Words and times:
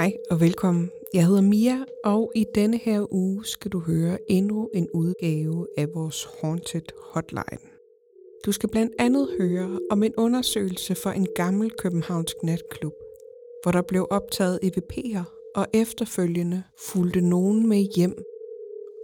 Hej 0.00 0.12
og 0.30 0.40
velkommen. 0.40 0.90
Jeg 1.14 1.26
hedder 1.26 1.40
Mia, 1.40 1.84
og 2.04 2.32
i 2.34 2.44
denne 2.54 2.76
her 2.76 3.12
uge 3.12 3.44
skal 3.44 3.70
du 3.70 3.80
høre 3.80 4.18
endnu 4.28 4.68
en 4.74 4.88
udgave 4.94 5.66
af 5.76 5.86
vores 5.94 6.28
Haunted 6.40 6.82
Hotline. 7.12 7.70
Du 8.46 8.52
skal 8.52 8.68
blandt 8.68 8.92
andet 8.98 9.28
høre 9.40 9.78
om 9.90 10.02
en 10.02 10.14
undersøgelse 10.16 10.94
for 10.94 11.10
en 11.10 11.26
gammel 11.34 11.70
københavnsk 11.70 12.36
natklub, 12.42 12.92
hvor 13.62 13.72
der 13.72 13.82
blev 13.82 14.06
optaget 14.10 14.58
EVP'er 14.64 15.52
og 15.54 15.66
efterfølgende 15.74 16.62
fulgte 16.78 17.20
nogen 17.20 17.68
med 17.68 17.86
hjem. 17.96 18.22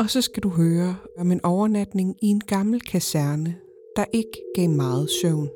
Og 0.00 0.10
så 0.10 0.20
skal 0.20 0.42
du 0.42 0.48
høre 0.48 0.96
om 1.18 1.32
en 1.32 1.44
overnatning 1.44 2.16
i 2.22 2.26
en 2.26 2.40
gammel 2.40 2.80
kaserne, 2.80 3.56
der 3.96 4.04
ikke 4.12 4.42
gav 4.54 4.68
meget 4.68 5.10
søvn. 5.10 5.50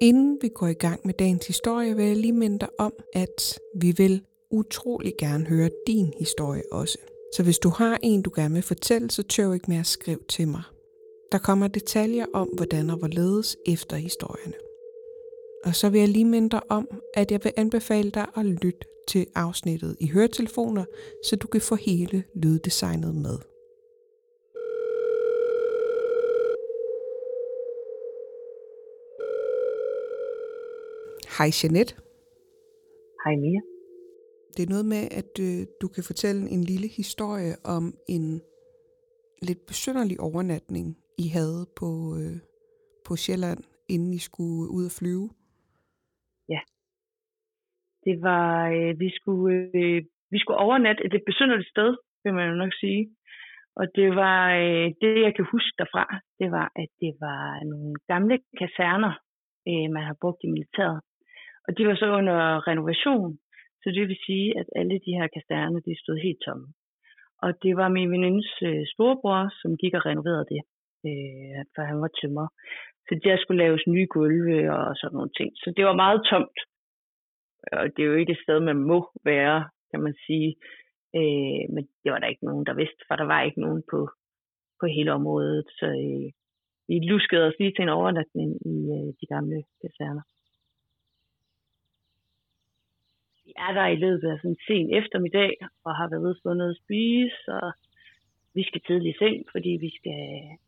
Inden 0.00 0.38
vi 0.42 0.48
går 0.48 0.66
i 0.66 0.74
gang 0.74 1.00
med 1.04 1.14
dagens 1.14 1.46
historie, 1.46 1.96
vil 1.96 2.04
jeg 2.04 2.16
lige 2.16 2.32
minde 2.32 2.58
dig 2.58 2.68
om, 2.78 2.92
at 3.12 3.58
vi 3.74 3.90
vil 3.90 4.22
utrolig 4.50 5.14
gerne 5.18 5.46
høre 5.46 5.70
din 5.86 6.12
historie 6.18 6.62
også. 6.72 6.98
Så 7.36 7.42
hvis 7.42 7.58
du 7.58 7.68
har 7.68 7.98
en, 8.02 8.22
du 8.22 8.30
gerne 8.34 8.54
vil 8.54 8.62
fortælle, 8.62 9.10
så 9.10 9.22
tør 9.22 9.52
ikke 9.52 9.70
med 9.70 9.76
at 9.76 9.86
skrive 9.86 10.18
til 10.28 10.48
mig. 10.48 10.62
Der 11.32 11.38
kommer 11.38 11.68
detaljer 11.68 12.26
om, 12.32 12.48
hvordan 12.48 12.90
og 12.90 12.96
hvorledes 12.96 13.56
efter 13.66 13.96
historierne. 13.96 14.54
Og 15.64 15.74
så 15.74 15.88
vil 15.88 15.98
jeg 15.98 16.08
lige 16.08 16.24
minde 16.24 16.50
dig 16.50 16.60
om, 16.70 16.88
at 17.14 17.30
jeg 17.30 17.44
vil 17.44 17.52
anbefale 17.56 18.10
dig 18.10 18.26
at 18.36 18.46
lytte 18.46 18.86
til 19.08 19.26
afsnittet 19.34 19.96
i 20.00 20.08
høretelefoner, 20.08 20.84
så 21.24 21.36
du 21.36 21.46
kan 21.46 21.60
få 21.60 21.74
hele 21.74 22.24
lyddesignet 22.34 23.14
med. 23.14 23.38
Hej 31.38 31.50
Jeanette. 31.58 31.92
Hej 33.24 33.34
Mia. 33.42 33.60
Det 34.54 34.62
er 34.62 34.72
noget 34.74 34.88
med, 34.94 35.02
at 35.20 35.32
øh, 35.46 35.60
du 35.82 35.86
kan 35.94 36.04
fortælle 36.10 36.42
en 36.54 36.62
lille 36.70 36.88
historie 37.00 37.52
om 37.76 37.84
en 38.14 38.24
lidt 39.48 39.62
besynderlig 39.70 40.16
overnatning, 40.28 40.86
I 41.24 41.26
havde 41.36 41.60
på, 41.80 41.88
øh, 42.20 42.36
på 43.06 43.12
Sjælland, 43.22 43.60
inden 43.94 44.12
I 44.18 44.20
skulle 44.28 44.66
ud 44.76 44.84
og 44.90 44.94
flyve. 44.98 45.28
Ja. 46.54 46.60
Det 48.06 48.16
var, 48.28 48.50
øh, 48.76 48.92
vi, 49.02 49.08
skulle, 49.18 49.58
øh, 49.80 49.98
vi 50.32 50.38
skulle 50.38 50.60
overnatte 50.66 51.04
et 51.04 51.12
lidt 51.12 51.26
besynderligt 51.30 51.72
sted, 51.74 51.90
vil 52.24 52.34
man 52.34 52.48
jo 52.50 52.56
nok 52.64 52.74
sige. 52.82 53.02
Og 53.80 53.86
det 53.98 54.08
var, 54.22 54.40
øh, 54.64 54.86
det 55.00 55.12
jeg 55.26 55.32
kan 55.36 55.46
huske 55.54 55.74
derfra, 55.80 56.04
det 56.40 56.48
var, 56.56 56.66
at 56.82 56.90
det 57.02 57.12
var 57.24 57.44
nogle 57.72 57.94
gamle 58.12 58.36
kaserner, 58.60 59.14
øh, 59.68 59.86
man 59.94 60.04
har 60.08 60.16
brugt 60.22 60.40
i 60.44 60.52
militæret. 60.54 61.00
Og 61.66 61.78
de 61.78 61.86
var 61.88 61.94
så 61.94 62.06
under 62.20 62.68
renovation, 62.68 63.38
så 63.82 63.90
det 63.96 64.08
vil 64.08 64.18
sige, 64.26 64.58
at 64.60 64.66
alle 64.76 64.98
de 65.06 65.16
her 65.18 65.28
kaserner, 65.36 65.80
de 65.80 66.02
stod 66.02 66.16
helt 66.26 66.40
tomme. 66.46 66.68
Og 67.44 67.50
det 67.62 67.76
var 67.76 67.88
min 67.88 68.10
venindes 68.10 68.52
øh, 68.62 68.84
storebror, 68.92 69.42
som 69.60 69.76
gik 69.76 69.94
og 69.94 70.06
renoverede 70.06 70.46
det, 70.54 70.62
øh, 71.08 71.60
for 71.74 71.82
han 71.90 72.00
var 72.00 72.10
tømmer. 72.20 72.46
Så 73.06 73.20
der 73.24 73.36
skulle 73.38 73.62
laves 73.64 73.82
nye 73.86 74.06
gulve 74.10 74.58
og 74.78 74.96
sådan 74.96 75.16
nogle 75.16 75.32
ting. 75.38 75.50
Så 75.62 75.72
det 75.76 75.84
var 75.84 76.02
meget 76.04 76.20
tomt. 76.30 76.58
Og 77.72 77.84
det 77.94 78.00
er 78.02 78.10
jo 78.10 78.20
ikke 78.20 78.32
et 78.32 78.44
sted, 78.44 78.60
man 78.60 78.76
må 78.90 78.98
være, 79.24 79.68
kan 79.90 80.00
man 80.06 80.14
sige. 80.26 80.50
Øh, 81.18 81.62
men 81.74 81.82
det 82.02 82.12
var 82.12 82.18
der 82.18 82.32
ikke 82.32 82.48
nogen, 82.48 82.66
der 82.66 82.74
vidste, 82.74 83.02
for 83.08 83.16
der 83.16 83.26
var 83.32 83.42
ikke 83.42 83.60
nogen 83.60 83.82
på, 83.90 84.00
på 84.80 84.86
hele 84.86 85.12
området. 85.12 85.66
Så 85.78 85.86
øh, 85.86 86.28
vi 86.88 86.94
luskede 87.12 87.46
os 87.48 87.58
lige 87.60 87.72
til 87.74 87.82
en 87.82 87.96
overnatning 87.98 88.50
i 88.74 88.76
øh, 88.96 89.08
de 89.20 89.26
gamle 89.34 89.58
kaserner. 89.82 90.22
vi 93.45 93.45
er 93.64 93.72
der 93.78 93.86
i 93.86 93.96
løbet 94.04 94.28
af 94.32 94.38
sådan 94.38 94.50
en 94.50 94.64
sen 94.66 94.94
eftermiddag, 95.00 95.52
og 95.84 95.92
har 95.98 96.08
været 96.10 96.22
ude 96.26 96.36
og 96.44 96.56
noget 96.56 96.74
at 96.74 96.82
spise, 96.84 97.40
og 97.48 97.72
vi 98.54 98.62
skal 98.68 98.80
tidligt 98.86 99.14
i 99.14 99.18
seng, 99.18 99.36
fordi 99.52 99.72
vi 99.84 99.90
skal 99.98 100.20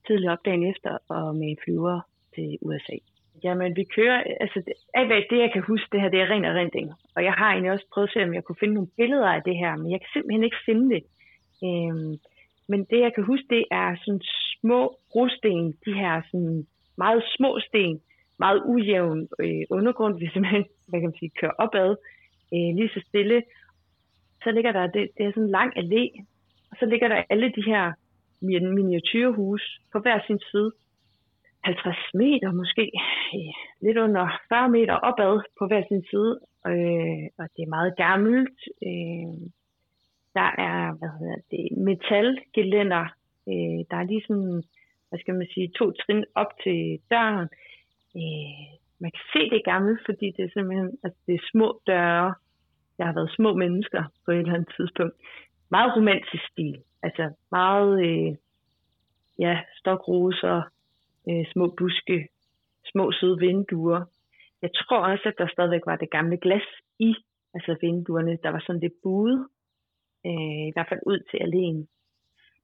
tidligt 0.06 0.30
op 0.30 0.44
dagen 0.44 0.64
efter, 0.72 0.98
og 1.08 1.36
med 1.36 1.48
en 1.48 1.58
flyver 1.64 2.00
til 2.34 2.58
USA. 2.62 2.96
Jamen, 3.44 3.76
vi 3.76 3.84
kører, 3.96 4.20
altså, 4.40 4.58
alt 4.94 5.08
hvad 5.08 5.22
det, 5.30 5.38
jeg 5.44 5.52
kan 5.52 5.62
huske, 5.62 5.88
det 5.92 6.00
her, 6.00 6.08
det 6.08 6.20
er 6.20 6.30
ren 6.30 6.44
erindring. 6.44 6.92
Og 7.16 7.24
jeg 7.24 7.32
har 7.32 7.50
egentlig 7.50 7.72
også 7.72 7.86
prøvet 7.92 8.08
at 8.08 8.12
se, 8.12 8.22
om 8.22 8.34
jeg 8.34 8.44
kunne 8.44 8.60
finde 8.60 8.74
nogle 8.74 8.94
billeder 8.96 9.30
af 9.36 9.42
det 9.42 9.56
her, 9.56 9.76
men 9.76 9.90
jeg 9.92 10.00
kan 10.00 10.10
simpelthen 10.12 10.44
ikke 10.44 10.64
finde 10.66 10.86
det. 10.94 11.02
Øhm, 11.66 12.12
men 12.70 12.80
det, 12.90 13.00
jeg 13.00 13.12
kan 13.14 13.24
huske, 13.24 13.46
det 13.50 13.64
er 13.70 13.96
sådan 14.04 14.20
små 14.60 14.80
brosten, 15.12 15.72
de 15.86 15.92
her 16.02 16.22
sådan 16.30 16.66
meget 16.98 17.22
små 17.36 17.60
sten, 17.60 18.00
meget 18.38 18.62
ujævn 18.66 19.28
øh, 19.40 19.64
undergrund, 19.70 20.18
vi 20.18 20.28
simpelthen, 20.32 20.64
hvad 20.88 21.00
kan 21.00 21.08
man 21.08 21.18
sige, 21.18 21.38
kører 21.40 21.58
opad, 21.64 21.96
øh, 22.54 22.70
lige 22.78 22.90
så 22.94 23.00
stille. 23.08 23.42
Så 24.42 24.50
ligger 24.50 24.72
der, 24.72 24.86
det, 24.86 25.08
det 25.16 25.26
er 25.26 25.30
sådan 25.30 25.42
en 25.42 25.50
lang 25.50 25.70
allé, 25.78 26.04
og 26.70 26.76
så 26.80 26.86
ligger 26.86 27.08
der 27.08 27.22
alle 27.30 27.52
de 27.56 27.62
her 27.62 27.92
miniatyrhus 28.74 29.80
på 29.92 29.98
hver 29.98 30.20
sin 30.26 30.40
side. 30.50 30.72
50 31.64 31.96
meter 32.14 32.52
måske, 32.52 32.92
lidt 33.84 33.98
under 33.98 34.40
40 34.48 34.68
meter 34.68 34.94
opad 34.94 35.40
på 35.58 35.66
hver 35.66 35.82
sin 35.88 36.02
side, 36.10 36.40
øh, 36.66 37.24
og 37.38 37.46
det 37.56 37.62
er 37.62 37.74
meget 37.76 37.96
gammelt. 37.96 38.58
Øh, 38.88 39.38
der 40.38 40.50
er, 40.68 40.80
hvad 40.98 41.10
hedder 41.18 41.40
det, 41.50 41.66
metalgelænder. 41.88 43.04
Øh, 43.50 43.78
der 43.90 43.96
er 43.98 44.10
lige 44.10 44.24
sådan, 44.28 44.62
hvad 45.08 45.18
skal 45.20 45.34
man 45.34 45.48
sige, 45.54 45.72
to 45.78 45.86
trin 45.90 46.24
op 46.34 46.50
til 46.64 47.00
døren. 47.10 47.48
Øh, 48.16 48.68
man 49.00 49.10
kan 49.10 49.24
se 49.32 49.50
det 49.50 49.64
gammelt, 49.64 50.00
fordi 50.06 50.26
det 50.36 50.44
er 50.44 50.50
simpelthen 50.54 50.98
altså 51.04 51.20
det 51.26 51.34
er 51.34 51.48
små 51.52 51.80
døre. 51.86 52.34
Jeg 52.98 53.06
har 53.06 53.14
været 53.14 53.36
små 53.36 53.54
mennesker 53.54 54.02
på 54.24 54.30
et 54.30 54.38
eller 54.38 54.54
andet 54.54 54.72
tidspunkt. 54.76 55.14
Meget 55.70 55.96
romantisk 55.96 56.44
stil. 56.52 56.82
Altså 57.02 57.24
meget, 57.50 57.92
øh, 58.08 58.36
ja, 59.38 59.60
stokroser, 59.80 60.62
øh, 61.28 61.44
små 61.52 61.74
buske, 61.78 62.28
små 62.92 63.12
søde 63.12 63.38
vinduer. 63.38 64.04
Jeg 64.62 64.70
tror 64.74 64.98
også, 64.98 65.28
at 65.28 65.38
der 65.38 65.48
stadigvæk 65.52 65.86
var 65.86 65.96
det 65.96 66.10
gamle 66.10 66.36
glas 66.36 66.68
i 66.98 67.14
altså 67.54 67.76
vinduerne. 67.80 68.38
Der 68.42 68.50
var 68.50 68.62
sådan 68.66 68.80
lidt 68.80 69.02
buet, 69.02 69.48
øh, 70.26 70.64
i 70.68 70.72
hvert 70.74 70.88
fald 70.88 71.00
ud 71.06 71.18
til 71.30 71.38
alene. 71.46 71.86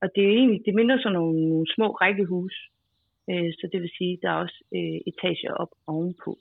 Og 0.03 0.09
det 0.15 0.25
er 0.25 0.33
egentlig, 0.39 0.62
det 0.66 0.75
minder 0.75 0.99
sådan 0.99 1.12
nogle, 1.12 1.49
nogle 1.49 1.66
små 1.75 1.89
rækkehus, 1.91 2.55
Øh, 3.30 3.52
så 3.58 3.68
det 3.72 3.82
vil 3.82 3.90
sige, 3.98 4.12
at 4.12 4.18
der 4.22 4.30
er 4.30 4.42
også 4.44 4.58
øh, 4.74 4.98
etager 5.10 5.52
op 5.62 5.72
ovenpå. 5.86 6.38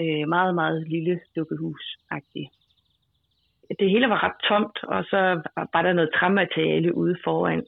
Øh, 0.00 0.28
meget, 0.28 0.54
meget 0.54 0.88
lille 0.88 1.20
dukkehus-agtigt. 1.36 2.50
Det 3.80 3.90
hele 3.90 4.08
var 4.08 4.24
ret 4.26 4.38
tomt, 4.48 4.76
og 4.94 5.04
så 5.04 5.20
var 5.74 5.82
der 5.82 5.92
noget 5.92 6.10
træmateriale 6.18 6.94
ude 6.94 7.16
foran. 7.24 7.64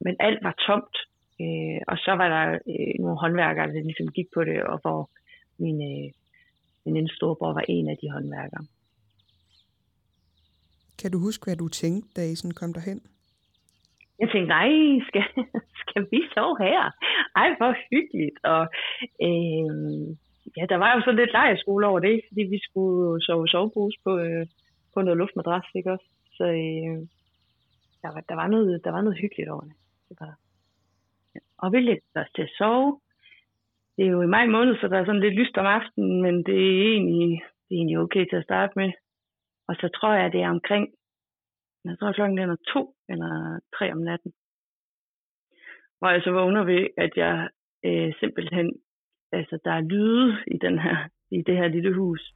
Men 0.00 0.16
alt 0.20 0.40
var 0.42 0.54
tomt, 0.66 0.96
øh, 1.40 1.80
og 1.88 1.96
så 2.04 2.12
var 2.20 2.28
der 2.28 2.58
øh, 2.72 2.94
nogle 3.00 3.18
håndværkere, 3.18 3.66
der 3.66 3.82
ligesom 3.82 4.08
gik 4.08 4.26
på 4.34 4.44
det, 4.44 4.62
og 4.62 4.78
hvor 4.82 5.10
min, 5.58 5.78
øh, 5.92 6.12
min 6.94 7.08
storebror 7.08 7.52
var 7.52 7.64
en 7.68 7.88
af 7.88 7.96
de 8.02 8.10
håndværkere. 8.10 8.64
Kan 10.98 11.10
du 11.10 11.18
huske, 11.18 11.44
hvad 11.44 11.56
du 11.56 11.68
tænkte, 11.68 12.08
da 12.16 12.30
I 12.30 12.34
sådan 12.34 12.58
kom 12.60 12.72
derhen? 12.72 13.00
Jeg 14.20 14.28
tænkte, 14.30 14.48
nej, 14.48 14.70
skal, 15.08 15.24
skal 15.82 16.06
vi 16.10 16.20
sove 16.34 16.56
her? 16.60 16.82
Ej, 17.36 17.48
hvor 17.58 17.72
hyggeligt. 17.90 18.38
Og 18.44 18.62
øh, 19.28 20.16
ja, 20.56 20.64
der 20.72 20.76
var 20.76 20.94
jo 20.94 21.00
så 21.00 21.12
lidt 21.12 21.32
lejeskole 21.32 21.86
over 21.86 22.00
det, 22.00 22.20
fordi 22.28 22.42
vi 22.42 22.58
skulle 22.62 23.22
sove 23.22 23.48
sovepose 23.48 23.98
på, 24.04 24.18
øh, 24.18 24.46
på 24.94 25.02
noget 25.02 25.18
luftmadras, 25.18 25.66
ikke 25.74 25.92
også? 25.92 26.08
Så 26.36 26.44
øh, 26.44 26.98
der, 28.02 28.10
var, 28.14 28.20
der, 28.28 28.34
var 28.34 28.48
noget, 28.48 28.84
der 28.84 28.90
var 28.90 29.00
noget 29.00 29.18
hyggeligt 29.18 29.48
over 29.50 29.60
det. 29.60 29.72
det 30.08 30.16
var, 30.20 30.34
ja. 31.34 31.40
Og 31.58 31.72
vi 31.72 31.80
lidt 31.80 32.04
os 32.14 32.30
til 32.34 32.42
at 32.42 32.54
sove. 32.58 33.00
Det 33.96 34.06
er 34.06 34.10
jo 34.10 34.22
i 34.22 34.26
maj 34.26 34.46
måned, 34.46 34.76
så 34.76 34.88
der 34.88 34.98
er 34.98 35.04
sådan 35.04 35.20
lidt 35.20 35.34
lyst 35.34 35.56
om 35.56 35.66
aftenen, 35.66 36.22
men 36.22 36.34
det 36.42 36.54
er 36.54 36.92
egentlig, 36.92 37.42
det 37.68 37.74
er 37.74 37.78
egentlig 37.78 37.98
okay 37.98 38.24
til 38.28 38.36
at 38.36 38.44
starte 38.44 38.72
med. 38.76 38.92
Og 39.68 39.74
så 39.80 39.88
tror 39.88 40.12
jeg, 40.12 40.32
det 40.32 40.42
er 40.42 40.50
omkring 40.50 40.88
jeg 41.84 41.98
tror 41.98 42.12
klokken 42.12 42.38
er 42.38 42.56
to 42.74 42.94
eller 43.08 43.60
tre 43.78 43.92
om 43.92 43.98
natten. 43.98 44.32
Hvor 45.98 46.08
jeg 46.08 46.22
så 46.22 46.30
altså, 46.30 46.30
vågner 46.30 46.64
ved, 46.64 46.86
at 46.96 47.12
jeg 47.16 47.48
øh, 47.84 48.12
simpelthen, 48.20 48.72
altså 49.32 49.58
der 49.64 49.72
er 49.72 49.80
lyde 49.80 50.36
i, 50.46 50.58
den 50.58 50.78
her, 50.78 50.96
i 51.30 51.42
det 51.46 51.56
her 51.56 51.68
lille 51.68 51.94
hus. 51.94 52.32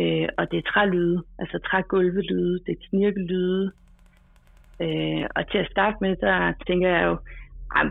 Øh, 0.00 0.28
og 0.38 0.50
det 0.50 0.58
er 0.58 0.70
trælyde, 0.72 1.24
altså 1.38 1.58
trægulvelyde, 1.58 2.58
det 2.64 2.72
er 2.72 2.86
knirkelyde. 2.88 3.72
Øh, 4.84 5.24
og 5.36 5.50
til 5.50 5.58
at 5.58 5.70
starte 5.70 5.96
med, 6.00 6.16
der 6.16 6.52
tænker 6.66 6.88
jeg 6.88 7.04
jo, 7.08 7.16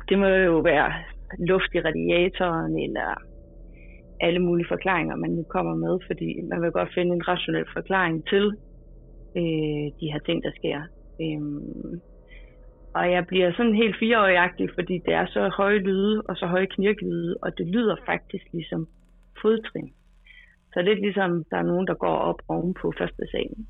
det 0.09 0.19
må 0.19 0.27
jo 0.27 0.57
være 0.59 0.93
luft 1.39 1.75
i 1.75 1.79
radiatoren, 1.81 2.79
eller 2.85 3.09
alle 4.21 4.39
mulige 4.39 4.67
forklaringer, 4.67 5.15
man 5.15 5.31
nu 5.31 5.43
kommer 5.43 5.75
med, 5.75 5.99
fordi 6.07 6.41
man 6.41 6.61
vil 6.61 6.71
godt 6.71 6.93
finde 6.93 7.15
en 7.15 7.27
rationel 7.27 7.65
forklaring 7.73 8.27
til, 8.27 8.53
øh, 9.35 9.85
de 9.99 10.11
her 10.11 10.19
ting, 10.25 10.43
der 10.43 10.51
sker. 10.59 10.79
Øh, 11.21 11.41
og 12.93 13.11
jeg 13.11 13.27
bliver 13.27 13.51
sådan 13.51 13.75
helt 13.75 13.95
fireårigagtig, 13.99 14.69
fordi 14.77 14.95
det 15.05 15.13
er 15.13 15.25
så 15.25 15.49
høje 15.57 15.79
lyde 15.79 16.21
og 16.29 16.35
så 16.35 16.45
høje 16.45 16.65
knirklyde, 16.65 17.37
og 17.41 17.57
det 17.57 17.67
lyder 17.67 17.95
faktisk 18.05 18.45
ligesom 18.53 18.87
fodtrin. 19.41 19.93
Så 20.73 20.79
det 20.79 20.85
lidt 20.85 21.01
ligesom, 21.01 21.43
der 21.51 21.57
er 21.57 21.69
nogen, 21.71 21.87
der 21.87 21.93
går 21.93 22.15
op 22.29 22.41
oven 22.47 22.73
på 22.73 22.93
første 22.99 23.23
salen. 23.31 23.67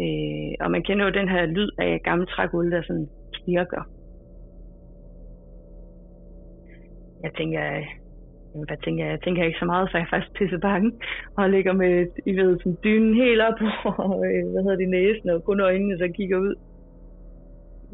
Øh, 0.00 0.52
og 0.60 0.70
man 0.70 0.82
kender 0.82 1.04
jo 1.04 1.10
den 1.10 1.28
her 1.28 1.46
lyd 1.46 1.70
af 1.78 2.00
gamle 2.04 2.26
trægulv, 2.26 2.70
der 2.70 2.82
sådan 2.82 3.08
knirker. 3.32 3.82
Jeg 7.22 7.32
tænker, 7.34 7.62
hvad 8.54 8.76
tænker 8.84 9.04
jeg? 9.04 9.10
Jeg 9.10 9.22
tænker 9.22 9.44
ikke 9.44 9.58
så 9.58 9.64
meget, 9.64 9.88
for 9.90 9.98
jeg 9.98 10.04
er 10.04 10.10
faktisk 10.10 10.32
pisse 10.38 10.58
bange. 10.58 10.92
Og 11.36 11.50
ligger 11.50 11.72
med, 11.72 12.06
I 12.26 12.32
ved, 12.36 12.58
sådan 12.58 12.78
dynen 12.84 13.14
helt 13.14 13.40
op 13.40 13.60
og, 13.84 14.12
øh, 14.26 14.42
hvad 14.52 14.62
hedder 14.62 14.76
det, 14.76 14.88
næsen 14.88 15.30
og 15.30 15.44
kun 15.44 15.60
øjnene, 15.60 15.98
så 15.98 16.08
kigger 16.16 16.38
ud. 16.38 16.54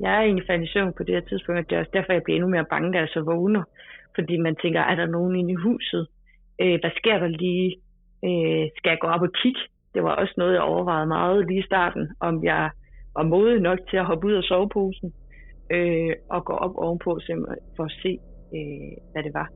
Jeg 0.01 0.17
er 0.17 0.23
egentlig 0.23 0.47
faldet 0.47 0.69
i 0.69 0.73
søvn 0.73 0.93
på 0.97 1.03
det 1.03 1.15
her 1.15 1.21
tidspunkt, 1.29 1.59
og 1.59 1.71
det 1.71 1.77
er 1.77 1.81
også 1.81 1.91
derfor, 1.95 2.13
jeg 2.13 2.23
bliver 2.23 2.37
endnu 2.37 2.51
mere 2.51 2.71
bange, 2.71 2.93
da 2.93 2.99
jeg 2.99 3.09
så 3.09 3.21
vågner. 3.21 3.63
Fordi 4.15 4.37
man 4.37 4.57
tænker, 4.57 4.81
er 4.81 4.95
der 4.95 5.07
nogen 5.07 5.37
inde 5.37 5.53
i 5.53 5.63
huset? 5.67 6.07
Øh, 6.63 6.79
hvad 6.83 6.91
sker 6.97 7.19
der 7.19 7.27
lige? 7.27 7.69
Øh, 8.25 8.65
skal 8.77 8.91
jeg 8.91 8.99
gå 9.01 9.07
op 9.07 9.23
og 9.23 9.33
kigge? 9.43 9.61
Det 9.95 10.03
var 10.03 10.15
også 10.15 10.35
noget, 10.37 10.55
jeg 10.55 10.63
overvejede 10.63 11.07
meget 11.07 11.47
lige 11.47 11.61
i 11.61 11.71
starten, 11.71 12.09
om 12.21 12.45
jeg 12.45 12.71
var 13.17 13.23
modig 13.23 13.61
nok 13.61 13.79
til 13.91 13.97
at 13.97 14.05
hoppe 14.05 14.27
ud 14.27 14.33
af 14.33 14.43
soveposen 14.43 15.13
øh, 15.73 16.13
og 16.31 16.45
gå 16.45 16.53
op 16.53 16.75
ovenpå 16.77 17.19
for 17.77 17.85
at 17.85 17.93
se, 18.03 18.19
øh, 18.57 18.93
hvad 19.13 19.23
det 19.23 19.35
var. 19.35 19.49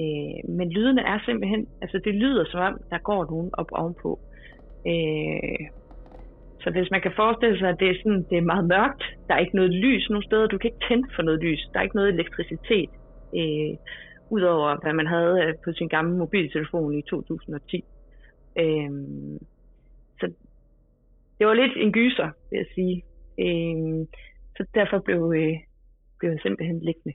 Øh, 0.00 0.38
men 0.58 0.68
lydene 0.76 1.02
er 1.02 1.18
simpelthen, 1.26 1.66
altså 1.82 2.00
det 2.04 2.14
lyder 2.14 2.44
som 2.44 2.60
om, 2.60 2.74
der 2.90 2.98
går 2.98 3.24
nogen 3.30 3.50
op 3.52 3.70
ovenpå. 3.72 4.10
Øh, 4.90 5.64
så 6.62 6.70
hvis 6.70 6.90
man 6.90 7.02
kan 7.02 7.12
forestille 7.16 7.58
sig, 7.58 7.68
at 7.68 7.80
det 7.80 7.88
er, 7.90 7.96
sådan, 8.02 8.24
det 8.30 8.38
er 8.38 8.50
meget 8.52 8.66
mørkt, 8.74 9.02
der 9.26 9.34
er 9.34 9.38
ikke 9.44 9.56
noget 9.56 9.72
lys 9.84 10.10
nogen 10.10 10.28
steder, 10.28 10.46
du 10.46 10.58
kan 10.58 10.70
ikke 10.70 10.86
tænde 10.88 11.08
for 11.14 11.22
noget 11.22 11.40
lys, 11.40 11.60
der 11.72 11.78
er 11.78 11.84
ikke 11.84 11.96
noget 12.00 12.14
elektricitet, 12.14 12.90
øh, 13.38 13.72
udover 14.30 14.76
hvad 14.82 14.92
man 14.92 15.06
havde 15.06 15.34
øh, 15.44 15.54
på 15.64 15.72
sin 15.72 15.88
gamle 15.88 16.16
mobiltelefon 16.18 16.98
i 16.98 17.02
2010. 17.02 17.84
Øh, 18.58 18.90
så 20.20 20.26
det 21.38 21.46
var 21.46 21.54
lidt 21.54 21.76
en 21.76 21.92
gyser, 21.92 22.30
vil 22.50 22.56
jeg 22.62 22.66
sige. 22.74 22.96
Øh, 23.44 24.06
så 24.56 24.62
derfor 24.74 24.98
blev, 24.98 25.32
øh, 25.36 25.56
blev 26.18 26.30
jeg 26.30 26.40
simpelthen 26.42 26.80
liggende. 26.80 27.14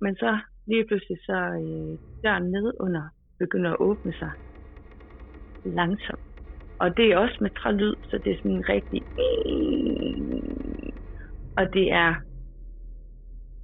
Men 0.00 0.16
så 0.16 0.38
lige 0.66 0.86
pludselig 0.86 1.18
så 1.28 1.38
øh, 1.62 1.92
døren 2.22 2.50
nedunder 2.50 3.06
begynder 3.38 3.70
at 3.72 3.80
åbne 3.80 4.12
sig 4.20 4.32
langsomt. 5.64 6.26
Og 6.78 6.96
det 6.96 7.06
er 7.12 7.18
også 7.18 7.38
med 7.40 7.50
trælyd, 7.60 7.94
så 8.08 8.20
det 8.24 8.30
er 8.32 8.36
sådan 8.36 8.56
en 8.56 8.68
rigtig... 8.68 9.00
Og 11.58 11.64
det 11.76 11.86
er... 11.92 12.10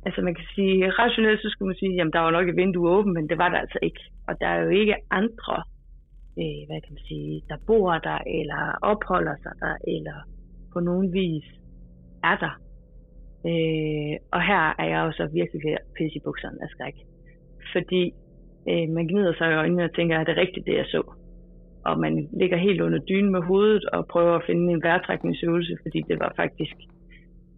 Altså 0.07 0.21
man 0.23 0.35
kan 0.35 0.47
sige, 0.55 0.91
rationelt 0.91 1.43
så 1.43 1.49
skulle 1.51 1.69
man 1.69 1.81
sige, 1.81 1.95
jamen 1.95 2.13
der 2.13 2.21
var 2.21 2.31
nok 2.31 2.49
et 2.49 2.57
vindue 2.57 2.91
åbent, 2.97 3.15
men 3.15 3.29
det 3.29 3.39
var 3.39 3.49
der 3.49 3.59
altså 3.59 3.79
ikke. 3.83 4.01
Og 4.29 4.35
der 4.41 4.47
er 4.47 4.61
jo 4.65 4.69
ikke 4.69 4.97
andre, 5.11 5.57
øh, 6.41 6.63
hvad 6.67 6.81
kan 6.85 6.93
man 6.97 7.05
sige, 7.09 7.43
der 7.49 7.57
bor 7.67 7.99
der, 8.09 8.19
eller 8.39 8.61
opholder 8.83 9.37
sig 9.43 9.53
der, 9.63 9.75
eller 9.97 10.19
på 10.73 10.81
nogen 10.81 11.13
vis 11.13 11.47
er 12.23 12.37
der. 12.45 12.55
Øh, 13.51 14.15
og 14.35 14.41
her 14.51 14.63
er 14.81 14.87
jeg 14.93 15.01
jo 15.07 15.13
så 15.13 15.25
virkelig 15.33 15.61
ved 15.67 15.73
at 15.73 15.87
pisse 15.97 16.17
i 16.17 16.25
bukserne 16.25 16.63
af 16.63 16.69
skræk. 16.69 16.97
Fordi 17.73 18.03
øh, 18.71 18.89
man 18.97 19.07
gnider 19.07 19.35
sig 19.35 19.51
i 19.51 19.61
øjnene 19.63 19.85
og 19.85 19.95
tænker, 19.95 20.19
er 20.19 20.25
det 20.25 20.37
rigtigt 20.37 20.67
det, 20.67 20.75
jeg 20.75 20.87
så? 20.87 21.03
Og 21.85 22.01
man 22.01 22.29
ligger 22.41 22.57
helt 22.57 22.81
under 22.81 22.99
dynen 22.99 23.33
med 23.33 23.43
hovedet 23.43 23.85
og 23.85 24.07
prøver 24.07 24.35
at 24.37 24.47
finde 24.47 24.73
en 24.73 24.83
vejrtrækningsøvelse, 24.83 25.77
fordi 25.83 26.01
det 26.09 26.19
var 26.21 26.33
faktisk 26.37 26.77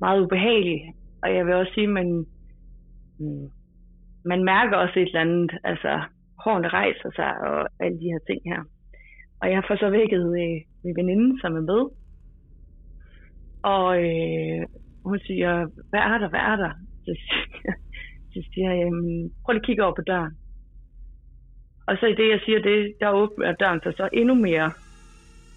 meget 0.00 0.22
ubehageligt. 0.24 0.82
Og 1.22 1.34
jeg 1.34 1.46
vil 1.46 1.54
også 1.54 1.72
sige, 1.74 1.86
at 1.86 1.96
man, 2.00 2.26
mm, 3.20 3.48
man 4.24 4.44
mærker 4.44 4.76
også 4.76 5.00
et 5.00 5.06
eller 5.06 5.20
andet, 5.20 5.52
altså 5.64 6.02
hårene 6.44 6.68
rejser 6.68 7.10
sig 7.16 7.32
og 7.48 7.68
alle 7.80 7.98
de 8.00 8.10
her 8.12 8.18
ting 8.28 8.40
her. 8.44 8.60
Og 9.42 9.50
jeg 9.50 9.62
får 9.68 9.76
så 9.76 9.90
vækket 9.90 10.24
øh, 10.42 10.60
min 10.84 10.96
veninde, 10.96 11.40
som 11.40 11.56
er 11.56 11.60
med. 11.72 11.82
Og 13.62 13.88
øh, 14.04 14.66
hun 15.04 15.18
siger, 15.18 15.52
hvad 15.90 16.00
er 16.00 16.18
der, 16.18 16.28
hvad 16.28 16.40
er 16.40 16.56
der? 16.56 16.72
Så 17.04 17.12
siger, 17.24 17.72
så 18.32 18.40
siger 18.52 18.70
jeg, 18.72 18.88
prøv 19.44 19.52
lige 19.52 19.62
at 19.62 19.66
kigge 19.66 19.84
over 19.84 19.94
på 19.94 20.02
døren. 20.02 20.32
Og 21.88 21.96
så 22.00 22.06
i 22.06 22.14
det, 22.20 22.28
jeg 22.34 22.40
siger 22.44 22.60
det, 22.62 22.94
der 23.00 23.10
åbner 23.10 23.52
døren 23.52 23.80
sig 23.82 23.92
så 23.96 24.08
endnu 24.12 24.34
mere. 24.34 24.72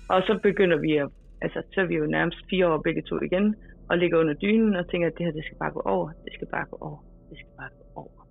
Og 0.10 0.22
så 0.28 0.40
begynder 0.44 0.78
vi 0.78 0.92
at, 0.98 1.10
altså 1.42 1.60
så 1.74 1.82
er 1.82 1.86
vi 1.86 1.96
jo 1.96 2.06
nærmest 2.06 2.38
fire 2.50 2.68
år 2.72 2.82
begge 2.82 3.02
to 3.02 3.16
igen, 3.22 3.56
og 3.90 3.98
ligger 3.98 4.20
under 4.20 4.34
dynen 4.34 4.76
og 4.76 4.90
tænker, 4.90 5.08
at 5.08 5.14
det 5.18 5.26
her, 5.26 5.34
det 5.34 5.46
skal 5.46 5.58
bare 5.58 5.72
gå 5.72 5.80
over, 5.80 6.08
det 6.10 6.34
skal 6.34 6.48
bare 6.48 6.66
gå 6.72 6.78
over, 6.82 7.00
det 7.30 7.38
skal 7.38 7.54
bare 7.58 7.70
gå 7.78 7.84
over. 7.96 8.28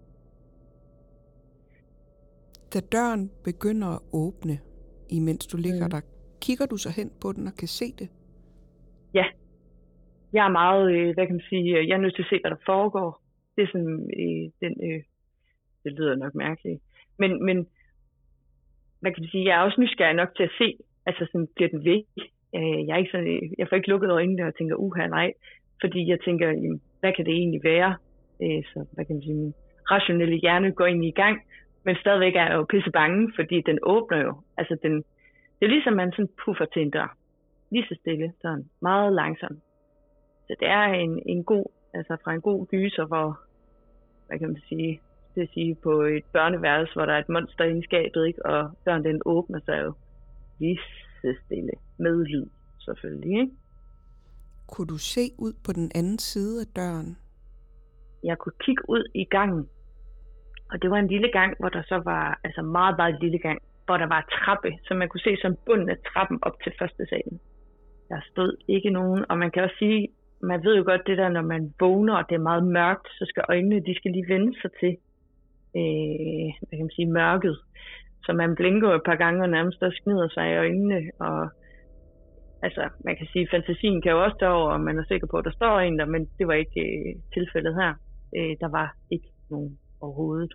Da 2.74 2.80
døren 2.80 3.30
begynder 3.44 3.88
at 3.88 4.00
åbne, 4.12 4.58
imens 5.10 5.46
du 5.46 5.56
ligger 5.56 5.86
mm. 5.86 5.90
der, 5.90 6.00
kigger 6.40 6.66
du 6.66 6.76
så 6.76 6.90
hen 6.90 7.10
på 7.20 7.32
den 7.32 7.46
og 7.46 7.54
kan 7.58 7.68
se 7.68 7.84
det? 7.98 8.08
Ja, 9.14 9.24
jeg 10.32 10.44
er 10.44 10.58
meget, 10.60 10.92
øh, 10.92 11.14
hvad 11.14 11.26
kan 11.26 11.34
man 11.34 11.48
sige, 11.48 11.78
øh, 11.78 11.88
jeg 11.88 11.94
er 11.94 12.00
nødt 12.00 12.14
til 12.14 12.22
at 12.22 12.28
se, 12.30 12.40
hvad 12.40 12.50
der 12.50 12.66
foregår. 12.66 13.20
Det 13.56 13.62
er 13.62 13.66
sådan, 13.72 14.10
øh, 14.20 14.44
den, 14.62 14.72
øh, 14.86 15.02
det 15.84 15.92
lyder 15.92 16.16
nok 16.16 16.34
mærkeligt. 16.34 16.80
Men, 17.18 17.44
men, 17.44 17.66
hvad 19.00 19.12
kan 19.12 19.22
man 19.22 19.30
sige, 19.30 19.44
jeg 19.44 19.56
er 19.56 19.64
også 19.64 19.80
nysgerrig 19.80 20.14
nok 20.14 20.36
til 20.36 20.42
at 20.42 20.56
se, 20.58 20.68
altså 21.06 21.26
sådan, 21.32 21.48
bliver 21.56 21.68
den 21.68 21.84
væk? 21.84 22.04
Øh, 22.56 22.80
jeg, 22.86 22.92
er 22.94 23.02
ikke 23.02 23.10
sådan, 23.10 23.32
øh, 23.34 23.42
jeg 23.58 23.68
får 23.68 23.76
ikke 23.76 23.88
lukket 23.88 24.10
øjnene 24.10 24.46
og 24.46 24.56
tænker, 24.56 24.76
uha, 24.76 25.06
nej. 25.06 25.32
Fordi 25.80 26.10
jeg 26.10 26.18
tænker, 26.20 26.46
jamen, 26.48 26.80
hvad 27.00 27.12
kan 27.12 27.24
det 27.26 27.34
egentlig 27.34 27.60
være? 27.64 27.96
Øh, 28.42 28.62
så, 28.70 28.78
hvad 28.92 29.04
kan 29.04 29.14
man 29.16 29.22
sige, 29.22 29.34
min 29.34 29.54
rationelle 29.90 30.36
hjerne 30.36 30.72
går 30.72 30.86
ind 30.86 31.04
i 31.04 31.10
gang, 31.10 31.36
men 31.84 31.96
stadigvæk 31.96 32.36
er 32.36 32.46
jeg 32.46 32.54
jo 32.54 32.64
pisse 32.64 32.90
bange, 32.90 33.32
fordi 33.36 33.60
den 33.60 33.78
åbner 33.82 34.18
jo. 34.26 34.32
Altså, 34.56 34.76
den, 34.82 34.92
det 35.56 35.64
er 35.66 35.74
ligesom, 35.76 35.92
man 35.92 36.12
sådan 36.12 36.28
puffer 36.44 36.64
til 36.64 36.82
en 36.82 36.90
dør. 36.90 37.16
Lige 37.72 37.86
så 37.88 37.94
stille, 38.00 38.32
sådan 38.42 38.64
meget 38.82 39.12
langsomt. 39.12 39.60
Så 40.46 40.56
det 40.60 40.68
er 40.68 40.82
en, 40.84 41.22
en 41.26 41.44
god, 41.44 41.66
altså 41.94 42.16
fra 42.24 42.32
en 42.34 42.40
god 42.40 42.66
gyser, 42.66 43.04
hvor, 43.04 43.40
hvad 44.26 44.38
kan 44.38 44.48
man 44.48 44.62
sige, 44.68 45.00
det 45.34 45.42
at 45.42 45.48
sige, 45.54 45.74
på 45.74 46.02
et 46.02 46.24
børneværelse, 46.32 46.94
hvor 46.94 47.06
der 47.06 47.12
er 47.12 47.18
et 47.18 47.28
monster 47.28 47.64
i 47.64 47.82
skabet, 47.82 48.26
ikke? 48.26 48.46
og 48.46 48.70
døren 48.86 49.04
den 49.04 49.22
åbner 49.24 49.60
sig 49.64 49.82
jo 49.84 49.92
lige 50.58 50.78
stille, 51.44 51.72
med 51.98 52.24
lyd 52.24 52.46
selvfølgelig. 52.80 53.40
Ikke? 53.40 53.52
Kunne 54.68 54.86
du 54.86 54.98
se 54.98 55.24
ud 55.38 55.52
på 55.64 55.72
den 55.72 55.90
anden 55.94 56.18
side 56.18 56.60
af 56.60 56.66
døren? 56.76 57.18
Jeg 58.24 58.38
kunne 58.38 58.58
kigge 58.60 58.82
ud 58.88 59.04
i 59.14 59.24
gangen, 59.24 59.68
og 60.70 60.82
det 60.82 60.90
var 60.90 60.96
en 60.96 61.08
lille 61.08 61.30
gang, 61.32 61.56
hvor 61.58 61.68
der 61.68 61.82
så 61.82 61.96
var, 62.04 62.40
altså 62.44 62.62
meget, 62.62 62.94
meget 62.96 63.16
lille 63.20 63.38
gang, 63.38 63.58
hvor 63.86 63.96
der 63.96 64.06
var 64.06 64.28
trappe, 64.30 64.70
så 64.86 64.94
man 64.94 65.08
kunne 65.08 65.20
se 65.28 65.36
som 65.42 65.56
bunden 65.66 65.88
af 65.88 65.98
trappen 66.12 66.38
op 66.42 66.56
til 66.62 66.72
første 66.78 67.06
salen. 67.08 67.40
Der 68.08 68.20
stod 68.30 68.56
ikke 68.68 68.90
nogen, 68.90 69.24
og 69.28 69.38
man 69.38 69.50
kan 69.50 69.62
også 69.62 69.76
sige, 69.78 70.08
man 70.42 70.64
ved 70.64 70.76
jo 70.76 70.84
godt 70.86 71.06
det 71.06 71.18
der, 71.18 71.28
når 71.28 71.42
man 71.42 71.74
vågner, 71.80 72.14
og 72.14 72.24
det 72.28 72.34
er 72.34 72.48
meget 72.50 72.64
mørkt, 72.64 73.08
så 73.18 73.24
skal 73.28 73.44
øjnene, 73.48 73.84
de 73.86 73.94
skal 73.96 74.10
lige 74.10 74.28
vende 74.28 74.60
sig 74.60 74.70
til, 74.80 74.92
øh, 75.78 76.48
hvad 76.60 76.76
kan 76.76 76.86
man 76.88 76.96
sige, 76.96 77.12
mørket. 77.20 77.56
Så 78.24 78.32
man 78.32 78.56
blinker 78.56 78.94
et 78.94 79.02
par 79.04 79.16
gange 79.16 79.42
og 79.42 79.50
nærmest 79.50 79.82
også 79.82 80.00
snider 80.02 80.28
sig 80.28 80.52
i 80.52 80.56
øjnene, 80.56 81.10
og 81.20 81.48
altså, 82.62 82.88
man 83.04 83.16
kan 83.16 83.26
sige, 83.32 83.48
fantasien 83.50 84.02
kan 84.02 84.12
jo 84.12 84.24
også 84.24 84.36
stå 84.38 84.46
over, 84.46 84.72
og 84.72 84.80
man 84.80 84.98
er 84.98 85.04
sikker 85.08 85.26
på, 85.30 85.36
at 85.38 85.44
der 85.44 85.50
står 85.50 85.80
en 85.80 85.98
der, 85.98 86.04
men 86.04 86.28
det 86.38 86.46
var 86.46 86.54
ikke 86.54 86.80
øh, 86.80 87.14
tilfældet 87.34 87.74
her. 87.74 87.92
Øh, 88.36 88.56
der 88.60 88.68
var 88.68 88.96
ikke 89.10 89.28
nogen 89.50 89.78
overhovedet. 90.00 90.52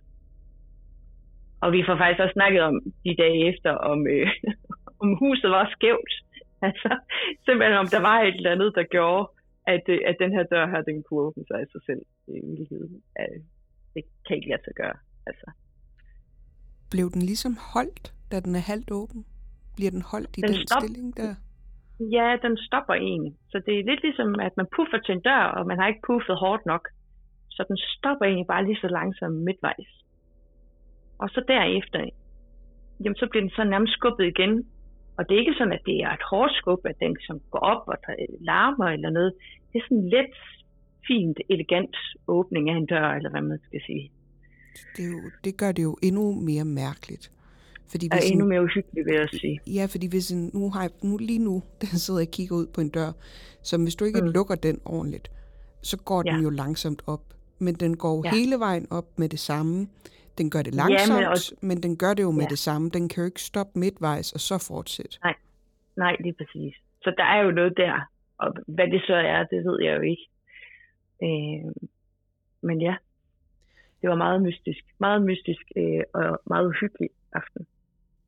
Og 1.61 1.71
vi 1.71 1.83
får 1.88 1.97
faktisk 1.97 2.21
også 2.23 2.33
snakket 2.33 2.61
om 2.61 2.75
de 3.05 3.15
dage 3.23 3.39
efter, 3.51 3.71
om, 3.71 4.07
øh, 4.07 4.27
om 5.01 5.09
huset 5.23 5.50
var 5.51 5.69
skævt. 5.75 6.13
Altså, 6.61 6.89
simpelthen 7.45 7.77
om 7.77 7.88
der 7.95 8.01
var 8.01 8.17
et 8.21 8.35
eller 8.35 8.51
andet, 8.51 8.75
der 8.75 8.83
gjorde, 8.83 9.29
at, 9.77 9.85
øh, 9.93 9.99
at 10.09 10.15
den 10.23 10.31
her 10.35 10.43
dør 10.43 10.65
her, 10.71 10.81
den 10.81 11.03
kunne 11.03 11.21
åbne 11.27 11.43
sig 11.47 11.57
af 11.61 11.67
sig 11.73 11.81
selv. 11.89 12.01
Hvilket, 12.25 13.01
øh, 13.19 13.37
det 13.93 14.03
kan 14.25 14.35
ikke 14.37 14.49
lade 14.49 14.63
sig 14.67 14.73
gøre. 14.81 14.97
Altså. 15.29 15.47
Blev 16.91 17.05
den 17.15 17.21
ligesom 17.31 17.53
holdt, 17.73 18.13
da 18.31 18.39
den 18.39 18.53
er 18.55 18.65
halvt 18.71 18.91
åben? 18.91 19.25
Bliver 19.75 19.91
den 19.91 20.03
holdt 20.11 20.33
i 20.37 20.41
den, 20.41 20.49
den 20.49 20.67
stop... 20.67 20.81
stilling 20.81 21.17
der? 21.17 21.33
Ja, 22.17 22.27
den 22.45 22.57
stopper 22.67 22.93
egentlig. 22.93 23.33
Så 23.51 23.57
det 23.65 23.73
er 23.79 23.83
lidt 23.89 24.01
ligesom, 24.07 24.29
at 24.47 24.53
man 24.57 24.67
puffer 24.75 24.99
til 25.05 25.13
en 25.15 25.21
dør, 25.21 25.43
og 25.57 25.67
man 25.67 25.77
har 25.79 25.87
ikke 25.87 26.07
puffet 26.07 26.35
hårdt 26.43 26.65
nok. 26.65 26.83
Så 27.55 27.61
den 27.67 27.77
stopper 27.77 28.25
egentlig 28.25 28.47
bare 28.53 28.65
lige 28.65 28.81
så 28.83 28.87
langsomt 28.87 29.37
midtvejs. 29.47 29.91
Og 31.23 31.29
så 31.29 31.41
derefter, 31.47 31.99
jamen 33.03 33.19
så 33.21 33.27
bliver 33.29 33.43
den 33.45 33.53
så 33.57 33.63
nærmest 33.63 33.93
skubbet 33.93 34.25
igen 34.33 34.53
og 35.17 35.29
det 35.29 35.35
er 35.35 35.39
ikke 35.39 35.59
sådan, 35.59 35.73
at 35.73 35.85
det 35.85 35.97
er 36.05 36.11
et 36.13 36.25
hårdt 36.31 36.53
skub, 36.59 36.81
at 36.85 36.99
den 36.99 37.17
som 37.27 37.39
går 37.51 37.59
op 37.59 37.83
og 37.87 37.97
larmer 38.49 38.87
eller 38.95 39.09
noget. 39.09 39.33
Det 39.73 39.79
er 39.79 39.83
sådan 39.85 39.97
en 39.97 40.09
let, 40.09 40.33
fint, 41.07 41.39
elegant 41.49 41.95
åbning 42.27 42.69
af 42.69 42.75
en 42.75 42.85
dør, 42.85 43.09
eller 43.09 43.29
hvad 43.29 43.41
man 43.41 43.59
skal 43.67 43.81
sige. 43.85 44.11
Det, 44.97 45.05
er 45.05 45.09
jo, 45.09 45.21
det 45.43 45.57
gør 45.57 45.71
det 45.71 45.83
jo 45.83 45.97
endnu 46.03 46.33
mere 46.33 46.65
mærkeligt. 46.65 47.31
Fordi 47.91 48.07
hvis 48.11 48.25
er 48.29 48.31
endnu 48.31 48.47
mere 48.47 48.63
uhyggeligt, 48.63 49.05
vil 49.07 49.15
jeg 49.15 49.29
sige. 49.29 49.59
Ja, 49.67 49.85
fordi 49.89 50.07
hvis 50.07 50.31
en, 50.31 50.51
nu 50.53 50.69
har 50.69 50.81
jeg, 50.81 50.91
nu, 51.03 51.17
lige 51.17 51.39
nu, 51.39 51.63
der 51.81 51.87
sidder 51.87 52.19
jeg 52.19 52.27
og 52.27 52.31
kigger 52.31 52.55
ud 52.55 52.67
på 52.67 52.81
en 52.81 52.89
dør, 52.89 53.11
så 53.63 53.77
hvis 53.77 53.95
du 53.95 54.05
ikke 54.05 54.21
mm. 54.21 54.27
lukker 54.27 54.55
den 54.55 54.81
ordentligt, 54.85 55.31
så 55.81 55.97
går 55.97 56.23
ja. 56.25 56.31
den 56.35 56.43
jo 56.43 56.49
langsomt 56.49 57.01
op. 57.07 57.21
Men 57.59 57.73
den 57.75 57.97
går 57.97 58.21
ja. 58.25 58.31
hele 58.31 58.59
vejen 58.59 58.87
op 58.89 59.19
med 59.19 59.29
det 59.29 59.39
samme. 59.39 59.87
Den 60.37 60.49
gør 60.49 60.61
det 60.61 60.75
langsomt, 60.75 61.13
men 61.13 61.21
ja, 61.23 61.29
også- 61.29 61.55
men 61.61 61.83
den 61.83 61.97
gør 61.97 62.13
det 62.13 62.23
jo 62.23 62.31
med 62.31 62.41
Ja. 62.43 62.47
det 62.49 62.59
samme. 62.59 62.89
Den 62.89 63.09
kan 63.09 63.21
jo 63.21 63.25
ikke 63.25 63.41
stoppe 63.41 63.79
midtvejs 63.79 64.31
og 64.33 64.39
så 64.39 64.57
fortsætte. 64.67 65.17
Nej, 65.97 66.15
det 66.23 66.27
er 66.29 66.33
præcis. 66.37 66.73
Så 67.03 67.13
der 67.17 67.23
er 67.23 67.41
jo 67.45 67.51
noget 67.51 67.73
der. 67.77 68.07
Og 68.41 68.50
hvad 68.67 68.88
det 68.88 69.01
så 69.07 69.15
er, 69.15 69.43
det 69.43 69.65
ved 69.65 69.77
jeg 69.83 69.98
jo 69.98 70.01
ikke. 70.01 70.27
Øh, 71.24 71.71
men 72.62 72.81
ja, 72.81 72.95
det 74.01 74.10
var 74.10 74.15
meget 74.15 74.41
mystisk. 74.41 74.83
Meget 75.00 75.21
mystisk 75.21 75.62
øh, 75.75 76.03
og 76.13 76.41
meget 76.45 76.65
uhyggelig 76.67 77.10
aften. 77.33 77.67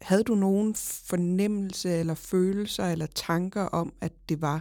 Havde 0.01 0.23
du 0.23 0.35
nogen 0.35 0.73
fornemmelse 1.09 1.89
eller 1.89 2.27
følelser 2.31 2.85
eller 2.93 3.05
tanker 3.05 3.65
om, 3.81 3.93
at 4.01 4.13
det 4.29 4.41
var 4.41 4.59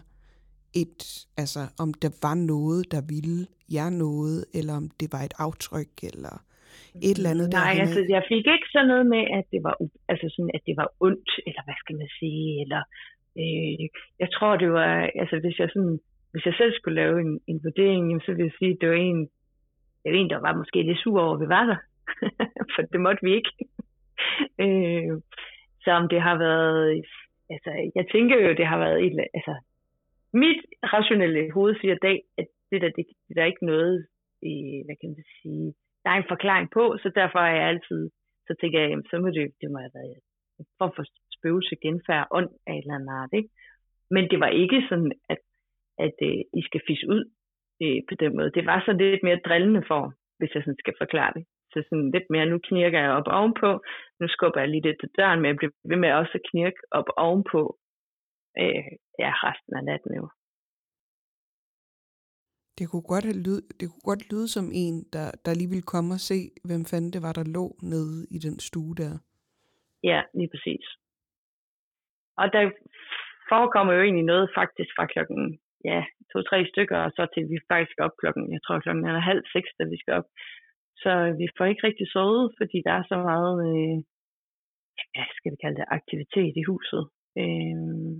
et, 0.74 1.26
altså 1.36 1.60
om 1.82 1.94
der 1.94 2.10
var 2.22 2.34
noget, 2.34 2.92
der 2.92 3.02
ville 3.14 3.46
jer 3.76 3.90
noget, 3.90 4.44
eller 4.54 4.74
om 4.80 4.86
det 5.00 5.08
var 5.14 5.22
et 5.28 5.34
aftryk, 5.38 5.94
eller 6.10 6.34
et 7.08 7.16
eller 7.16 7.30
andet 7.30 7.48
Nej, 7.48 7.60
derhen 7.60 7.80
af? 7.80 7.86
altså 7.86 8.00
jeg 8.16 8.22
fik 8.28 8.44
ikke 8.54 8.68
sådan 8.72 8.88
noget 8.92 9.06
med, 9.14 9.22
at 9.38 9.44
det 9.52 9.60
var, 9.66 9.74
altså 10.12 10.26
sådan, 10.34 10.50
at 10.54 10.62
det 10.68 10.74
var 10.80 10.88
ondt, 11.06 11.30
eller 11.46 11.62
hvad 11.64 11.78
skal 11.82 11.96
man 11.96 12.10
sige, 12.18 12.60
eller 12.62 12.82
øh, 13.40 13.88
jeg 14.22 14.28
tror 14.32 14.56
det 14.56 14.72
var, 14.72 15.10
altså 15.22 15.38
hvis 15.38 15.58
jeg 15.58 15.68
sådan, 15.72 15.98
hvis 16.32 16.46
jeg 16.46 16.54
selv 16.54 16.72
skulle 16.74 17.00
lave 17.02 17.20
en, 17.20 17.40
en 17.46 17.60
vurdering, 17.64 18.02
jamen, 18.08 18.20
så 18.26 18.32
vil 18.34 18.42
jeg 18.42 18.52
sige, 18.58 18.70
at 18.70 18.80
det 18.80 18.88
var 18.88 18.94
en, 18.94 19.20
det 20.02 20.08
var 20.12 20.18
en, 20.18 20.30
der 20.30 20.40
var 20.40 20.56
måske 20.56 20.82
lidt 20.82 20.98
sur 20.98 21.20
over, 21.20 21.34
at 21.34 21.40
vi 21.40 21.48
var 21.48 21.64
der, 21.70 21.78
for 22.74 22.82
det 22.82 23.00
måtte 23.00 23.22
vi 23.22 23.32
ikke. 23.34 23.52
øh, 24.64 25.12
så 25.84 25.90
om 25.90 26.08
det 26.08 26.20
har 26.20 26.36
været, 26.38 27.04
altså 27.50 27.70
jeg 27.94 28.06
tænker 28.12 28.36
jo, 28.44 28.54
det 28.60 28.66
har 28.66 28.78
været 28.78 29.06
et, 29.06 29.26
altså 29.34 29.54
mit 30.32 30.60
rationelle 30.94 31.52
hoved 31.52 31.74
siger 31.80 31.94
i 31.94 32.04
dag, 32.08 32.18
at 32.38 32.46
det 32.70 32.80
der, 32.82 32.90
det, 32.96 33.04
det 33.28 33.36
der 33.36 33.42
er 33.42 33.52
ikke 33.52 33.66
noget, 33.66 34.06
øh, 34.46 34.78
hvad 34.84 34.96
kan 35.00 35.10
man 35.10 35.24
sige, 35.42 35.74
der 36.04 36.10
er 36.10 36.18
en 36.18 36.32
forklaring 36.34 36.68
på, 36.70 36.84
så 37.02 37.08
derfor 37.14 37.38
er 37.38 37.54
jeg 37.56 37.68
altid, 37.68 38.10
så 38.46 38.52
tænker 38.60 38.80
jeg, 38.80 38.88
jamen, 38.90 39.06
så 39.10 39.18
må 39.18 39.28
det, 39.28 39.52
det 39.60 39.70
må 39.70 39.78
have 39.78 39.96
været 40.00 40.16
en 40.58 40.66
form 40.78 40.92
for 40.96 41.04
spøgelse, 41.42 41.76
genfærd, 41.82 42.28
ånd 42.30 42.50
af 42.66 42.72
en 42.72 42.78
eller 42.78 42.94
anden 42.94 43.08
art, 43.08 43.32
ikke? 43.32 43.50
Men 44.10 44.24
det 44.30 44.40
var 44.40 44.50
ikke 44.62 44.80
sådan, 44.88 45.12
at, 45.32 45.40
at 45.98 46.16
øh, 46.28 46.40
I 46.58 46.62
skal 46.68 46.80
fisse 46.86 47.06
ud 47.14 47.22
øh, 47.82 48.00
på 48.08 48.14
den 48.22 48.36
måde. 48.36 48.50
Det 48.56 48.66
var 48.66 48.82
så 48.86 48.92
lidt 48.92 49.22
mere 49.22 49.44
drillende 49.46 49.82
for, 49.90 50.02
hvis 50.38 50.54
jeg 50.54 50.62
sådan 50.62 50.82
skal 50.82 50.94
forklare 51.02 51.32
det. 51.36 51.44
Så 51.72 51.78
sådan 51.88 52.10
lidt 52.10 52.28
mere, 52.30 52.46
nu 52.46 52.58
knirker 52.68 53.00
jeg 53.00 53.10
op 53.18 53.28
ovenpå, 53.38 53.70
nu 54.20 54.26
skubber 54.28 54.60
jeg 54.60 54.68
lige 54.68 54.86
lidt 54.86 55.00
til 55.00 55.10
døren, 55.18 55.40
men 55.40 55.48
jeg 55.48 55.56
bliver 55.56 55.74
ved 55.90 55.96
med 55.96 56.12
også 56.12 56.34
at 56.34 56.46
knirke 56.50 56.80
op 56.90 57.08
ovenpå 57.16 57.62
øh, 58.62 58.90
ja, 59.22 59.30
resten 59.46 59.72
af 59.78 59.84
natten 59.84 60.14
jo. 60.20 60.28
Det 62.78 62.90
kunne 62.90 63.08
godt, 63.12 63.24
have 63.24 63.42
lyd, 63.46 63.62
det 63.80 63.86
kunne 63.90 64.08
godt 64.10 64.32
lyde 64.32 64.48
som 64.48 64.66
en, 64.82 64.94
der, 65.14 65.26
der 65.44 65.54
lige 65.54 65.72
ville 65.74 65.90
komme 65.94 66.14
og 66.14 66.20
se, 66.30 66.38
hvem 66.64 66.84
fanden 66.90 67.12
det 67.12 67.22
var, 67.22 67.32
der 67.32 67.44
lå 67.56 67.64
nede 67.92 68.26
i 68.36 68.38
den 68.46 68.56
stue 68.68 68.94
der. 68.94 69.12
Ja, 70.02 70.22
lige 70.34 70.50
præcis. 70.54 70.86
Og 72.40 72.46
der 72.54 72.62
forekommer 73.52 73.92
jo 73.92 74.02
egentlig 74.02 74.28
noget 74.32 74.50
faktisk 74.58 74.90
fra 74.96 75.06
klokken, 75.12 75.42
ja, 75.90 76.00
to-tre 76.32 76.58
stykker, 76.72 76.98
og 77.06 77.10
så 77.16 77.22
til 77.34 77.42
vi 77.52 77.58
faktisk 77.70 77.92
skal 77.92 78.04
op 78.08 78.16
klokken, 78.22 78.44
jeg 78.54 78.60
tror 78.62 78.80
klokken 78.84 79.04
er 79.04 79.28
halv 79.30 79.44
seks, 79.54 79.68
da 79.78 79.84
vi 79.84 79.96
skal 80.02 80.14
op. 80.20 80.28
Så 81.02 81.12
vi 81.40 81.46
får 81.56 81.64
ikke 81.64 81.86
rigtig 81.86 82.06
sovet, 82.14 82.54
fordi 82.58 82.78
der 82.86 82.92
er 83.00 83.04
så 83.12 83.16
meget, 83.30 83.54
øh, 83.68 83.96
ja, 85.16 85.24
skal 85.36 85.52
vi 85.52 85.56
kalde 85.62 85.78
det, 85.80 85.94
aktivitet 85.98 86.54
i 86.60 86.68
huset. 86.70 87.04
Øh, 87.40 88.12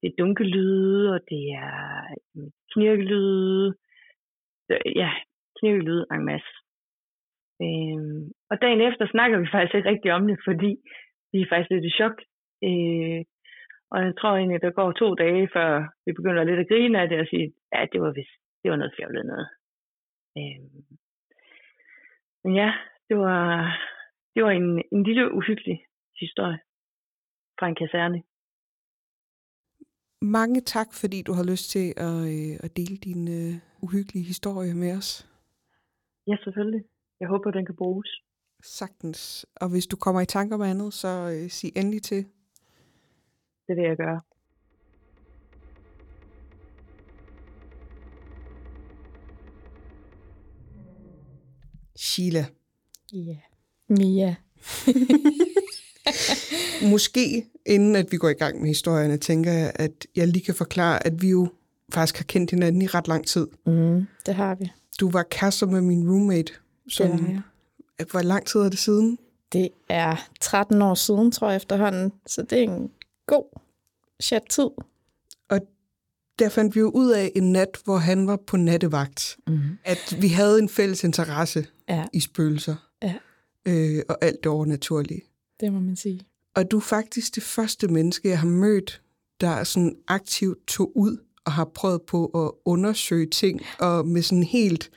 det 0.00 0.06
er 0.08 0.18
dunkelyde, 0.18 1.14
og 1.14 1.20
det 1.30 1.44
er 1.66 1.80
knirkelyde. 2.72 3.74
Øh, 4.70 4.92
Ja, 5.02 5.10
knirkelyde 5.58 6.06
en 6.12 6.24
masse. 6.32 6.52
Øh, 7.64 8.02
og 8.50 8.56
dagen 8.62 8.80
efter 8.88 9.06
snakker 9.06 9.38
vi 9.38 9.48
faktisk 9.52 9.74
ikke 9.74 9.90
rigtig 9.92 10.10
om 10.12 10.26
det, 10.26 10.38
fordi 10.48 10.72
vi 11.32 11.38
er 11.40 11.50
faktisk 11.50 11.70
lidt 11.70 11.84
i 11.90 11.96
chok. 11.98 12.16
Øh, 12.68 13.20
og 13.92 13.98
jeg 14.04 14.14
tror 14.18 14.36
egentlig, 14.36 14.62
der 14.62 14.70
går 14.70 14.92
to 14.92 15.14
dage, 15.14 15.48
før 15.54 15.68
vi 16.06 16.12
begynder 16.12 16.44
lidt 16.44 16.60
at 16.60 16.68
grine 16.68 17.00
af 17.00 17.08
det 17.08 17.20
og 17.20 17.26
sige, 17.30 17.52
ja, 17.74 17.86
det 17.92 18.00
var 18.00 18.12
vist, 18.12 18.36
det 18.62 18.70
var 18.70 18.76
noget 18.76 18.94
fjollet 18.96 19.26
noget. 19.26 19.48
Øh, 20.38 20.60
men 22.44 22.52
ja, 22.60 22.70
det 23.08 23.16
var, 23.18 23.40
det 24.34 24.44
var 24.44 24.50
en, 24.50 24.82
en 24.92 25.02
lille 25.02 25.34
uhyggelig 25.34 25.78
historie 26.20 26.58
fra 27.58 27.66
en 27.68 27.74
kaserne. 27.74 28.22
Mange 30.22 30.60
tak, 30.60 30.88
fordi 31.00 31.22
du 31.22 31.32
har 31.32 31.44
lyst 31.52 31.70
til 31.70 31.86
at, 31.96 32.16
øh, 32.34 32.54
at 32.64 32.76
dele 32.76 32.96
din 32.96 33.22
øh, 33.38 33.54
uhyggelige 33.82 34.24
historie 34.24 34.74
med 34.74 34.96
os. 34.96 35.10
Ja, 36.26 36.36
selvfølgelig. 36.44 36.84
Jeg 37.20 37.28
håber, 37.28 37.50
den 37.50 37.66
kan 37.66 37.76
bruges. 37.76 38.10
Sagtens. 38.62 39.46
Og 39.60 39.70
hvis 39.70 39.86
du 39.86 39.96
kommer 39.96 40.20
i 40.20 40.26
tanker 40.26 40.54
om 40.54 40.62
andet, 40.62 40.94
så 40.94 41.08
øh, 41.08 41.50
sig 41.50 41.70
endelig 41.76 42.02
til. 42.02 42.24
Det 43.70 43.76
vil 43.78 43.84
jeg 43.84 43.96
gøre. 43.96 44.20
Sheila, 51.96 52.46
Ja. 53.12 53.36
Mia. 53.88 54.34
måske 56.92 57.46
inden 57.66 57.96
at 57.96 58.12
vi 58.12 58.16
går 58.16 58.28
i 58.28 58.32
gang 58.32 58.60
med 58.60 58.68
historierne, 58.68 59.16
tænker 59.16 59.52
jeg, 59.52 59.72
at 59.74 60.06
jeg 60.16 60.28
lige 60.28 60.44
kan 60.44 60.54
forklare, 60.54 61.06
at 61.06 61.22
vi 61.22 61.28
jo 61.30 61.48
faktisk 61.92 62.16
har 62.16 62.24
kendt 62.24 62.50
hinanden 62.50 62.82
i 62.82 62.86
ret 62.86 63.08
lang 63.08 63.26
tid. 63.26 63.46
Mm, 63.66 64.06
det 64.26 64.34
har 64.34 64.54
vi. 64.54 64.70
Du 65.00 65.10
var 65.10 65.22
kærester 65.30 65.66
med 65.66 65.80
min 65.80 66.10
roommate. 66.10 66.52
Som, 66.88 67.10
Det 67.10 67.20
var 67.20 67.26
jeg. 67.98 68.06
Hvor 68.10 68.22
lang 68.22 68.46
tid 68.46 68.60
er 68.60 68.68
det 68.68 68.78
siden? 68.78 69.18
Det 69.52 69.68
er 69.88 70.28
13 70.40 70.82
år 70.82 70.94
siden, 70.94 71.32
tror 71.32 71.48
jeg 71.48 71.56
efterhånden. 71.56 72.12
Så 72.26 72.42
det 72.42 72.58
er 72.58 72.62
en 72.62 72.90
god 73.30 73.60
chat 74.22 74.42
tid. 74.50 74.68
Og 75.48 75.60
der 76.38 76.48
fandt 76.48 76.74
vi 76.74 76.80
jo 76.80 76.90
ud 76.90 77.10
af 77.10 77.32
en 77.36 77.52
nat, 77.52 77.78
hvor 77.84 77.96
han 77.96 78.26
var 78.26 78.36
på 78.46 78.56
nattevagt, 78.56 79.36
Mm. 79.46 79.60
at 79.84 80.16
vi 80.20 80.28
havde 80.28 80.58
en 80.58 80.68
fælles 80.68 81.04
interesse 81.04 81.66
Ja, 81.88 82.04
i 82.12 82.20
spøgelser 82.20 82.76
Ja. 83.02 83.14
øh, 83.68 84.02
og 84.08 84.18
alt 84.24 84.36
det 84.42 84.52
overnaturlige. 84.52 85.22
det 85.60 85.72
må 85.72 85.80
man 85.80 85.96
sige. 85.96 86.20
Og 86.54 86.70
du 86.70 86.76
er 86.76 86.80
faktisk 86.80 87.34
det 87.34 87.42
første 87.42 87.88
menneske, 87.88 88.28
jeg 88.28 88.38
har 88.40 88.46
mødt, 88.48 89.02
der 89.40 89.64
sådan 89.64 89.96
aktivt 90.08 90.66
tog 90.66 90.96
ud 90.96 91.16
og 91.44 91.52
har 91.52 91.64
prøvet 91.64 92.02
på 92.02 92.26
at 92.26 92.50
undersøge 92.64 93.26
ting, 93.26 93.60
og 93.78 94.06
med 94.06 94.22
sådan 94.22 94.42
helt 94.42 94.90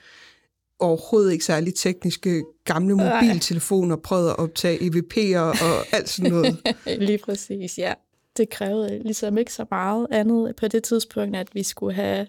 overhovedet 0.80 1.32
ikke 1.32 1.46
særlig 1.46 1.76
tekniske 1.76 2.44
gamle 2.66 2.96
mobiltelefoner 2.96 3.96
prøvet 3.96 4.30
at 4.30 4.38
optage 4.40 4.78
EVP'er 4.80 5.40
og 5.40 5.86
alt 5.96 6.10
sådan 6.10 6.32
noget. 6.32 6.62
Lige 7.08 7.18
præcis, 7.18 7.78
ja. 7.78 7.94
Det 8.38 8.50
krævede 8.50 9.04
ligesom 9.04 9.38
ikke 9.38 9.54
så 9.54 9.66
meget 9.72 10.08
andet 10.12 10.56
på 10.56 10.68
det 10.68 10.84
tidspunkt, 10.84 11.36
at 11.36 11.56
vi 11.56 11.64
skulle 11.64 11.94
have, 11.94 12.28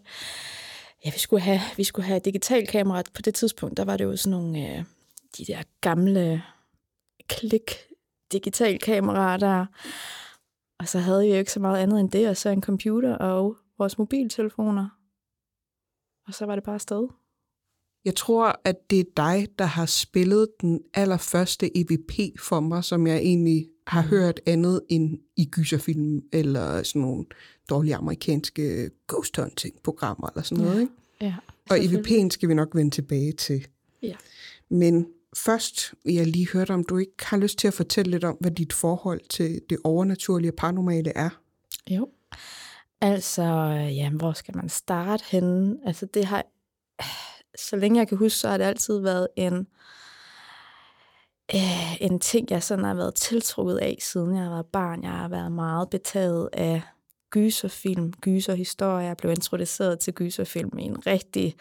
ja, 1.04 1.10
vi 1.10 1.18
skulle 1.18 1.42
have, 1.42 1.60
vi 1.76 1.84
skulle 1.84 2.06
have 2.06 2.20
digital 2.20 2.66
kamera. 2.66 3.02
På 3.14 3.22
det 3.22 3.34
tidspunkt, 3.34 3.76
der 3.76 3.84
var 3.84 3.96
det 3.96 4.04
jo 4.04 4.16
sådan 4.16 4.38
nogle, 4.38 4.58
øh, 4.58 4.84
de 5.38 5.44
der 5.44 5.62
gamle 5.80 6.42
klik 7.28 7.70
digital 8.32 8.78
kameraer 8.78 9.36
der. 9.36 9.66
Og 10.78 10.88
så 10.88 10.98
havde 10.98 11.22
vi 11.22 11.28
jo 11.28 11.34
ikke 11.34 11.52
så 11.52 11.60
meget 11.60 11.82
andet 11.82 12.00
end 12.00 12.10
det, 12.10 12.28
og 12.28 12.36
så 12.36 12.48
en 12.48 12.62
computer 12.62 13.16
og 13.16 13.56
vores 13.78 13.98
mobiltelefoner. 13.98 14.88
Og 16.26 16.34
så 16.34 16.46
var 16.46 16.54
det 16.54 16.64
bare 16.64 16.74
afsted. 16.74 17.08
Jeg 18.04 18.16
tror, 18.16 18.60
at 18.64 18.90
det 18.90 19.00
er 19.00 19.04
dig, 19.16 19.48
der 19.58 19.64
har 19.64 19.86
spillet 19.86 20.48
den 20.60 20.80
allerførste 20.94 21.78
EVP 21.78 22.40
for 22.40 22.60
mig, 22.60 22.84
som 22.84 23.06
jeg 23.06 23.16
egentlig 23.16 23.68
har 23.86 24.02
hørt 24.02 24.40
andet 24.46 24.80
end 24.88 25.18
i 25.36 25.44
gyserfilm 25.44 26.22
eller 26.32 26.82
sådan 26.82 27.02
nogle 27.02 27.24
dårlige 27.70 27.96
amerikanske 27.96 28.90
ghost 29.08 29.36
hunting-programmer 29.36 30.28
eller 30.28 30.42
sådan 30.42 30.64
noget. 30.64 30.80
Ikke? 30.80 30.92
Ja, 31.20 31.34
Og. 31.70 31.76
EVP'en 31.76 32.30
skal 32.30 32.48
vi 32.48 32.54
nok 32.54 32.74
vende 32.74 32.90
tilbage 32.90 33.32
til. 33.32 33.66
Ja. 34.02 34.14
Men 34.68 35.06
først 35.36 35.94
vil 36.04 36.14
jeg 36.14 36.26
lige 36.26 36.48
høre 36.52 36.64
dig, 36.64 36.74
om 36.74 36.84
du 36.84 36.98
ikke 36.98 37.12
har 37.22 37.36
lyst 37.36 37.58
til 37.58 37.68
at 37.68 37.74
fortælle 37.74 38.10
lidt 38.10 38.24
om, 38.24 38.36
hvad 38.40 38.50
dit 38.50 38.72
forhold 38.72 39.20
til 39.28 39.60
det 39.70 39.78
overnaturlige 39.84 40.50
og 40.50 40.56
paranormale 40.56 41.12
er. 41.16 41.30
Jo. 41.90 42.08
Altså, 43.00 43.42
ja, 43.96 44.10
hvor 44.10 44.32
skal 44.32 44.56
man 44.56 44.68
starte 44.68 45.24
henne? 45.30 45.76
Altså, 45.86 46.06
det 46.06 46.24
har... 46.24 46.44
Så 47.58 47.76
længe 47.76 47.98
jeg 47.98 48.08
kan 48.08 48.18
huske, 48.18 48.38
så 48.38 48.48
har 48.48 48.58
det 48.58 48.64
altid 48.64 48.98
været 48.98 49.28
en, 49.36 49.54
øh, 49.54 49.64
Øh, 51.54 52.02
en 52.02 52.20
ting, 52.20 52.50
jeg 52.50 52.62
sådan 52.62 52.84
har 52.84 52.94
været 52.94 53.14
tiltrukket 53.14 53.76
af, 53.76 53.96
siden 54.00 54.36
jeg 54.36 54.50
var 54.50 54.62
barn. 54.62 55.02
Jeg 55.02 55.10
har 55.10 55.28
været 55.28 55.52
meget 55.52 55.90
betaget 55.90 56.48
af 56.52 56.82
gyserfilm, 57.30 58.12
gyserhistorier. 58.12 59.06
Jeg 59.06 59.16
blev 59.16 59.30
introduceret 59.30 59.98
til 59.98 60.14
gyserfilm 60.14 60.78
i 60.78 60.82
en 60.82 61.06
rigtig 61.06 61.56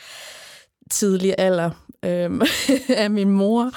tidlig 0.91 1.35
alder 1.37 1.71
øhm, 2.05 2.41
af 3.03 3.11
min 3.11 3.29
mor. 3.29 3.71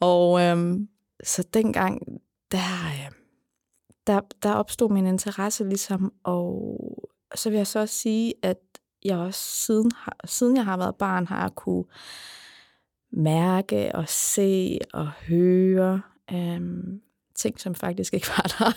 Og 0.00 0.40
øhm, 0.40 0.88
så 1.24 1.42
dengang, 1.54 2.02
der, 2.52 2.86
øh, 2.86 3.12
der, 4.06 4.20
der 4.42 4.52
opstod 4.52 4.90
min 4.90 5.06
interesse 5.06 5.64
ligesom, 5.64 6.12
og 6.24 6.78
så 7.34 7.50
vil 7.50 7.56
jeg 7.56 7.66
så 7.66 7.78
også 7.78 7.94
sige, 7.94 8.34
at 8.42 8.58
jeg 9.04 9.18
også 9.18 9.40
siden, 9.40 9.90
har, 9.96 10.16
siden 10.24 10.56
jeg 10.56 10.64
har 10.64 10.76
været 10.76 10.96
barn, 10.96 11.26
har 11.26 11.40
jeg 11.40 11.54
kunne 11.54 11.84
mærke 13.10 13.94
og 13.94 14.08
se 14.08 14.78
og 14.92 15.08
høre 15.08 16.02
øhm, 16.32 17.00
ting, 17.34 17.60
som 17.60 17.74
faktisk 17.74 18.14
ikke 18.14 18.26
var 18.36 18.54
der. 18.58 18.72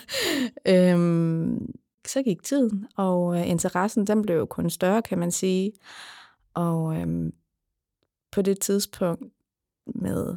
øhm, 0.68 1.74
så 2.06 2.22
gik 2.22 2.42
tiden, 2.42 2.86
og 2.96 3.38
øh, 3.38 3.48
interessen 3.50 4.06
den 4.06 4.22
blev 4.22 4.36
jo 4.36 4.46
kun 4.46 4.70
større, 4.70 5.02
kan 5.02 5.18
man 5.18 5.30
sige. 5.30 5.72
Og 6.54 6.96
øhm, 6.96 7.32
på 8.30 8.42
det 8.42 8.60
tidspunkt 8.60 9.24
med 9.86 10.36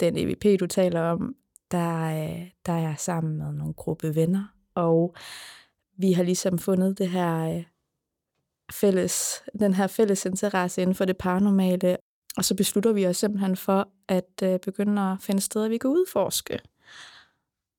den 0.00 0.16
EVP, 0.16 0.60
du 0.60 0.66
taler 0.66 1.00
om, 1.00 1.36
der, 1.70 2.04
øh, 2.04 2.50
der 2.66 2.72
er 2.72 2.78
jeg 2.78 2.94
sammen 2.98 3.38
med 3.38 3.52
nogle 3.52 3.74
gruppe 3.74 4.14
venner, 4.14 4.54
og 4.74 5.14
vi 5.96 6.12
har 6.12 6.22
ligesom 6.22 6.58
fundet 6.58 6.98
det 6.98 7.08
her 7.08 7.56
øh, 7.56 7.64
fælles, 8.72 9.42
den 9.58 9.74
her 9.74 9.86
fælles 9.86 10.26
interesse 10.26 10.82
inden 10.82 10.94
for 10.94 11.04
det 11.04 11.18
paranormale, 11.18 11.96
og 12.38 12.44
så 12.44 12.54
beslutter 12.54 12.92
vi 12.92 13.06
os 13.06 13.16
simpelthen 13.16 13.56
for 13.56 13.88
at 14.08 14.42
øh, 14.42 14.58
begynde 14.60 15.02
at 15.02 15.16
finde 15.20 15.40
steder, 15.40 15.68
vi 15.68 15.78
kan 15.78 15.90
udforske. 15.90 16.58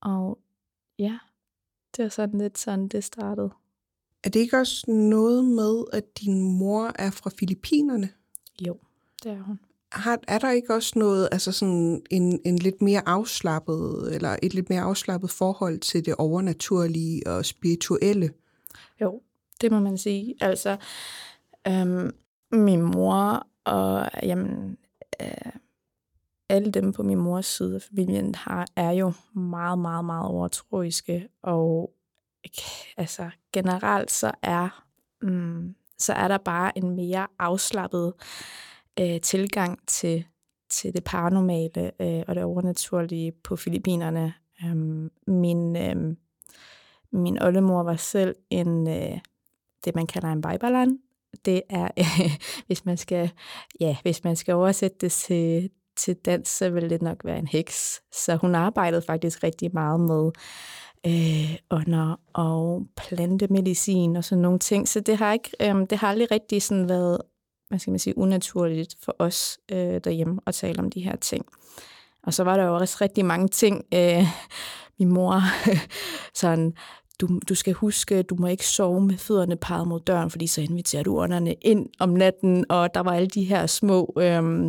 Og 0.01 0.39
ja, 0.99 1.17
det 1.97 2.03
var 2.03 2.09
sådan 2.09 2.39
lidt 2.39 2.57
sådan, 2.57 2.87
det 2.87 3.03
startede. 3.03 3.49
Er 4.23 4.29
det 4.29 4.39
ikke 4.39 4.57
også 4.57 4.91
noget 4.91 5.45
med, 5.45 5.83
at 5.93 6.03
din 6.21 6.57
mor 6.57 6.91
er 6.95 7.11
fra 7.11 7.29
Filippinerne? 7.39 8.09
Jo, 8.67 8.77
det 9.23 9.31
er 9.31 9.41
hun. 9.41 9.59
Har, 9.91 10.19
er 10.27 10.39
der 10.39 10.51
ikke 10.51 10.73
også 10.73 10.99
noget, 10.99 11.29
altså 11.31 11.51
sådan 11.51 12.01
en, 12.09 12.39
en 12.45 12.57
lidt 12.57 12.81
mere 12.81 13.07
afslappet, 13.07 14.15
eller 14.15 14.35
et 14.43 14.53
lidt 14.53 14.69
mere 14.69 14.81
afslappet 14.81 15.29
forhold 15.29 15.79
til 15.79 16.05
det 16.05 16.15
overnaturlige 16.15 17.27
og 17.27 17.45
spirituelle? 17.45 18.29
Jo, 19.01 19.21
det 19.61 19.71
må 19.71 19.79
man 19.79 19.97
sige. 19.97 20.35
Altså, 20.41 20.77
øhm, 21.67 22.11
min 22.51 22.81
mor 22.81 23.47
og 23.69 24.09
jamen, 24.23 24.77
øh, 25.21 25.51
alle 26.49 26.71
dem 26.71 26.93
på 26.93 27.03
min 27.03 27.17
mors 27.17 27.45
side 27.45 27.75
af 27.75 27.81
familien 27.81 28.35
har, 28.35 28.67
er 28.75 28.91
jo 28.91 29.13
meget, 29.33 29.79
meget, 29.79 30.05
meget 30.05 30.25
overtroiske, 30.25 31.27
og 31.41 31.93
altså 32.97 33.29
generelt 33.53 34.11
så 34.11 34.31
er, 34.41 34.85
mm, 35.21 35.75
så 35.97 36.13
er 36.13 36.27
der 36.27 36.37
bare 36.37 36.77
en 36.77 36.95
mere 36.95 37.27
afslappet 37.39 38.13
øh, 38.99 39.21
tilgang 39.21 39.79
til, 39.87 40.25
til 40.69 40.93
det 40.93 41.03
paranormale 41.03 41.91
øh, 42.01 42.23
og 42.27 42.35
det 42.35 42.43
overnaturlige 42.43 43.31
på 43.31 43.55
Filippinerne. 43.55 44.33
Øhm, 44.65 45.11
min, 45.27 45.75
øh, 45.75 46.15
min 47.11 47.41
oldemor 47.41 47.83
var 47.83 47.95
selv 47.95 48.35
en, 48.49 48.87
øh, 48.87 49.19
det 49.85 49.95
man 49.95 50.07
kalder 50.07 50.27
en 50.27 50.41
bajbalan. 50.41 50.99
Det 51.45 51.61
er, 51.69 51.87
øh, 51.99 52.31
hvis 52.67 52.85
man 52.85 52.97
skal, 52.97 53.31
ja, 53.79 53.95
hvis 54.01 54.23
man 54.23 54.35
skal 54.35 54.53
oversætte 54.53 54.97
det 55.01 55.11
til, 55.11 55.69
til 55.97 56.15
dansk, 56.15 56.57
så 56.57 56.69
vil 56.69 56.89
det 56.89 57.01
nok 57.01 57.25
være 57.25 57.39
en 57.39 57.47
heks. 57.47 58.01
Så 58.11 58.35
hun 58.35 58.55
arbejdede 58.55 59.01
faktisk 59.01 59.43
rigtig 59.43 59.69
meget 59.73 59.99
med 59.99 60.31
øh, 61.05 61.57
ånder 61.71 62.19
og 62.33 62.87
plantemedicin 62.97 64.15
og 64.15 64.23
sådan 64.23 64.41
nogle 64.41 64.59
ting. 64.59 64.87
Så 64.87 64.99
det 64.99 65.17
har, 65.17 65.33
ikke, 65.33 65.51
øh, 65.61 65.75
det 65.89 65.97
har 65.97 66.07
aldrig 66.07 66.31
rigtig 66.31 66.61
sådan 66.61 66.89
været 66.89 67.21
hvad 67.69 67.79
skal 67.79 67.91
man 67.91 67.99
sige, 67.99 68.17
unaturligt 68.17 68.95
for 69.03 69.15
os 69.19 69.59
øh, 69.71 70.01
derhjemme 70.03 70.39
at 70.45 70.55
tale 70.55 70.79
om 70.79 70.89
de 70.91 71.01
her 71.01 71.15
ting. 71.15 71.45
Og 72.23 72.33
så 72.33 72.43
var 72.43 72.57
der 72.57 72.63
jo 72.63 72.75
også 72.75 72.97
rigtig 73.01 73.25
mange 73.25 73.47
ting. 73.47 73.85
Øh, 73.93 74.23
min 74.99 75.09
mor 75.09 75.41
sådan, 76.39 76.73
du, 77.19 77.39
du 77.49 77.55
skal 77.55 77.73
huske, 77.73 78.23
du 78.23 78.35
må 78.35 78.47
ikke 78.47 78.67
sove 78.67 79.01
med 79.01 79.17
fødderne 79.17 79.55
peget 79.55 79.87
mod 79.87 79.99
døren, 79.99 80.29
fordi 80.29 80.47
så 80.47 80.61
inviterer 80.61 81.03
du 81.03 81.19
ånderne 81.19 81.53
ind 81.53 81.89
om 81.99 82.09
natten, 82.09 82.65
og 82.69 82.93
der 82.93 82.99
var 82.99 83.13
alle 83.13 83.27
de 83.27 83.43
her 83.43 83.67
små 83.67 84.13
øh, 84.17 84.65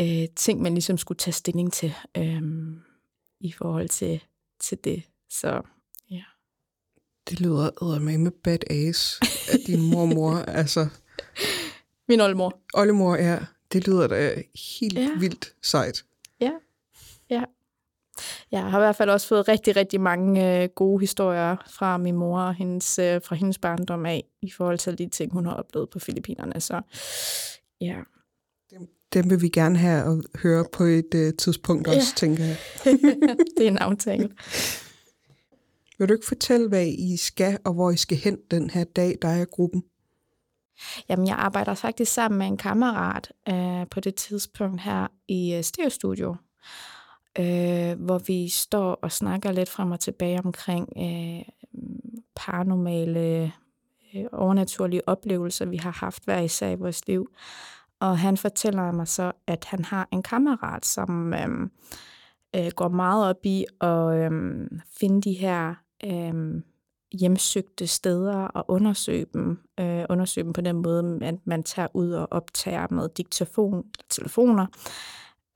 øh, 0.00 0.28
ting, 0.36 0.62
man 0.62 0.74
ligesom 0.74 0.98
skulle 0.98 1.18
tage 1.18 1.32
stilling 1.32 1.72
til 1.72 1.94
øh, 2.16 2.42
i 3.40 3.52
forhold 3.52 3.88
til, 3.88 4.22
til 4.60 4.78
det. 4.84 5.02
Så 5.30 5.62
ja. 6.10 6.22
Det 7.30 7.40
lyder 7.40 7.98
med 7.98 8.30
bad 8.30 8.70
ass, 8.70 9.20
at 9.52 9.60
din 9.66 9.90
mormor, 9.90 10.34
altså... 10.60 10.88
Min 12.08 12.20
oldemor. 12.20 12.60
Oldemor, 12.74 13.16
ja. 13.16 13.38
Det 13.72 13.86
lyder 13.86 14.06
da 14.06 14.42
helt 14.78 14.98
ja. 14.98 15.10
vildt 15.18 15.54
sejt. 15.62 16.04
Ja, 16.40 16.50
ja. 17.30 17.44
Jeg 18.52 18.62
har 18.62 18.78
i 18.78 18.80
hvert 18.80 18.96
fald 18.96 19.10
også 19.10 19.28
fået 19.28 19.48
rigtig, 19.48 19.76
rigtig 19.76 20.00
mange 20.00 20.62
øh, 20.62 20.68
gode 20.74 21.00
historier 21.00 21.56
fra 21.70 21.96
min 21.96 22.16
mor 22.16 22.40
og 22.40 22.54
hendes, 22.54 22.98
øh, 22.98 23.20
fra 23.24 23.36
hendes 23.36 23.58
barndom 23.58 24.06
af, 24.06 24.24
i 24.42 24.50
forhold 24.50 24.78
til 24.78 24.98
de 24.98 25.08
ting, 25.08 25.32
hun 25.32 25.46
har 25.46 25.54
oplevet 25.54 25.90
på 25.90 25.98
Filippinerne. 25.98 26.60
Så 26.60 26.80
ja. 27.80 27.96
Dem, 28.70 28.88
dem 29.12 29.30
vil 29.30 29.42
vi 29.42 29.48
gerne 29.48 29.78
have 29.78 30.12
at 30.12 30.40
høre 30.42 30.64
på 30.72 30.84
et 30.84 31.14
øh, 31.14 31.32
tidspunkt 31.38 31.88
også, 31.88 31.98
ja. 31.98 32.16
tænker 32.16 32.44
jeg. 32.44 32.56
det 33.56 33.64
er 33.64 33.70
en 33.70 33.78
aftale. 33.78 34.30
Vil 35.98 36.08
du 36.08 36.14
ikke 36.14 36.26
fortælle, 36.26 36.68
hvad 36.68 36.86
I 36.86 37.16
skal, 37.16 37.58
og 37.64 37.72
hvor 37.72 37.90
I 37.90 37.96
skal 37.96 38.16
hen 38.16 38.38
den 38.50 38.70
her 38.70 38.84
dag, 38.84 39.18
der 39.22 39.28
er 39.28 39.44
gruppen? 39.44 39.82
Jamen, 41.08 41.26
jeg 41.26 41.36
arbejder 41.36 41.74
faktisk 41.74 42.12
sammen 42.12 42.38
med 42.38 42.46
en 42.46 42.56
kammerat 42.56 43.32
øh, 43.48 43.86
på 43.90 44.00
det 44.00 44.14
tidspunkt 44.14 44.80
her 44.80 45.06
i 45.28 45.54
øh, 45.54 45.62
Stereo 45.62 45.88
Studio, 45.88 46.36
øh, 47.38 48.04
hvor 48.04 48.18
vi 48.18 48.48
står 48.48 48.98
og 49.02 49.12
snakker 49.12 49.52
lidt 49.52 49.68
frem 49.68 49.90
og 49.90 50.00
tilbage 50.00 50.40
omkring 50.44 50.88
øh, 50.96 51.42
paranormale, 52.36 53.52
øh, 54.14 54.24
overnaturlige 54.32 55.08
oplevelser, 55.08 55.66
vi 55.66 55.76
har 55.76 55.90
haft 55.90 56.24
hver 56.24 56.40
især 56.40 56.68
i 56.68 56.74
vores 56.74 57.06
liv. 57.06 57.30
Og 58.00 58.18
han 58.18 58.36
fortæller 58.36 58.92
mig 58.92 59.08
så, 59.08 59.32
at 59.46 59.64
han 59.64 59.84
har 59.84 60.08
en 60.12 60.22
kammerat, 60.22 60.86
som 60.86 61.34
øh, 61.34 61.68
øh, 62.56 62.70
går 62.76 62.88
meget 62.88 63.28
op 63.28 63.46
i 63.46 63.64
at 63.80 64.14
øh, 64.14 64.30
finde 65.00 65.20
de 65.22 65.32
her 65.32 65.74
øh, 66.04 66.62
hjemsøgte 67.12 67.86
steder 67.86 68.36
og 68.36 68.64
undersøge 68.68 69.26
dem. 69.34 69.58
Øh, 69.80 70.04
undersøge 70.10 70.44
dem 70.44 70.52
på 70.52 70.60
den 70.60 70.76
måde, 70.76 71.18
at 71.22 71.34
man 71.44 71.62
tager 71.62 71.88
ud 71.94 72.10
og 72.12 72.28
optager 72.30 72.86
med 72.90 73.08
diktafon, 73.08 73.84
telefoner. 74.10 74.66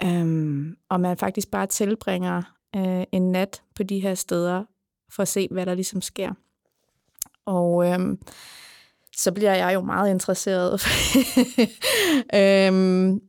Øhm, 0.03 0.77
og 0.89 1.01
man 1.01 1.17
faktisk 1.17 1.51
bare 1.51 1.67
tilbringer 1.67 2.43
øh, 2.77 3.05
en 3.13 3.33
nat 3.33 3.63
på 3.75 3.83
de 3.83 4.01
her 4.01 4.15
steder 4.15 4.65
for 5.11 5.23
at 5.23 5.29
se, 5.29 5.49
hvad 5.51 5.67
der 5.67 5.75
ligesom 5.75 6.03
sker. 6.03 6.33
Og 7.45 7.87
øhm, 7.87 8.19
så 9.17 9.33
bliver 9.33 9.55
jeg 9.55 9.75
jo 9.75 9.81
meget 9.81 10.11
interesseret 10.11 10.81
øhm, 12.41 13.21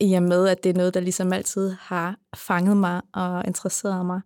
i 0.00 0.14
og 0.14 0.22
med, 0.22 0.48
at 0.48 0.64
det 0.64 0.70
er 0.70 0.74
noget, 0.74 0.94
der 0.94 1.00
ligesom 1.00 1.32
altid 1.32 1.70
har 1.80 2.16
fanget 2.36 2.76
mig 2.76 3.00
og 3.12 3.44
interesseret 3.46 4.06
mig. 4.06 4.20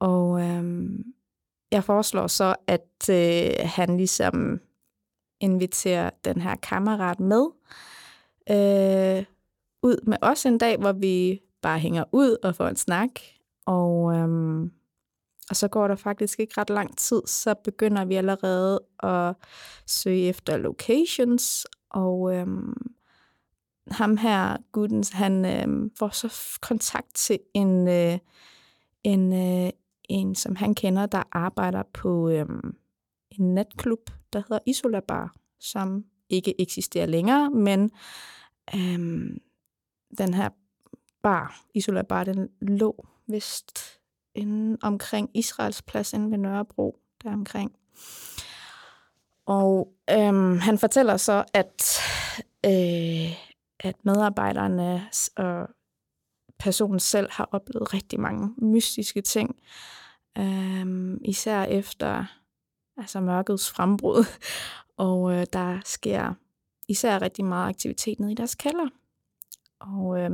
Og 0.00 0.40
øhm, 0.40 1.04
jeg 1.70 1.84
foreslår 1.84 2.26
så, 2.26 2.54
at 2.66 3.10
øh, 3.10 3.50
han 3.64 3.96
ligesom 3.96 4.60
inviterer 5.40 6.10
den 6.24 6.40
her 6.40 6.56
kammerat 6.56 7.20
med 7.20 7.46
øh, 8.50 9.24
ud 9.82 10.06
med 10.06 10.16
os 10.22 10.46
en 10.46 10.58
dag, 10.58 10.76
hvor 10.76 10.92
vi 10.92 11.40
bare 11.62 11.78
hænger 11.78 12.04
ud 12.12 12.36
og 12.42 12.54
får 12.56 12.68
en 12.68 12.76
snak. 12.76 13.10
Og, 13.66 14.14
øhm, 14.14 14.72
og 15.50 15.56
så 15.56 15.68
går 15.68 15.88
der 15.88 15.96
faktisk 15.96 16.40
ikke 16.40 16.60
ret 16.60 16.70
lang 16.70 16.98
tid, 16.98 17.22
så 17.26 17.54
begynder 17.64 18.04
vi 18.04 18.14
allerede 18.14 18.80
at 19.02 19.34
søge 19.86 20.28
efter 20.28 20.56
locations. 20.56 21.66
Og 21.90 22.34
øhm, 22.34 22.92
ham 23.90 24.16
her, 24.16 24.56
Gudens, 24.72 25.10
han 25.10 25.44
øhm, 25.44 25.90
får 25.98 26.08
så 26.08 26.58
kontakt 26.60 27.14
til 27.14 27.38
en, 27.54 27.88
øh, 27.88 28.18
en, 29.04 29.32
øh, 29.32 29.70
en, 30.08 30.34
som 30.34 30.56
han 30.56 30.74
kender, 30.74 31.06
der 31.06 31.22
arbejder 31.32 31.82
på 31.94 32.28
øhm, 32.28 32.76
en 33.30 33.54
natklub, 33.54 34.10
der 34.32 34.38
hedder 34.38 34.58
Isola 34.66 35.00
Bar, 35.00 35.34
som 35.60 36.04
ikke 36.28 36.60
eksisterer 36.60 37.06
længere, 37.06 37.50
men 37.50 37.90
øhm, 38.74 39.38
den 40.18 40.34
her 40.34 40.48
bar, 41.22 41.60
Isola 41.74 42.02
Bar, 42.02 42.24
den 42.24 42.48
lå 42.60 43.06
vist 43.26 44.00
inden 44.34 44.78
omkring 44.82 45.30
Israels 45.34 45.82
plads 45.82 46.12
inde 46.12 46.30
ved 46.30 46.38
Nørrebro, 46.38 46.98
der 47.24 47.32
omkring. 47.32 47.72
Og 49.46 49.92
øhm, 50.10 50.58
han 50.58 50.78
fortæller 50.78 51.16
så, 51.16 51.44
at, 51.54 51.98
øh, 52.66 53.32
at 53.80 54.04
medarbejderne 54.04 55.08
og 55.36 55.68
personen 56.58 57.00
selv 57.00 57.28
har 57.30 57.48
oplevet 57.52 57.94
rigtig 57.94 58.20
mange 58.20 58.54
mystiske 58.56 59.20
ting, 59.20 59.56
øhm, 60.38 61.18
især 61.24 61.62
efter 61.62 62.24
altså 62.96 63.20
mørkets 63.20 63.70
frembrud. 63.70 64.24
Og 64.96 65.32
øh, 65.32 65.46
der 65.52 65.80
sker 65.84 66.34
især 66.88 67.22
rigtig 67.22 67.44
meget 67.44 67.68
aktivitet 67.68 68.20
nede 68.20 68.32
i 68.32 68.34
deres 68.34 68.54
kælder. 68.54 68.88
Og 69.82 70.20
øh, 70.20 70.30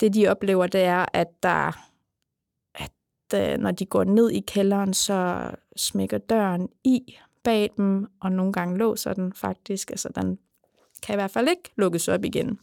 det, 0.00 0.14
de 0.14 0.28
oplever, 0.28 0.66
det 0.66 0.82
er, 0.82 1.06
at 1.12 1.42
der 1.42 1.72
at 2.74 2.92
øh, 3.34 3.58
når 3.58 3.70
de 3.70 3.86
går 3.86 4.04
ned 4.04 4.30
i 4.30 4.40
kælderen, 4.40 4.94
så 4.94 5.50
smækker 5.76 6.18
døren 6.18 6.68
i 6.84 7.16
bag 7.44 7.70
dem, 7.76 8.06
og 8.20 8.32
nogle 8.32 8.52
gange 8.52 8.78
låser 8.78 9.12
den 9.12 9.32
faktisk. 9.32 9.90
Altså, 9.90 10.08
den 10.08 10.38
kan 11.02 11.14
i 11.14 11.16
hvert 11.16 11.30
fald 11.30 11.48
ikke 11.48 11.72
lukkes 11.76 12.08
op 12.08 12.24
igen. 12.24 12.58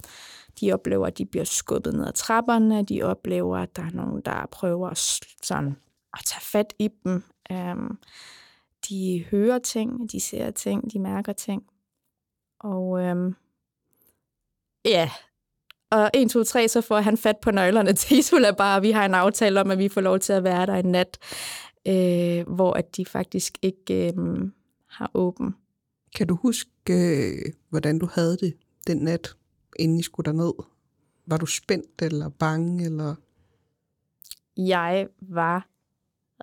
De 0.62 0.74
oplever, 0.74 1.08
at 1.08 1.18
de 1.18 1.26
bliver 1.26 1.46
skubbet 1.46 1.94
ned 1.94 2.08
ad 2.08 2.14
trapperne. 2.14 2.84
De 2.84 3.04
oplever, 3.04 3.58
at 3.58 3.76
der 3.76 3.84
er 3.84 3.92
nogen, 3.92 4.22
der 4.22 4.46
prøver 4.52 4.90
at, 4.90 4.98
sådan, 5.44 5.76
at 6.14 6.20
tage 6.26 6.42
fat 6.42 6.74
i 6.80 6.90
dem. 7.04 7.24
Øhm, 7.52 7.98
de 8.90 9.26
hører 9.32 9.60
ting, 9.60 10.12
de 10.12 10.20
ser 10.20 10.52
ting, 10.52 10.94
de 10.94 11.00
mærker 11.00 11.34
ting. 11.34 11.64
Og 12.60 13.00
øhm, 13.02 13.36
ja, 14.86 15.12
og 15.94 16.10
1, 16.14 16.32
2, 16.32 16.44
3, 16.44 16.68
så 16.68 16.82
får 16.82 17.00
han 17.00 17.18
fat 17.18 17.38
på 17.38 17.52
nøglerne 17.52 17.94
til 17.94 18.18
Isola 18.18 18.52
Bar, 18.52 18.76
og 18.76 18.82
vi 18.84 18.92
har 18.92 19.06
en 19.06 19.14
aftale 19.14 19.62
om, 19.62 19.72
at 19.72 19.78
vi 19.78 19.90
får 19.90 20.02
lov 20.02 20.20
til 20.20 20.34
at 20.34 20.44
være 20.44 20.66
der 20.66 20.76
en 20.76 20.86
nat, 20.86 21.18
øh, 21.88 22.56
hvor 22.56 22.74
at 22.74 22.98
de 22.98 23.06
faktisk 23.06 23.58
ikke 23.62 24.08
øh, 24.08 24.52
har 24.88 25.12
åben. 25.14 25.56
Kan 26.16 26.28
du 26.28 26.36
huske, 26.36 26.70
øh, 26.90 27.54
hvordan 27.70 28.00
du 28.00 28.10
havde 28.14 28.38
det 28.38 28.54
den 28.88 28.98
nat, 28.98 29.36
inden 29.80 30.00
I 30.00 30.04
skulle 30.04 30.26
derned? 30.26 30.54
Var 31.26 31.38
du 31.38 31.46
spændt 31.46 32.02
eller 32.02 32.30
bange? 32.30 32.86
Eller? 32.86 33.16
Jeg 34.58 35.08
var 35.22 35.68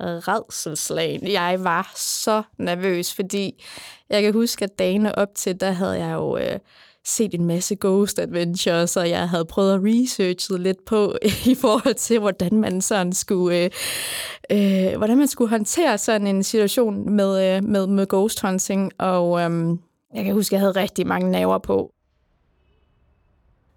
redselslagen. 0.00 1.32
Jeg 1.32 1.64
var 1.64 1.92
så 1.96 2.42
nervøs, 2.58 3.14
fordi 3.14 3.64
jeg 4.08 4.22
kan 4.22 4.32
huske, 4.32 4.64
at 4.64 4.78
dagene 4.78 5.18
op 5.18 5.34
til, 5.34 5.60
der 5.60 5.70
havde 5.70 6.04
jeg 6.04 6.14
jo 6.14 6.38
øh, 6.38 6.58
set 7.04 7.34
en 7.34 7.44
masse 7.44 7.76
Ghost 7.80 8.18
Adventures, 8.18 8.96
og 8.96 9.08
jeg 9.08 9.28
havde 9.28 9.44
prøvet 9.44 9.74
at 9.74 9.80
researche 9.84 10.58
lidt 10.58 10.84
på 10.84 11.14
i 11.52 11.54
forhold 11.54 11.94
til, 11.94 12.18
hvordan 12.18 12.52
man 12.52 12.80
sådan 12.80 13.12
skulle, 13.12 13.64
øh, 13.64 13.70
øh, 14.92 14.96
hvordan 14.96 15.18
man 15.18 15.28
skulle 15.28 15.50
håndtere 15.50 15.98
sådan 15.98 16.26
en 16.26 16.42
situation 16.42 17.10
med, 17.10 17.56
øh, 17.56 17.64
med, 17.64 17.86
med 17.86 18.06
ghost 18.06 18.40
hunting, 18.40 18.92
og 18.98 19.40
øh, 19.40 19.78
jeg 20.14 20.24
kan 20.24 20.34
huske, 20.34 20.48
at 20.48 20.52
jeg 20.52 20.60
havde 20.60 20.80
rigtig 20.80 21.06
mange 21.06 21.30
naver 21.30 21.58
på. 21.58 21.92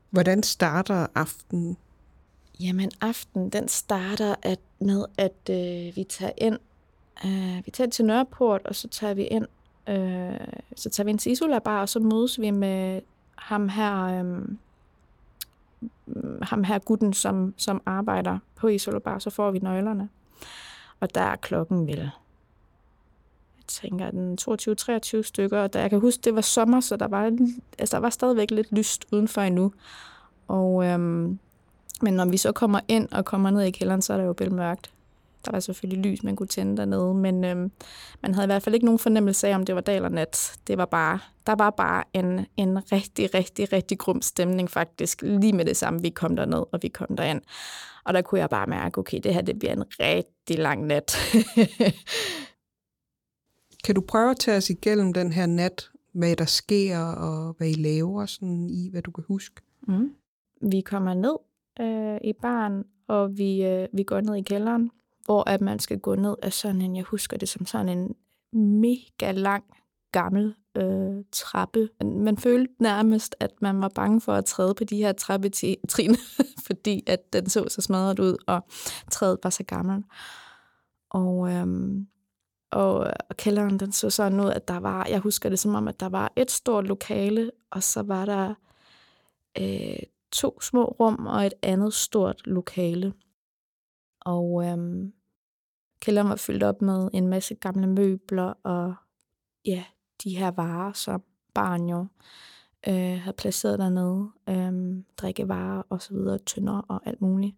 Hvordan 0.09 0.43
starter 0.43 1.07
aftenen? 1.15 1.77
Jamen, 2.59 2.91
aften 3.01 3.49
den 3.49 3.67
starter 3.67 4.35
at, 4.41 4.59
med, 4.79 5.05
at 5.17 5.49
øh, 5.49 5.95
vi 5.95 6.03
tager 6.09 6.31
ind. 6.37 6.57
Øh, 7.25 7.65
vi 7.65 7.71
tager 7.71 7.89
til 7.89 8.05
Nørreport, 8.05 8.61
og 8.65 8.75
så 8.75 8.87
tager 8.87 9.13
vi 9.13 9.23
ind. 9.23 9.45
Øh, 9.89 10.47
så 10.75 10.89
tager 10.89 11.05
vi 11.05 11.09
ind 11.09 11.19
til 11.19 11.31
Isola 11.31 11.59
Bar, 11.59 11.81
og 11.81 11.89
så 11.89 11.99
mødes 11.99 12.41
vi 12.41 12.51
med 12.51 13.01
ham 13.35 13.69
her, 13.69 14.03
øhm, 14.03 14.57
mm, 16.05 16.39
ham 16.41 16.63
her 16.63 16.79
gutten, 16.79 17.13
som, 17.13 17.53
som 17.57 17.81
arbejder 17.85 18.39
på 18.55 18.67
Isolobar, 18.67 19.19
så 19.19 19.29
får 19.29 19.51
vi 19.51 19.59
nøglerne. 19.59 20.09
Og 20.99 21.15
der 21.15 21.21
er 21.21 21.35
klokken 21.35 21.87
vel, 21.87 21.97
jeg 21.97 22.11
tænker, 23.67 24.11
den 24.11 24.37
22-23 24.41 25.21
stykker, 25.21 25.59
og 25.59 25.69
jeg 25.73 25.89
kan 25.89 25.99
huske, 25.99 26.21
det 26.21 26.35
var 26.35 26.41
sommer, 26.41 26.79
så 26.79 26.95
der 26.95 27.07
var, 27.07 27.31
altså, 27.79 27.97
der 27.97 28.01
var 28.01 28.09
stadigvæk 28.09 28.51
lidt 28.51 28.71
lyst 28.71 29.05
udenfor 29.11 29.41
endnu. 29.41 29.73
Og, 30.47 30.85
øhm, 30.85 31.39
men 32.01 32.13
når 32.13 32.25
vi 32.25 32.37
så 32.37 32.51
kommer 32.51 32.79
ind 32.87 33.11
og 33.11 33.25
kommer 33.25 33.49
ned 33.49 33.61
i 33.61 33.71
kælderen, 33.71 34.01
så 34.01 34.13
er 34.13 34.17
der 34.17 34.25
jo 34.25 34.49
mørkt. 34.51 34.93
Der 35.45 35.51
var 35.51 35.59
selvfølgelig 35.59 36.11
lys, 36.11 36.23
man 36.23 36.35
kunne 36.35 36.47
tænde 36.47 36.77
dernede, 36.77 37.13
men 37.13 37.43
øhm, 37.43 37.71
man 38.21 38.33
havde 38.33 38.45
i 38.45 38.47
hvert 38.47 38.63
fald 38.63 38.75
ikke 38.75 38.85
nogen 38.85 38.99
fornemmelse 38.99 39.47
af, 39.47 39.55
om 39.55 39.65
det 39.65 39.75
var 39.75 39.81
dag 39.81 39.95
eller 39.95 40.09
nat. 40.09 40.59
Det 40.67 40.77
var 40.77 40.85
bare, 40.85 41.19
der 41.47 41.55
var 41.55 41.69
bare 41.69 42.03
en, 42.13 42.45
en 42.57 42.91
rigtig, 42.91 43.33
rigtig, 43.33 43.73
rigtig 43.73 43.99
grum 43.99 44.21
stemning 44.21 44.71
faktisk, 44.71 45.21
lige 45.21 45.53
med 45.53 45.65
det 45.65 45.77
samme, 45.77 46.01
vi 46.01 46.09
kom 46.09 46.35
derned, 46.35 46.63
og 46.71 46.79
vi 46.81 46.87
kom 46.87 47.15
derind. 47.17 47.41
Og 48.05 48.13
der 48.13 48.21
kunne 48.21 48.41
jeg 48.41 48.49
bare 48.49 48.67
mærke, 48.67 48.97
okay, 48.97 49.19
det 49.23 49.33
her 49.33 49.41
det 49.41 49.59
bliver 49.59 49.73
en 49.73 49.83
rigtig 49.99 50.59
lang 50.59 50.85
nat. 50.85 51.17
kan 53.85 53.95
du 53.95 54.01
prøve 54.01 54.31
at 54.31 54.37
tage 54.39 54.57
os 54.57 54.69
igennem 54.69 55.13
den 55.13 55.31
her 55.31 55.45
nat, 55.45 55.89
hvad 56.13 56.35
der 56.35 56.45
sker, 56.45 56.99
og 56.99 57.53
hvad 57.53 57.67
I 57.67 57.73
laver, 57.73 58.25
sådan 58.25 58.69
i 58.69 58.89
hvad 58.91 59.01
du 59.01 59.11
kan 59.11 59.23
huske? 59.27 59.61
Mm. 59.87 60.15
Vi 60.61 60.81
kommer 60.81 61.13
ned 61.13 61.35
øh, 61.79 62.17
i 62.23 62.33
baren, 62.41 62.83
og 63.07 63.37
vi, 63.37 63.65
øh, 63.65 63.87
vi 63.93 64.03
går 64.03 64.21
ned 64.21 64.35
i 64.35 64.41
kælderen, 64.41 64.91
hvor 65.25 65.49
at 65.49 65.61
man 65.61 65.79
skal 65.79 65.99
gå 65.99 66.15
ned 66.15 66.35
af 66.41 66.53
sådan 66.53 66.81
en, 66.81 66.95
jeg 66.95 67.03
husker 67.03 67.37
det 67.37 67.49
som 67.49 67.65
sådan 67.65 67.89
en 67.89 68.15
mega 68.81 69.31
lang, 69.31 69.63
gammel 70.11 70.55
øh, 70.77 71.23
trappe. 71.31 71.89
Man 72.01 72.37
følte 72.37 72.73
nærmest, 72.79 73.35
at 73.39 73.51
man 73.61 73.81
var 73.81 73.89
bange 73.89 74.21
for 74.21 74.33
at 74.33 74.45
træde 74.45 74.73
på 74.73 74.83
de 74.83 74.97
her 74.97 75.11
trappetrin, 75.11 76.15
fordi 76.67 77.03
at 77.07 77.33
den 77.33 77.49
så 77.49 77.65
så 77.69 77.81
smadret 77.81 78.19
ud, 78.19 78.37
og 78.47 78.65
træet 79.11 79.39
var 79.43 79.49
så 79.49 79.63
gammel. 79.63 80.03
Og, 81.09 81.51
øhm, 81.51 82.07
og, 82.71 82.97
og 83.29 83.37
kælderen, 83.37 83.79
den 83.79 83.91
så 83.91 84.09
sådan 84.09 84.39
ud, 84.39 84.49
at 84.49 84.67
der 84.67 84.79
var, 84.79 85.07
jeg 85.09 85.19
husker 85.19 85.49
det 85.49 85.59
som 85.59 85.75
om, 85.75 85.87
at 85.87 85.99
der 85.99 86.09
var 86.09 86.31
et 86.35 86.51
stort 86.51 86.87
lokale, 86.87 87.51
og 87.71 87.83
så 87.83 88.01
var 88.01 88.25
der 88.25 88.53
øh, 89.61 90.03
to 90.31 90.61
små 90.61 90.85
rum 90.85 91.25
og 91.25 91.45
et 91.45 91.53
andet 91.61 91.93
stort 91.93 92.41
lokale. 92.47 93.13
Og 94.25 94.65
øhm, 94.65 95.13
kælderen 95.99 96.29
var 96.29 96.35
fyldt 96.35 96.63
op 96.63 96.81
med 96.81 97.09
en 97.13 97.27
masse 97.27 97.55
gamle 97.55 97.87
møbler 97.87 98.53
og 98.63 98.95
ja, 99.65 99.83
de 100.23 100.37
her 100.37 100.51
varer, 100.51 100.93
som 100.93 101.23
barn 101.53 101.89
jo 101.89 102.07
øh, 102.87 103.19
havde 103.21 103.35
placeret 103.37 103.79
dernede. 103.79 104.29
Øh, 104.49 105.03
drikkevarer 105.17 105.81
og 105.89 106.01
så 106.01 106.13
videre, 106.13 106.39
tønder 106.39 106.77
og 106.77 107.01
alt 107.05 107.21
muligt. 107.21 107.55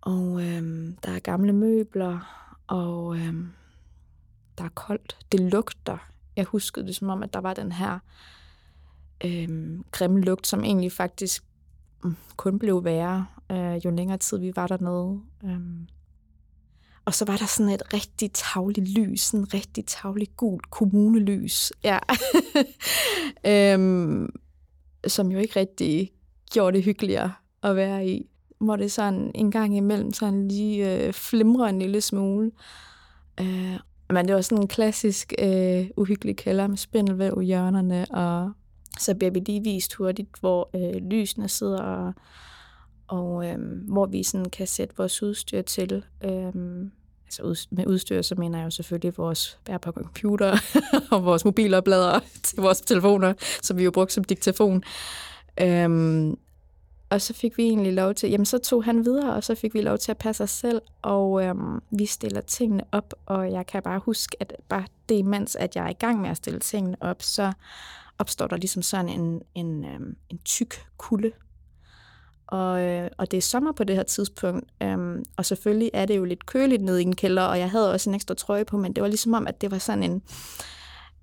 Og 0.00 0.42
øh, 0.42 0.92
der 1.04 1.12
er 1.12 1.18
gamle 1.18 1.52
møbler, 1.52 2.18
og 2.66 3.16
øh, 3.16 3.34
der 4.58 4.64
er 4.64 4.68
koldt. 4.74 5.18
Det 5.32 5.40
lugter. 5.40 5.98
Jeg 6.36 6.44
huskede 6.44 6.86
det 6.86 6.96
som 6.96 7.08
om, 7.08 7.22
at 7.22 7.34
der 7.34 7.40
var 7.40 7.54
den 7.54 7.72
her 7.72 7.98
øh, 9.24 9.78
grimme 9.90 10.20
lugt, 10.20 10.46
som 10.46 10.64
egentlig 10.64 10.92
faktisk 10.92 11.44
mm, 12.04 12.16
kun 12.36 12.58
blev 12.58 12.84
værre, 12.84 13.26
øh, 13.52 13.84
jo 13.84 13.90
længere 13.90 14.18
tid 14.18 14.38
vi 14.38 14.52
var 14.56 14.66
dernede. 14.66 15.20
Øhm. 15.44 15.88
Og 17.04 17.14
så 17.14 17.24
var 17.24 17.36
der 17.36 17.46
sådan 17.46 17.72
et 17.72 17.94
rigtig 17.94 18.30
tavligt 18.32 18.98
lys, 18.98 19.20
sådan 19.20 19.44
et 19.44 19.54
rigtig 19.54 19.86
tavligt 19.86 20.36
gult 20.36 20.70
kommunelys, 20.70 21.72
ja. 21.84 21.98
øhm, 23.74 24.28
som 25.06 25.32
jo 25.32 25.38
ikke 25.38 25.60
rigtig 25.60 26.12
gjorde 26.52 26.76
det 26.76 26.84
hyggeligere 26.84 27.32
at 27.62 27.76
være 27.76 28.08
i. 28.08 28.30
Hvor 28.58 28.76
det 28.76 28.92
sådan 28.92 29.30
en 29.34 29.50
gang 29.50 29.76
imellem 29.76 30.12
sådan 30.12 30.48
lige 30.48 31.06
øh, 31.06 31.12
flimrer 31.12 31.68
en 31.68 31.78
lille 31.78 32.00
smule. 32.00 32.50
Øh, 33.40 33.76
men 34.10 34.26
det 34.26 34.34
var 34.34 34.40
sådan 34.40 34.62
en 34.62 34.68
klassisk 34.68 35.32
øh, 35.38 35.86
uhyggelig 35.96 36.36
kælder 36.36 36.66
med 36.66 36.76
spindelvæv 36.76 37.38
i 37.42 37.46
hjørnerne, 37.46 38.06
og 38.10 38.52
så 38.98 39.14
bliver 39.14 39.30
vi 39.30 39.40
lige 39.40 39.62
vist 39.62 39.94
hurtigt, 39.94 40.28
hvor 40.40 40.70
øh, 40.74 41.02
lysene 41.10 41.48
sidder, 41.48 41.82
og, 41.82 42.14
og 43.08 43.46
øhm, 43.46 43.84
hvor 43.88 44.06
vi 44.06 44.22
sådan 44.22 44.50
kan 44.50 44.66
sætte 44.66 44.96
vores 44.96 45.22
udstyr 45.22 45.62
til. 45.62 46.04
Øhm, 46.24 46.90
altså 47.24 47.42
ud, 47.42 47.66
med 47.70 47.86
udstyr, 47.86 48.22
så 48.22 48.34
mener 48.34 48.58
jeg 48.58 48.64
jo 48.64 48.70
selvfølgelig 48.70 49.16
vores 49.16 49.58
bærbare 49.64 49.92
computer 49.92 50.58
og 51.12 51.24
vores 51.24 51.44
mobilopladere 51.44 52.20
til 52.42 52.58
vores 52.58 52.80
telefoner, 52.80 53.34
som 53.62 53.78
vi 53.78 53.84
jo 53.84 53.90
brugte 53.90 54.14
som 54.14 54.24
diktafon. 54.24 54.82
Øhm, 55.60 56.38
og 57.10 57.20
så 57.20 57.34
fik 57.34 57.58
vi 57.58 57.62
egentlig 57.62 57.92
lov 57.92 58.14
til, 58.14 58.30
jamen 58.30 58.46
så 58.46 58.58
tog 58.58 58.84
han 58.84 59.04
videre, 59.04 59.34
og 59.34 59.44
så 59.44 59.54
fik 59.54 59.74
vi 59.74 59.80
lov 59.80 59.98
til 59.98 60.10
at 60.10 60.18
passe 60.18 60.44
os 60.44 60.50
selv, 60.50 60.82
og 61.02 61.44
øhm, 61.44 61.82
vi 61.90 62.06
stiller 62.06 62.40
tingene 62.40 62.84
op, 62.92 63.14
og 63.26 63.52
jeg 63.52 63.66
kan 63.66 63.82
bare 63.82 63.98
huske, 63.98 64.36
at 64.40 64.52
bare 64.68 64.86
det, 65.08 65.24
mens 65.24 65.56
at 65.56 65.76
jeg 65.76 65.84
er 65.84 65.90
i 65.90 65.92
gang 65.98 66.20
med 66.20 66.30
at 66.30 66.36
stille 66.36 66.60
tingene 66.60 66.96
op, 67.00 67.22
så 67.22 67.52
opstår 68.18 68.46
der 68.46 68.56
ligesom 68.56 68.82
sådan 68.82 69.08
en, 69.08 69.42
en, 69.54 69.84
øhm, 69.84 70.16
en 70.28 70.38
tyk 70.44 70.86
kulde 70.96 71.32
og, 72.46 72.82
øh, 72.82 73.10
og 73.18 73.30
det 73.30 73.36
er 73.36 73.42
sommer 73.42 73.72
på 73.72 73.84
det 73.84 73.96
her 73.96 74.02
tidspunkt, 74.02 74.70
øhm, 74.82 75.24
og 75.36 75.44
selvfølgelig 75.44 75.90
er 75.94 76.06
det 76.06 76.16
jo 76.16 76.24
lidt 76.24 76.46
køligt 76.46 76.82
nede 76.82 77.02
i 77.02 77.04
en 77.04 77.16
kælder, 77.16 77.42
og 77.42 77.58
jeg 77.58 77.70
havde 77.70 77.92
også 77.92 78.10
en 78.10 78.14
ekstra 78.14 78.34
trøje 78.34 78.64
på, 78.64 78.76
men 78.76 78.92
det 78.92 79.02
var 79.02 79.08
ligesom 79.08 79.34
om, 79.34 79.46
at 79.46 79.60
det 79.60 79.70
var 79.70 79.78
sådan 79.78 80.02
en 80.02 80.22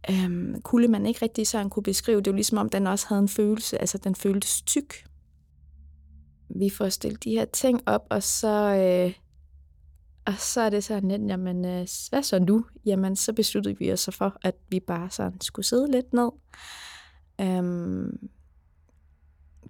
øhm, 0.09 0.61
kulde, 0.61 0.87
man 0.87 1.05
ikke 1.05 1.21
rigtig 1.21 1.47
sådan 1.47 1.69
kunne 1.69 1.83
beskrive. 1.83 2.21
Det 2.21 2.31
var 2.31 2.35
ligesom 2.35 2.57
om, 2.57 2.69
den 2.69 2.87
også 2.87 3.07
havde 3.07 3.21
en 3.21 3.27
følelse, 3.27 3.81
altså 3.81 3.97
den 3.97 4.15
føltes 4.15 4.61
tyk. 4.61 4.93
Vi 6.55 6.69
får 6.69 6.89
stillet 6.89 7.23
de 7.23 7.31
her 7.31 7.45
ting 7.45 7.81
op, 7.85 8.07
og 8.09 8.23
så, 8.23 8.75
øh, 8.75 9.13
og 10.25 10.33
så 10.39 10.61
er 10.61 10.69
det 10.69 10.83
sådan 10.83 11.09
lidt, 11.09 11.21
jamen, 11.27 11.65
øh, 11.65 11.87
hvad 12.09 12.23
så 12.23 12.39
nu? 12.39 12.65
Jamen, 12.85 13.15
så 13.15 13.33
besluttede 13.33 13.77
vi 13.79 13.93
os 13.93 13.99
så 13.99 14.11
for, 14.11 14.37
at 14.41 14.55
vi 14.69 14.79
bare 14.79 15.09
sådan 15.09 15.41
skulle 15.41 15.65
sidde 15.65 15.91
lidt 15.91 16.13
ned. 16.13 16.29
Øhm, 17.41 18.29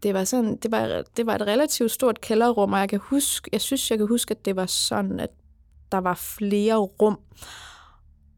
det 0.03 0.13
var 0.13 0.23
sådan, 0.23 0.55
det 0.55 0.71
var, 0.71 1.03
det 1.17 1.25
var 1.25 1.35
et 1.35 1.41
relativt 1.41 1.91
stort 1.91 2.21
kælderrum, 2.21 2.73
og 2.73 2.79
jeg 2.79 2.89
kan 2.89 2.99
huske, 3.03 3.49
jeg 3.53 3.61
synes, 3.61 3.91
jeg 3.91 3.97
kan 3.97 4.07
huske, 4.07 4.31
at 4.31 4.45
det 4.45 4.55
var 4.55 4.65
sådan, 4.65 5.19
at 5.19 5.29
der 5.91 5.97
var 5.97 6.13
flere 6.13 6.75
rum. 6.75 7.19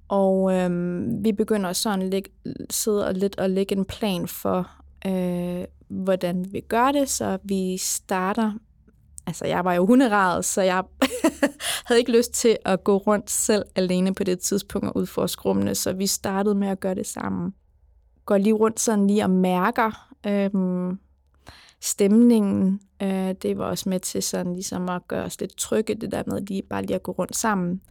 Og 0.07 0.53
øhm, 0.53 1.23
vi 1.23 1.31
begynder 1.31 1.73
sådan 1.73 2.01
at 2.01 2.07
lægge, 2.07 2.31
sidde 2.69 3.07
og 3.07 3.13
lidt 3.13 3.39
og 3.39 3.49
lægge 3.49 3.75
en 3.75 3.85
plan 3.85 4.27
for, 4.27 4.71
øh, 5.05 5.65
hvordan 5.87 6.45
vi 6.51 6.59
gør 6.59 6.91
det, 6.91 7.09
så 7.09 7.37
vi 7.43 7.77
starter 7.77 8.51
altså 9.27 9.45
jeg 9.45 9.65
var 9.65 9.73
jo 9.73 9.85
hunderaret, 9.85 10.45
så 10.45 10.61
jeg 10.61 10.83
havde 11.85 11.99
ikke 11.99 12.17
lyst 12.17 12.33
til 12.33 12.57
at 12.65 12.83
gå 12.83 12.97
rundt 12.97 13.31
selv 13.31 13.63
alene 13.75 14.13
på 14.13 14.23
det 14.23 14.39
tidspunkt 14.39 14.87
og 14.87 14.97
udforske 14.97 15.41
rummene, 15.41 15.75
så 15.75 15.93
vi 15.93 16.07
startede 16.07 16.55
med 16.55 16.67
at 16.67 16.79
gøre 16.79 16.95
det 16.95 17.07
sammen. 17.07 17.53
Går 18.25 18.37
lige 18.37 18.53
rundt 18.53 18.79
sådan 18.79 19.07
lige 19.07 19.23
og 19.23 19.29
mærker, 19.29 20.09
øhm, 20.27 20.99
stemningen. 21.85 22.79
Øh, 23.01 23.33
det 23.41 23.57
var 23.57 23.65
også 23.65 23.89
med 23.89 23.99
til 23.99 24.23
sådan 24.23 24.53
ligesom 24.53 24.89
at 24.89 25.07
gøre 25.07 25.23
os 25.23 25.39
lidt 25.39 25.57
trygge, 25.57 25.95
det 25.95 26.11
der 26.11 26.23
med 26.27 26.41
lige, 26.41 26.61
bare 26.61 26.81
lige 26.81 26.95
at 26.95 27.03
gå 27.03 27.11
rundt 27.11 27.35
sammen. 27.35 27.81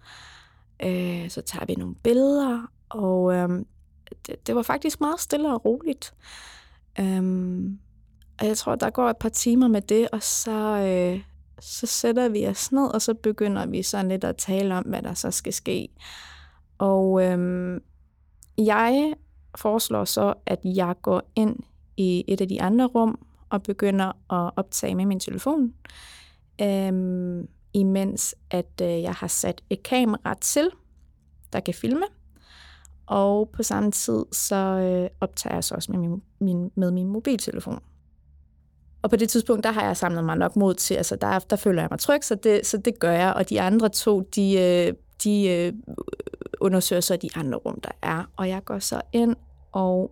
Øh, 0.82 1.30
så 1.30 1.40
tager 1.42 1.66
vi 1.66 1.74
nogle 1.74 1.94
billeder, 1.94 2.70
og 2.88 3.34
øh, 3.34 3.48
det, 4.26 4.46
det 4.46 4.54
var 4.54 4.62
faktisk 4.62 5.00
meget 5.00 5.20
stille 5.20 5.54
og 5.54 5.64
roligt. 5.64 6.14
Øh, 7.00 7.22
og 8.40 8.46
jeg 8.46 8.56
tror, 8.56 8.74
der 8.74 8.90
går 8.90 9.10
et 9.10 9.16
par 9.16 9.28
timer 9.28 9.68
med 9.68 9.82
det, 9.82 10.08
og 10.12 10.22
så, 10.22 10.60
øh, 10.60 11.22
så 11.60 11.86
sætter 11.86 12.28
vi 12.28 12.46
os 12.46 12.72
ned, 12.72 12.86
og 12.86 13.02
så 13.02 13.14
begynder 13.14 13.66
vi 13.66 13.82
sådan 13.82 14.08
lidt 14.08 14.24
at 14.24 14.36
tale 14.36 14.74
om, 14.74 14.84
hvad 14.84 15.02
der 15.02 15.14
så 15.14 15.30
skal 15.30 15.52
ske. 15.52 15.88
Og 16.78 17.22
øh, 17.22 17.80
jeg 18.58 19.14
foreslår 19.56 20.04
så, 20.04 20.34
at 20.46 20.60
jeg 20.64 20.94
går 21.02 21.22
ind 21.36 21.56
i 21.96 22.24
et 22.28 22.40
af 22.40 22.48
de 22.48 22.62
andre 22.62 22.86
rum 22.86 23.18
og 23.54 23.62
begynder 23.62 24.06
at 24.06 24.52
optage 24.56 24.94
med 24.94 25.06
min 25.06 25.20
telefon, 25.20 25.74
øhm, 26.60 27.48
imens 27.72 28.34
at 28.50 28.80
øh, 28.82 29.02
jeg 29.02 29.12
har 29.12 29.26
sat 29.26 29.62
et 29.70 29.82
kamera 29.82 30.34
til, 30.40 30.70
der 31.52 31.60
kan 31.60 31.74
filme. 31.74 32.04
Og 33.06 33.48
på 33.48 33.62
samme 33.62 33.90
tid, 33.90 34.24
så 34.32 34.56
øh, 34.56 35.10
optager 35.20 35.54
jeg 35.54 35.64
så 35.64 35.74
også 35.74 35.92
med 35.92 35.98
min, 35.98 36.22
min, 36.38 36.70
med 36.74 36.90
min 36.90 37.08
mobiltelefon. 37.08 37.80
Og 39.02 39.10
på 39.10 39.16
det 39.16 39.28
tidspunkt, 39.28 39.64
der 39.64 39.72
har 39.72 39.84
jeg 39.86 39.96
samlet 39.96 40.24
mig 40.24 40.36
nok 40.36 40.56
mod 40.56 40.74
til, 40.74 40.94
altså 40.94 41.16
der, 41.16 41.38
der 41.38 41.56
føler 41.56 41.82
jeg 41.82 41.88
mig 41.90 41.98
tryg, 41.98 42.24
så 42.24 42.34
det, 42.34 42.66
så 42.66 42.78
det 42.78 42.98
gør 42.98 43.12
jeg. 43.12 43.34
Og 43.34 43.50
de 43.50 43.60
andre 43.60 43.88
to, 43.88 44.20
de, 44.20 44.58
øh, 44.58 44.94
de 45.24 45.48
øh, 45.48 45.72
undersøger 46.60 47.00
så 47.00 47.16
de 47.16 47.28
andre 47.34 47.58
rum, 47.58 47.80
der 47.80 47.90
er. 48.02 48.30
Og 48.36 48.48
jeg 48.48 48.64
går 48.64 48.78
så 48.78 49.00
ind 49.12 49.36
og 49.72 50.10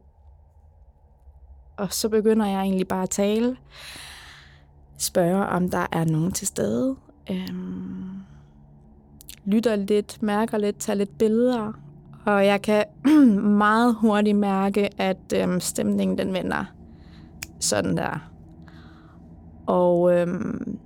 og 1.77 1.93
så 1.93 2.09
begynder 2.09 2.47
jeg 2.47 2.61
egentlig 2.61 2.89
bare 2.89 3.03
at 3.03 3.11
tale. 3.11 3.57
Spørge, 4.99 5.47
om 5.47 5.69
der 5.69 5.87
er 5.93 6.05
nogen 6.05 6.33
til 6.33 6.47
stede. 6.47 6.97
Øhm, 7.31 8.23
lytter 9.45 9.77
lidt, 9.77 10.23
mærker 10.23 10.59
lidt, 10.59 10.79
tager 10.79 10.97
lidt 10.97 11.19
billeder. 11.19 11.73
Og 12.27 12.47
jeg 12.47 12.63
kan 12.63 12.85
meget 13.65 13.95
hurtigt 13.95 14.37
mærke, 14.37 15.01
at 15.01 15.33
øhm, 15.35 15.61
stemningen 15.61 16.19
den 16.19 16.33
vender 16.33 16.65
sådan 17.61 17.97
der. 17.97 18.31
Og 19.67 20.15
øhm, 20.15 20.79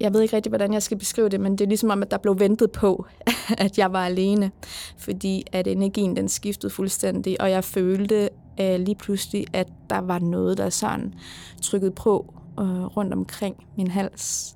jeg 0.00 0.12
ved 0.12 0.22
ikke 0.22 0.36
rigtig, 0.36 0.50
hvordan 0.50 0.72
jeg 0.72 0.82
skal 0.82 0.98
beskrive 0.98 1.28
det, 1.28 1.40
men 1.40 1.52
det 1.52 1.64
er 1.64 1.68
ligesom 1.68 1.90
om, 1.90 2.02
at 2.02 2.10
der 2.10 2.18
blev 2.18 2.40
ventet 2.40 2.72
på, 2.72 3.06
at 3.58 3.78
jeg 3.78 3.92
var 3.92 4.04
alene. 4.04 4.50
Fordi 4.98 5.44
at 5.52 5.66
energien 5.66 6.16
den 6.16 6.28
skiftede 6.28 6.72
fuldstændig, 6.72 7.40
og 7.40 7.50
jeg 7.50 7.64
følte, 7.64 8.28
øh, 8.60 8.80
lige 8.80 8.94
pludselig, 8.94 9.46
at 9.52 9.68
der 9.90 9.98
var 9.98 10.18
noget, 10.18 10.58
der 10.58 10.70
sådan 10.70 11.14
trykkede 11.62 11.90
på 11.90 12.34
øh, 12.60 12.84
rundt 12.84 13.12
omkring 13.12 13.56
min 13.76 13.90
hals. 13.90 14.54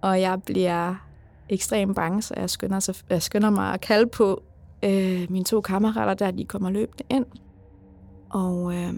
Og 0.00 0.20
jeg 0.20 0.42
bliver 0.42 0.94
ekstremt 1.48 1.96
bange, 1.96 2.22
så 2.22 2.34
jeg 2.36 2.50
skynder, 2.50 2.80
så 2.80 3.02
jeg 3.10 3.22
skynder 3.22 3.50
mig 3.50 3.74
at 3.74 3.80
kalde 3.80 4.06
på 4.06 4.42
øh, 4.84 5.26
mine 5.30 5.44
to 5.44 5.60
kammerater, 5.60 6.14
der 6.14 6.30
de 6.30 6.44
kommer 6.44 6.70
løbende 6.70 7.04
ind. 7.10 7.26
Og 8.30 8.74
øh, 8.74 8.94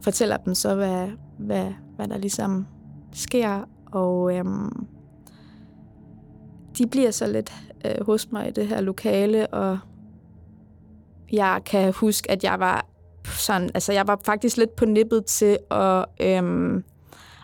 fortæller 0.00 0.36
dem 0.36 0.54
så, 0.54 0.74
hvad, 0.74 1.08
hvad, 1.38 1.72
hvad 1.96 2.08
der 2.08 2.18
ligesom 2.18 2.66
sker. 3.12 3.68
Og 3.92 4.36
øh, 4.36 4.44
de 6.78 6.86
bliver 6.86 7.10
så 7.10 7.26
lidt 7.26 7.52
øh, 7.84 8.06
hos 8.06 8.32
mig 8.32 8.48
i 8.48 8.50
det 8.50 8.66
her 8.66 8.80
lokale, 8.80 9.46
og 9.46 9.78
jeg 11.32 11.62
kan 11.66 11.92
huske, 11.92 12.30
at 12.30 12.44
jeg 12.44 12.60
var 12.60 12.86
sådan, 13.24 13.70
altså 13.74 13.92
jeg 13.92 14.06
var 14.06 14.20
faktisk 14.24 14.56
lidt 14.56 14.76
på 14.76 14.84
nippet 14.84 15.24
til 15.24 15.58
at, 15.70 16.04
øhm, 16.20 16.84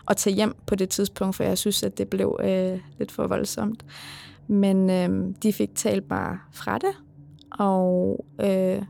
at 0.09 0.17
tage 0.17 0.35
hjem 0.35 0.55
på 0.67 0.75
det 0.75 0.89
tidspunkt, 0.89 1.35
for 1.35 1.43
jeg 1.43 1.57
synes, 1.57 1.83
at 1.83 1.97
det 1.97 2.09
blev 2.09 2.39
øh, 2.43 2.79
lidt 2.99 3.11
for 3.11 3.27
voldsomt. 3.27 3.85
Men 4.47 4.89
øhm, 4.89 5.33
de 5.33 5.53
fik 5.53 5.75
talt 5.75 6.07
bare 6.07 6.39
fra 6.51 6.77
det, 6.77 6.91
og 7.51 8.25
øh, 8.41 8.83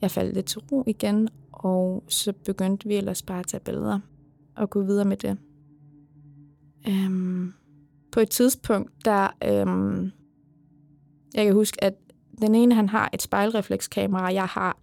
jeg 0.00 0.10
faldt 0.10 0.34
lidt 0.34 0.46
til 0.46 0.60
ro 0.60 0.84
igen, 0.86 1.28
og 1.52 2.04
så 2.08 2.32
begyndte 2.44 2.88
vi 2.88 2.96
ellers 2.96 3.22
bare 3.22 3.40
at 3.40 3.46
tage 3.46 3.60
billeder 3.60 4.00
og 4.56 4.70
gå 4.70 4.82
videre 4.82 5.04
med 5.04 5.16
det. 5.16 5.38
Øhm, 6.88 7.52
på 8.12 8.20
et 8.20 8.30
tidspunkt, 8.30 8.92
der... 9.04 9.28
Øhm, 9.44 10.10
jeg 11.34 11.44
kan 11.44 11.54
huske, 11.54 11.84
at 11.84 11.94
den 12.42 12.54
ene, 12.54 12.74
han 12.74 12.88
har 12.88 13.10
et 13.12 13.22
spejlreflekskamera, 13.22 14.32
jeg 14.32 14.46
har 14.46 14.78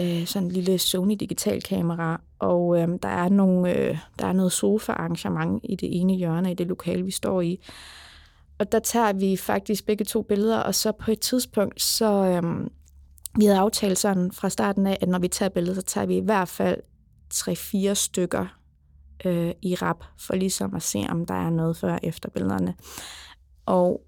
øh, 0.00 0.26
sådan 0.26 0.48
en 0.48 0.52
lille 0.52 0.78
Sony 0.78 1.16
digital 1.20 1.62
kamera, 1.62 2.20
og 2.38 2.80
øh, 2.80 2.88
der, 3.02 3.08
er 3.08 3.28
nogle, 3.28 3.76
øh, 3.76 3.98
der 4.18 4.26
er 4.26 4.32
noget 4.32 4.52
sofa-arrangement 4.52 5.60
i 5.64 5.76
det 5.76 6.00
ene 6.00 6.14
hjørne 6.14 6.50
i 6.50 6.54
det 6.54 6.66
lokale, 6.66 7.04
vi 7.04 7.10
står 7.10 7.40
i. 7.40 7.60
Og 8.58 8.72
der 8.72 8.78
tager 8.78 9.12
vi 9.12 9.36
faktisk 9.36 9.86
begge 9.86 10.04
to 10.04 10.22
billeder, 10.22 10.58
og 10.58 10.74
så 10.74 10.92
på 10.92 11.10
et 11.10 11.20
tidspunkt, 11.20 11.82
så 11.82 12.24
øh, 12.24 12.66
vi 13.38 13.44
havde 13.44 13.58
aftalt 13.58 13.98
sådan 13.98 14.32
fra 14.32 14.48
starten 14.48 14.86
af, 14.86 14.98
at 15.00 15.08
når 15.08 15.18
vi 15.18 15.28
tager 15.28 15.48
billeder, 15.48 15.74
så 15.74 15.82
tager 15.82 16.06
vi 16.06 16.16
i 16.16 16.24
hvert 16.24 16.48
fald 16.48 16.80
3-4 17.34 17.94
stykker 17.94 18.46
øh, 19.24 19.52
i 19.62 19.74
rap, 19.74 20.04
for 20.18 20.34
ligesom 20.34 20.74
at 20.74 20.82
se, 20.82 21.06
om 21.08 21.26
der 21.26 21.34
er 21.34 21.50
noget 21.50 21.76
før 21.76 21.92
og 21.92 22.00
efter 22.02 22.30
billederne. 22.30 22.74
Og 23.66 24.02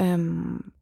øhm, 0.00 0.72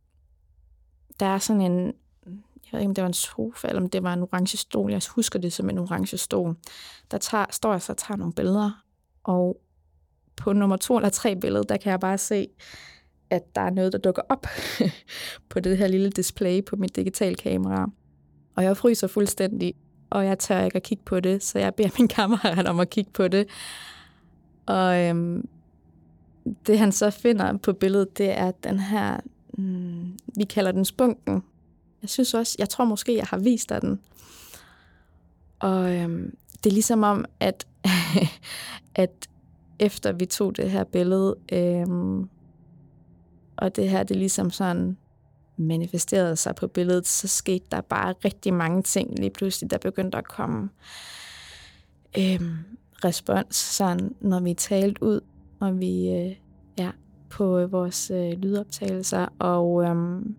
der 1.22 1.28
er 1.28 1.38
sådan 1.38 1.62
en, 1.62 1.86
jeg 2.26 2.72
ved 2.72 2.80
ikke, 2.80 2.88
om 2.88 2.94
det 2.94 3.02
var 3.02 3.08
en 3.08 3.14
sofa, 3.14 3.68
eller 3.68 3.82
om 3.82 3.88
det 3.88 4.02
var 4.02 4.12
en 4.12 4.22
orange 4.22 4.56
stol. 4.56 4.90
Jeg 4.90 5.02
husker 5.14 5.38
det 5.38 5.52
som 5.52 5.70
en 5.70 5.78
orange 5.78 6.16
stol. 6.16 6.56
Der 7.10 7.18
tager, 7.18 7.46
står 7.50 7.72
jeg 7.72 7.82
så 7.82 7.92
og 7.92 7.96
tager 7.96 8.18
nogle 8.18 8.32
billeder, 8.32 8.84
og 9.24 9.60
på 10.36 10.52
nummer 10.52 10.76
to 10.76 10.96
eller 10.96 11.08
tre 11.08 11.36
billede, 11.36 11.64
der 11.68 11.76
kan 11.76 11.90
jeg 11.90 12.00
bare 12.00 12.18
se, 12.18 12.48
at 13.30 13.54
der 13.54 13.60
er 13.60 13.70
noget, 13.70 13.92
der 13.92 13.98
dukker 13.98 14.22
op 14.28 14.46
på 15.50 15.60
det 15.60 15.78
her 15.78 15.88
lille 15.88 16.10
display 16.10 16.64
på 16.64 16.76
mit 16.76 16.96
digitale 16.96 17.34
kamera. 17.34 17.90
Og 18.56 18.64
jeg 18.64 18.76
fryser 18.76 19.06
fuldstændig, 19.06 19.74
og 20.10 20.26
jeg 20.26 20.38
tør 20.38 20.64
ikke 20.64 20.76
at 20.76 20.82
kigge 20.82 21.04
på 21.04 21.20
det, 21.20 21.42
så 21.42 21.58
jeg 21.58 21.74
beder 21.74 21.90
min 21.98 22.08
kammerat 22.18 22.66
om 22.66 22.80
at 22.80 22.90
kigge 22.90 23.10
på 23.10 23.28
det. 23.28 23.48
Og 24.66 25.00
øhm, 25.00 25.48
det 26.66 26.78
han 26.78 26.92
så 26.92 27.10
finder 27.10 27.56
på 27.56 27.72
billedet, 27.72 28.18
det 28.18 28.38
er 28.38 28.50
den 28.50 28.78
her 28.78 29.20
mm, 29.58 30.18
vi 30.36 30.44
kalder 30.44 30.72
den 30.72 30.84
spunken. 30.84 31.42
Jeg 32.02 32.10
synes 32.10 32.34
også, 32.34 32.56
jeg 32.58 32.68
tror 32.68 32.84
måske, 32.84 33.16
jeg 33.16 33.26
har 33.26 33.38
vist 33.38 33.68
dig 33.68 33.82
den. 33.82 34.00
Og 35.58 35.96
øhm, 35.96 36.36
det 36.64 36.70
er 36.70 36.74
ligesom 36.74 37.02
om, 37.02 37.24
at, 37.40 37.66
at 38.94 39.28
efter 39.78 40.12
vi 40.12 40.26
tog 40.26 40.56
det 40.56 40.70
her 40.70 40.84
billede, 40.84 41.36
øhm, 41.52 42.28
og 43.56 43.76
det 43.76 43.90
her, 43.90 44.02
det 44.02 44.16
ligesom 44.16 44.50
sådan 44.50 44.96
manifesterede 45.56 46.36
sig 46.36 46.54
på 46.54 46.66
billedet, 46.66 47.06
så 47.06 47.28
skete 47.28 47.64
der 47.72 47.80
bare 47.80 48.14
rigtig 48.24 48.54
mange 48.54 48.82
ting 48.82 49.18
lige 49.18 49.30
pludselig, 49.30 49.70
der 49.70 49.78
begyndte 49.78 50.18
at 50.18 50.28
komme 50.28 50.68
øhm, 52.18 52.56
respons, 53.04 53.56
sådan, 53.56 54.14
når 54.20 54.40
vi 54.40 54.54
talte 54.54 55.02
ud, 55.02 55.20
og 55.60 55.80
vi 55.80 56.10
øh, 56.10 56.36
på 57.32 57.58
øh, 57.58 57.72
vores 57.72 58.10
øh, 58.10 58.32
lydoptagelser, 58.32 59.26
og 59.38 59.84
øhm, 59.84 60.36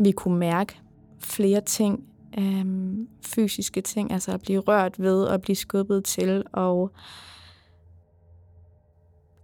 vi 0.00 0.10
kunne 0.12 0.38
mærke 0.38 0.80
flere 1.20 1.60
ting, 1.60 2.04
øhm, 2.38 3.08
fysiske 3.22 3.80
ting, 3.80 4.12
altså 4.12 4.32
at 4.32 4.40
blive 4.40 4.60
rørt 4.60 5.00
ved, 5.00 5.24
og 5.24 5.40
blive 5.40 5.56
skubbet 5.56 6.04
til, 6.04 6.44
og 6.52 6.92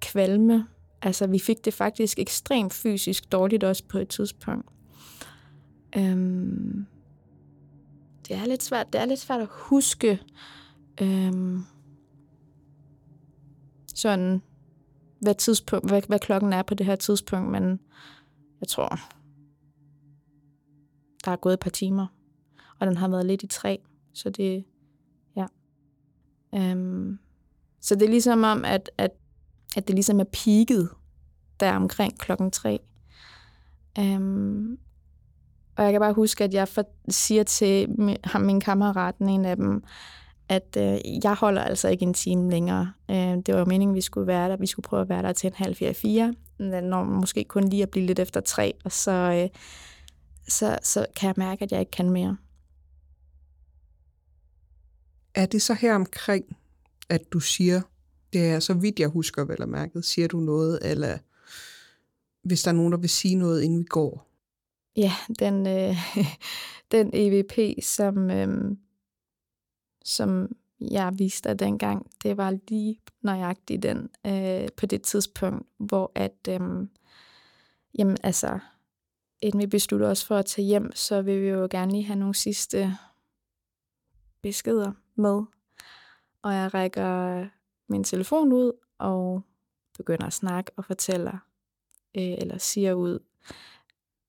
kvalme. 0.00 0.66
Altså, 1.02 1.26
vi 1.26 1.38
fik 1.38 1.64
det 1.64 1.74
faktisk 1.74 2.18
ekstremt 2.18 2.72
fysisk 2.72 3.32
dårligt 3.32 3.64
også 3.64 3.84
på 3.88 3.98
et 3.98 4.08
tidspunkt. 4.08 4.68
Øhm, 5.96 6.86
det 8.28 8.36
er 8.36 8.46
lidt 8.46 8.62
svært, 8.62 8.92
det 8.92 9.00
er 9.00 9.04
lidt 9.04 9.20
svært 9.20 9.40
at 9.40 9.48
huske 9.50 10.20
øhm, 11.00 11.62
sådan 13.94 14.42
hvad, 15.20 15.34
tidspunkt, 15.34 15.88
hvad, 15.88 16.02
hvad 16.08 16.18
klokken 16.18 16.52
er 16.52 16.62
på 16.62 16.74
det 16.74 16.86
her 16.86 16.96
tidspunkt, 16.96 17.50
men 17.50 17.80
jeg 18.60 18.68
tror, 18.68 18.88
der 21.24 21.30
er 21.30 21.36
gået 21.36 21.54
et 21.54 21.60
par 21.60 21.70
timer, 21.70 22.06
og 22.78 22.86
den 22.86 22.96
har 22.96 23.08
været 23.08 23.26
lidt 23.26 23.42
i 23.42 23.46
tre, 23.46 23.78
så 24.12 24.30
det, 24.30 24.64
ja. 25.36 25.46
Øhm, 26.54 27.18
så 27.80 27.94
det 27.94 28.02
er 28.02 28.10
ligesom 28.10 28.44
om, 28.44 28.64
at, 28.64 28.90
at, 28.98 29.10
at 29.76 29.88
det 29.88 29.94
ligesom 29.94 30.20
er 30.20 30.24
peaked 30.24 30.88
der 31.60 31.76
omkring 31.76 32.18
klokken 32.18 32.50
tre. 32.50 32.80
Øhm, 33.98 34.78
og 35.76 35.84
jeg 35.84 35.92
kan 35.92 36.00
bare 36.00 36.12
huske, 36.12 36.44
at 36.44 36.54
jeg 36.54 36.68
for, 36.68 36.84
siger 37.08 37.42
til 37.42 37.88
ham, 38.24 38.40
min 38.40 38.60
kammerat, 38.60 39.14
en 39.18 39.44
af 39.44 39.56
dem, 39.56 39.84
at 40.48 40.76
øh, 40.78 41.24
jeg 41.24 41.34
holder 41.34 41.62
altså 41.62 41.88
ikke 41.88 42.02
en 42.02 42.14
time 42.14 42.50
længere. 42.50 42.92
Øh, 43.10 43.16
det 43.16 43.48
var 43.48 43.58
jo 43.58 43.64
meningen, 43.64 43.94
at 43.94 43.96
vi 43.96 44.00
skulle 44.00 44.26
være 44.26 44.48
der. 44.48 44.56
Vi 44.56 44.66
skulle 44.66 44.84
prøve 44.84 45.02
at 45.02 45.08
være 45.08 45.22
der 45.22 45.32
til 45.32 45.46
en 45.46 45.54
halv 45.56 45.76
fire, 45.76 45.94
fire. 45.94 46.34
Når 46.58 47.04
måske 47.04 47.44
kun 47.44 47.68
lige 47.68 47.82
at 47.82 47.90
blive 47.90 48.06
lidt 48.06 48.18
efter 48.18 48.40
tre, 48.40 48.74
og 48.84 48.92
så, 48.92 49.10
øh, 49.10 49.60
så, 50.48 50.78
så 50.82 51.06
kan 51.16 51.26
jeg 51.26 51.34
mærke, 51.36 51.62
at 51.62 51.72
jeg 51.72 51.80
ikke 51.80 51.90
kan 51.90 52.10
mere. 52.10 52.36
Er 55.34 55.46
det 55.46 55.62
så 55.62 55.74
her 55.74 55.94
omkring, 55.94 56.56
at 57.08 57.32
du 57.32 57.40
siger, 57.40 57.80
det 58.32 58.46
er 58.46 58.60
så 58.60 58.74
vidt 58.74 59.00
jeg 59.00 59.08
husker 59.08 59.44
vel 59.44 59.62
at 59.62 59.68
mærke, 59.68 60.02
siger 60.02 60.28
du 60.28 60.40
noget, 60.40 60.78
eller 60.82 61.18
hvis 62.44 62.62
der 62.62 62.70
er 62.70 62.74
nogen, 62.74 62.92
der 62.92 62.98
vil 62.98 63.10
sige 63.10 63.34
noget, 63.34 63.62
inden 63.62 63.78
vi 63.78 63.84
går? 63.84 64.30
Ja, 64.96 65.12
den, 65.38 65.66
øh, 65.66 65.96
den 66.92 67.10
EVP, 67.12 67.82
som, 67.82 68.30
øh, 68.30 68.76
som 70.04 70.56
jeg 70.80 71.18
viste 71.18 71.48
dig 71.48 71.58
dengang, 71.58 72.10
det 72.22 72.36
var 72.36 72.58
lige 72.68 73.00
nøjagtigt 73.22 73.82
den 73.82 74.10
øh, 74.26 74.68
på 74.76 74.86
det 74.86 75.02
tidspunkt, 75.02 75.66
hvor 75.78 76.12
at, 76.14 76.48
øh, 76.48 76.60
jamen 77.98 78.16
altså, 78.22 78.58
inden 79.40 79.60
vi 79.60 79.66
beslutter 79.66 80.08
os 80.08 80.24
for 80.24 80.36
at 80.36 80.46
tage 80.46 80.66
hjem, 80.66 80.90
så 80.94 81.22
vil 81.22 81.42
vi 81.42 81.48
jo 81.48 81.68
gerne 81.70 81.92
lige 81.92 82.04
have 82.04 82.18
nogle 82.18 82.34
sidste 82.34 82.96
beskeder 84.42 84.92
med. 85.14 85.42
Og 86.42 86.54
jeg 86.54 86.74
rækker 86.74 87.46
min 87.88 88.04
telefon 88.04 88.52
ud 88.52 88.72
og 88.98 89.42
begynder 89.96 90.26
at 90.26 90.32
snakke 90.32 90.70
og 90.76 90.84
fortæller, 90.84 91.38
øh, 92.16 92.34
eller 92.38 92.58
siger 92.58 92.94
ud, 92.94 93.18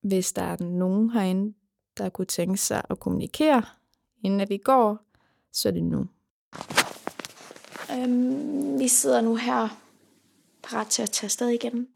hvis 0.02 0.34
der 0.34 0.42
er 0.42 0.64
nogen 0.64 1.10
herinde, 1.10 1.54
der 1.98 2.10
kunne 2.10 2.26
tænke 2.26 2.58
sig 2.58 2.82
at 2.90 3.00
kommunikere, 3.00 3.64
inden 4.24 4.42
at 4.42 4.50
vi 4.50 4.58
går, 4.58 5.05
så 5.56 5.70
er 5.70 5.74
det 5.74 5.84
nu. 5.84 6.08
Øhm, 7.92 8.80
vi 8.80 8.88
sidder 8.88 9.22
nu 9.22 9.36
her 9.36 9.82
parat 10.64 10.88
til 10.88 11.02
at 11.02 11.10
tage 11.10 11.28
afsted 11.28 11.48
igen. 11.48 11.88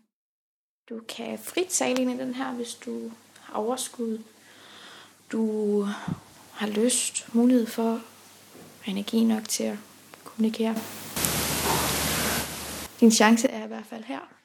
Du 0.90 1.02
kan 1.10 1.40
frit 1.40 1.68
tale 1.68 2.02
ind 2.02 2.12
i 2.12 2.18
den 2.18 2.34
her, 2.34 2.54
hvis 2.54 2.74
du 2.74 3.12
har 3.42 3.54
overskud. 3.54 4.20
Du 5.32 5.82
har 6.52 6.68
lyst, 6.68 7.34
mulighed 7.34 7.66
for 7.66 8.02
energi 8.88 9.24
nok 9.24 9.48
til 9.48 9.64
at 9.64 9.78
kommunikere. 10.24 10.76
Din 13.00 13.12
chance 13.12 13.48
er 13.48 13.66
i 13.66 13.68
hvert 13.68 13.86
fald 13.86 14.04
her. 14.04 14.39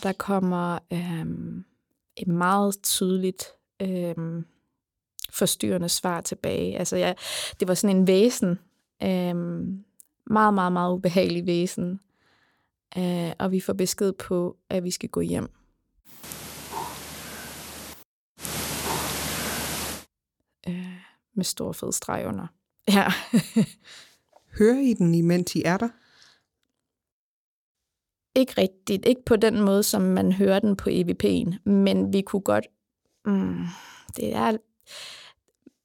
Og 0.00 0.04
der 0.04 0.12
kommer 0.12 0.78
øhm, 0.92 1.64
et 2.16 2.28
meget 2.28 2.82
tydeligt 2.82 3.44
øhm, 3.82 4.44
forstyrrende 5.30 5.88
svar 5.88 6.20
tilbage. 6.20 6.78
Altså, 6.78 6.96
jeg, 6.96 7.16
det 7.60 7.68
var 7.68 7.74
sådan 7.74 7.96
en 7.96 8.06
væsen, 8.06 8.58
øhm, 9.02 9.84
meget, 10.26 10.54
meget, 10.54 10.72
meget 10.72 10.92
ubehagelig 10.92 11.46
væsen. 11.46 12.00
Øh, 12.98 13.32
og 13.38 13.52
vi 13.52 13.60
får 13.60 13.72
besked 13.72 14.12
på, 14.12 14.56
at 14.70 14.84
vi 14.84 14.90
skal 14.90 15.08
gå 15.08 15.20
hjem. 15.20 15.50
Øh, 20.68 21.00
med 21.34 21.44
stor 21.44 21.72
fed 21.72 21.92
streg 21.92 22.26
under. 22.26 22.46
Ja. 22.88 23.06
Hører 24.58 24.80
I 24.80 24.94
den, 24.94 25.14
imens 25.14 25.56
I 25.56 25.62
er 25.64 25.76
der? 25.76 25.88
Ikke 28.34 28.54
rigtigt. 28.58 29.06
Ikke 29.06 29.24
på 29.24 29.36
den 29.36 29.60
måde, 29.60 29.82
som 29.82 30.02
man 30.02 30.32
hører 30.32 30.58
den 30.58 30.76
på 30.76 30.90
EVP'en. 30.90 31.70
Men 31.70 32.12
vi 32.12 32.20
kunne 32.20 32.42
godt... 32.42 32.66
Mm, 33.26 33.64
det 34.16 34.34
er... 34.34 34.56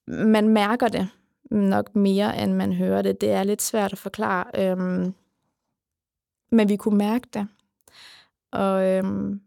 Man 0.08 0.50
mærker 0.50 0.88
det 0.88 1.10
nok 1.52 1.96
mere, 1.96 2.44
end 2.44 2.54
man 2.54 2.74
hører 2.74 3.02
det. 3.02 3.22
Det 3.22 3.32
er 3.32 3.44
lidt 3.44 3.62
svært 3.62 3.94
at 3.94 4.00
forklare. 4.00 4.72
Øhm, 4.72 5.14
men 6.52 6.70
vi 6.70 6.76
kunne 6.76 6.98
mærke 6.98 7.28
det. 7.34 7.48
Og 8.52 8.90
øhm, 8.90 9.42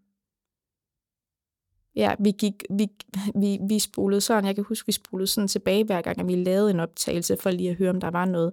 ja, 1.97 2.15
vi, 2.19 2.31
gik, 2.31 2.65
vi, 2.71 2.89
vi, 3.35 3.59
vi 3.69 3.79
spolede 3.79 4.21
sådan, 4.21 4.47
jeg 4.47 4.55
kan 4.55 4.65
huske, 4.65 4.87
vi 4.87 4.93
spolede 4.93 5.27
sådan 5.27 5.49
tilbage 5.49 5.85
hver 5.85 6.03
gang, 6.03 6.21
at 6.21 6.27
vi 6.27 6.35
lavede 6.35 6.71
en 6.71 6.81
optagelse, 6.81 7.37
for 7.37 7.51
lige 7.51 7.71
at 7.71 7.77
høre, 7.77 7.91
om 7.91 8.01
der 8.01 8.11
var 8.11 8.25
noget. 8.25 8.53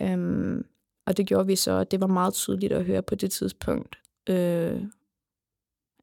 Øhm, 0.00 0.66
og 1.06 1.16
det 1.16 1.26
gjorde 1.26 1.46
vi 1.46 1.56
så, 1.56 1.72
og 1.72 1.90
det 1.90 2.00
var 2.00 2.06
meget 2.06 2.34
tydeligt 2.34 2.72
at 2.72 2.84
høre 2.84 3.02
på 3.02 3.14
det 3.14 3.30
tidspunkt, 3.30 3.98
øh, 4.28 4.82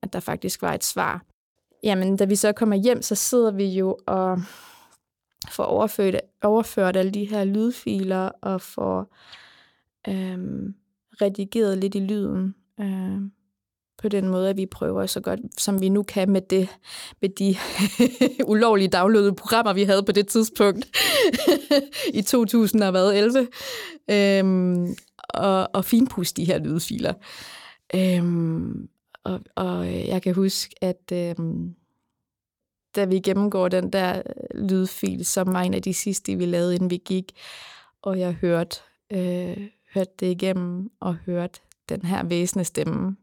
at 0.02 0.14
der 0.14 0.20
faktisk 0.20 0.62
var 0.62 0.74
et 0.74 0.84
svar. 0.84 1.26
Jamen, 1.84 2.18
da 2.18 2.26
vi 2.26 2.36
så 2.36 2.52
kommer 2.54 2.76
hjem, 2.76 3.02
så 3.02 3.16
sidder 3.16 3.52
vi 3.52 3.66
jo 3.66 3.98
og 4.08 4.42
får 5.50 5.64
overført, 5.64 6.16
overført 6.44 6.98
alle 6.98 7.12
de 7.12 7.26
her 7.26 7.44
lydfiler, 7.44 8.30
og 8.42 8.62
får 8.62 9.16
øh, 10.08 10.74
redigeret 11.22 11.78
lidt 11.78 11.96
i 11.96 12.00
lyden. 12.00 12.56
Øh, 12.80 13.22
på 14.02 14.10
den 14.10 14.30
måde, 14.30 14.50
at 14.50 14.58
vi 14.58 14.66
prøver 14.66 15.06
så 15.06 15.20
godt, 15.20 15.40
som 15.58 15.82
vi 15.82 15.90
nu 15.90 16.04
kan 16.04 16.30
med, 16.30 16.42
det, 16.42 16.70
med 17.22 17.30
de 17.30 17.56
ulovlige 18.52 18.88
downloadede 18.88 19.36
programmer, 19.36 19.74
vi 19.74 19.84
havde 19.84 20.04
på 20.04 20.12
det 20.12 20.28
tidspunkt 20.28 20.98
i 22.14 22.22
2011, 22.22 23.48
øhm, 24.10 24.96
og, 25.30 25.70
og 25.74 25.86
finpuste 25.86 26.42
de 26.42 26.46
her 26.46 26.60
lydfiler. 26.60 27.14
Øhm, 27.96 28.90
og, 29.24 29.40
og 29.56 29.88
jeg 30.08 30.22
kan 30.22 30.36
huske, 30.36 30.76
at 30.82 31.12
øhm, 31.14 31.76
da 32.96 33.06
vi 33.06 33.20
gennemgår 33.20 33.68
den 33.68 33.94
der 33.94 34.22
lydfil, 34.56 35.26
som 35.26 35.54
var 35.54 35.62
en 35.62 35.74
af 35.74 35.82
de 35.82 35.94
sidste, 35.94 36.36
vi 36.36 36.46
lavede, 36.46 36.76
inden 36.76 36.90
vi 36.90 37.02
gik, 37.06 37.32
og 38.02 38.20
jeg 38.20 38.34
hørte, 38.34 38.78
øh, 39.14 39.68
hørte 39.94 40.12
det 40.20 40.32
igennem, 40.32 40.92
og 41.00 41.16
hørte 41.16 41.60
den 41.90 42.02
her 42.02 42.24
væsende 42.24 42.66
stemme, 42.66 43.16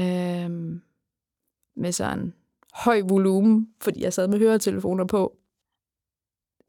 øhm, 0.00 0.82
med 1.76 1.92
sådan 1.92 2.34
høj 2.72 3.02
volumen, 3.08 3.74
fordi 3.80 4.02
jeg 4.02 4.12
sad 4.12 4.28
med 4.28 4.38
høretelefoner 4.38 5.04
på, 5.04 5.38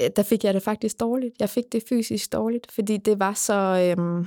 øh, 0.02 0.10
der 0.16 0.24
fik 0.24 0.44
jeg 0.44 0.54
det 0.54 0.64
faktisk 0.64 1.00
dårligt. 1.00 1.36
Jeg 1.40 1.50
fik 1.50 1.72
det 1.72 1.84
fysisk 1.90 2.32
dårligt, 2.32 2.72
fordi 2.72 2.98
det 2.98 3.20
var 3.20 3.34
så... 3.34 3.94
Øhm, 3.98 4.26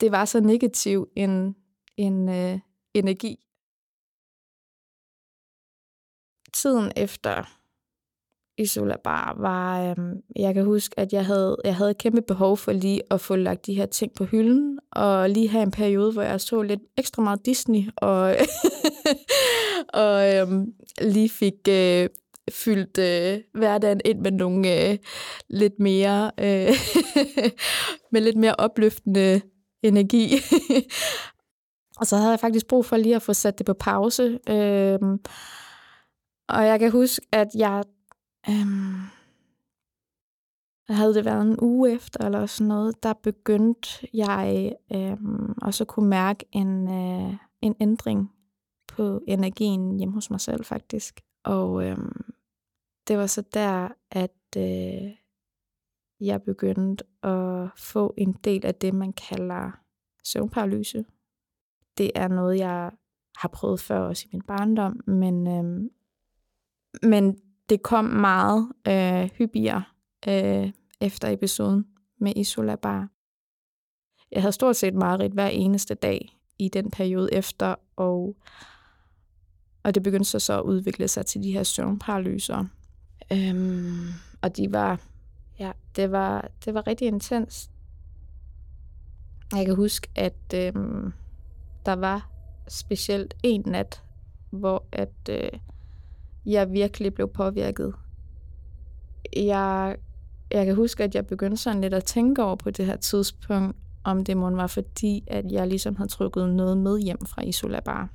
det 0.00 0.12
var 0.12 0.24
så 0.24 0.40
negativ 0.40 1.08
en, 1.16 1.56
en 1.96 2.28
øh, 2.28 2.58
energi. 2.94 3.46
Tiden 6.52 6.92
efter 6.96 7.60
Isola 8.58 8.96
Bar 9.04 9.36
var, 9.38 9.90
øhm, 9.90 10.22
jeg 10.36 10.54
kan 10.54 10.64
huske, 10.64 11.00
at 11.00 11.12
jeg 11.12 11.26
havde, 11.26 11.56
jeg 11.64 11.76
havde 11.76 11.90
et 11.90 11.98
kæmpe 11.98 12.22
behov 12.22 12.56
for 12.56 12.72
lige 12.72 13.02
at 13.10 13.20
få 13.20 13.36
lagt 13.36 13.66
de 13.66 13.74
her 13.74 13.86
ting 13.86 14.12
på 14.16 14.24
hylden, 14.24 14.78
og 14.92 15.30
lige 15.30 15.48
have 15.48 15.62
en 15.62 15.70
periode, 15.70 16.12
hvor 16.12 16.22
jeg 16.22 16.40
så 16.40 16.62
lidt 16.62 16.80
ekstra 16.98 17.22
meget 17.22 17.46
Disney, 17.46 17.82
og, 17.96 18.36
og 20.04 20.34
øhm, 20.34 20.72
lige 21.00 21.28
fik 21.28 21.68
øh, 21.68 22.08
fyldt 22.50 22.98
øh, 22.98 23.40
hverdagen 23.54 24.00
ind 24.04 24.20
med 24.20 24.30
nogle 24.30 24.90
øh, 24.90 24.98
lidt 25.50 25.78
mere, 25.78 26.30
øh, 26.40 26.74
med 28.12 28.20
lidt 28.20 28.36
mere 28.36 28.54
opløftende 28.58 29.40
energi. 29.82 30.34
og 32.00 32.06
så 32.06 32.16
havde 32.16 32.30
jeg 32.30 32.40
faktisk 32.40 32.66
brug 32.66 32.84
for 32.84 32.96
lige 32.96 33.16
at 33.16 33.22
få 33.22 33.32
sat 33.32 33.58
det 33.58 33.66
på 33.66 33.74
pause. 33.74 34.38
Øh, 34.48 34.98
og 36.48 36.66
jeg 36.66 36.78
kan 36.78 36.90
huske, 36.90 37.26
at 37.32 37.48
jeg 37.54 37.82
Øhm, 38.48 38.96
havde 40.88 41.14
det 41.14 41.24
været 41.24 41.42
en 41.42 41.58
uge 41.62 41.92
efter 41.92 42.24
eller 42.24 42.46
sådan 42.46 42.68
noget, 42.68 43.02
der 43.02 43.12
begyndte 43.12 44.08
jeg 44.14 44.72
øhm, 44.94 45.54
også 45.62 45.84
at 45.84 45.88
kunne 45.88 46.08
mærke 46.08 46.44
en, 46.52 46.88
øh, 46.88 47.34
en 47.60 47.76
ændring 47.80 48.32
på 48.88 49.20
energien 49.28 49.96
hjemme 49.98 50.14
hos 50.14 50.30
mig 50.30 50.40
selv 50.40 50.64
faktisk. 50.64 51.20
Og 51.44 51.84
øhm, 51.84 52.34
det 53.08 53.18
var 53.18 53.26
så 53.26 53.42
der, 53.54 53.88
at 54.10 54.56
øh, 54.56 55.12
jeg 56.20 56.42
begyndte 56.42 57.04
at 57.22 57.70
få 57.76 58.14
en 58.16 58.32
del 58.32 58.66
af 58.66 58.74
det, 58.74 58.94
man 58.94 59.12
kalder 59.12 59.80
søvnparalyse. 60.24 61.04
Det 61.98 62.10
er 62.14 62.28
noget, 62.28 62.58
jeg 62.58 62.90
har 63.36 63.48
prøvet 63.48 63.80
før 63.80 63.98
også 63.98 64.26
i 64.26 64.30
min 64.32 64.42
barndom, 64.42 65.00
men, 65.06 65.46
øhm, 65.46 65.90
men 67.02 67.40
det 67.68 67.82
kom 67.82 68.04
meget 68.04 68.72
øh, 68.88 69.30
hyppigere 69.38 69.84
øh, 70.28 70.72
efter 71.00 71.28
episoden 71.28 71.86
med 72.20 72.32
Isola 72.36 72.76
Bar. 72.76 73.08
Jeg 74.32 74.42
havde 74.42 74.52
stort 74.52 74.76
set 74.76 74.94
mareridt 74.94 75.32
hver 75.32 75.48
eneste 75.48 75.94
dag 75.94 76.38
i 76.58 76.68
den 76.68 76.90
periode 76.90 77.34
efter, 77.34 77.74
og, 77.96 78.36
og 79.82 79.94
det 79.94 80.02
begyndte 80.02 80.30
så, 80.30 80.38
så 80.38 80.58
at 80.58 80.62
udvikle 80.62 81.08
sig 81.08 81.26
til 81.26 81.42
de 81.42 81.52
her 81.52 81.62
søvnparalyser. 81.62 82.64
Øhm, 83.32 84.08
og 84.42 84.56
de 84.56 84.72
var, 84.72 85.00
ja, 85.58 85.72
det 85.96 86.12
var, 86.12 86.50
det 86.64 86.74
var 86.74 86.86
rigtig 86.86 87.06
intens. 87.08 87.70
Jeg 89.52 89.66
kan 89.66 89.76
huske, 89.76 90.08
at 90.14 90.54
øhm, 90.54 91.12
der 91.86 91.92
var 91.92 92.30
specielt 92.68 93.34
en 93.42 93.62
nat, 93.66 94.02
hvor 94.50 94.84
at 94.92 95.28
øh, 95.30 95.48
jeg 96.46 96.72
virkelig 96.72 97.14
blev 97.14 97.28
påvirket. 97.28 97.94
Jeg, 99.36 99.96
jeg 100.50 100.66
kan 100.66 100.74
huske, 100.74 101.04
at 101.04 101.14
jeg 101.14 101.26
begyndte 101.26 101.56
sådan 101.56 101.80
lidt 101.80 101.94
at 101.94 102.04
tænke 102.04 102.44
over 102.44 102.56
på 102.56 102.70
det 102.70 102.86
her 102.86 102.96
tidspunkt, 102.96 103.76
om 104.04 104.24
det 104.24 104.36
måske 104.36 104.56
var 104.56 104.66
fordi, 104.66 105.24
at 105.26 105.52
jeg 105.52 105.66
ligesom 105.66 105.96
havde 105.96 106.10
trukket 106.10 106.48
noget 106.48 106.78
med 106.78 106.98
hjem 106.98 107.26
fra 107.26 107.42
Isola 107.42 107.80
Bar. 107.80 108.08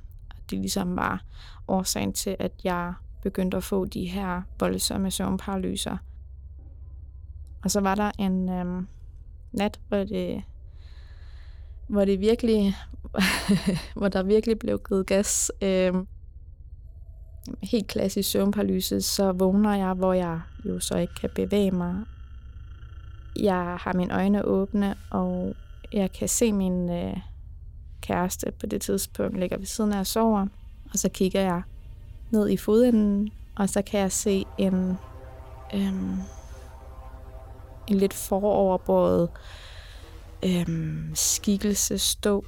Det 0.50 0.58
ligesom 0.58 0.96
var 0.96 1.24
årsagen 1.68 2.12
til, 2.12 2.36
at 2.38 2.52
jeg 2.64 2.94
begyndte 3.22 3.56
at 3.56 3.64
få 3.64 3.84
de 3.84 4.04
her 4.04 4.42
voldsomme 4.60 5.10
søvnparalyser. 5.10 5.96
Og 7.64 7.70
så 7.70 7.80
var 7.80 7.94
der 7.94 8.10
en 8.18 8.48
øhm, 8.48 8.86
nat, 9.52 9.80
hvor 9.88 10.04
det, 10.04 10.42
hvor 11.86 12.04
det 12.04 12.20
virkelig, 12.20 12.76
hvor 13.96 14.08
der 14.08 14.22
virkelig 14.22 14.58
blev 14.58 14.80
givet 14.88 15.06
gas. 15.06 15.52
Øhm, 15.62 16.06
helt 17.62 17.86
klassisk 17.86 18.30
søvnparalyse, 18.30 19.02
så 19.02 19.32
vågner 19.32 19.74
jeg, 19.74 19.94
hvor 19.94 20.12
jeg 20.12 20.40
jo 20.64 20.80
så 20.80 20.96
ikke 20.96 21.14
kan 21.14 21.30
bevæge 21.34 21.70
mig. 21.70 21.94
Jeg 23.36 23.76
har 23.80 23.92
mine 23.92 24.14
øjne 24.14 24.44
åbne, 24.44 24.94
og 25.10 25.54
jeg 25.92 26.12
kan 26.12 26.28
se 26.28 26.52
min 26.52 26.90
øh, 26.90 27.16
kæreste 28.00 28.52
på 28.60 28.66
det 28.66 28.80
tidspunkt 28.80 29.38
ligger 29.38 29.58
ved 29.58 29.66
siden 29.66 29.92
af 29.92 29.98
og 29.98 30.06
sover. 30.06 30.46
Og 30.92 30.98
så 30.98 31.08
kigger 31.08 31.40
jeg 31.40 31.62
ned 32.30 32.48
i 32.48 32.56
fodenden, 32.56 33.30
og 33.56 33.68
så 33.68 33.82
kan 33.82 34.00
jeg 34.00 34.12
se 34.12 34.44
en, 34.58 34.98
øhm, 35.74 36.16
en 37.88 37.96
lidt 37.96 38.14
foroverbåret 38.14 39.28
øhm, 40.44 41.10
skikkelse 41.14 41.98
stå 41.98 42.44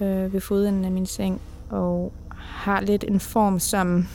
øh, 0.00 0.32
ved 0.32 0.40
fodenden 0.40 0.84
af 0.84 0.90
min 0.90 1.06
seng, 1.06 1.40
og 1.70 2.12
har 2.30 2.80
lidt 2.80 3.04
en 3.08 3.20
form 3.20 3.58
som 3.58 4.06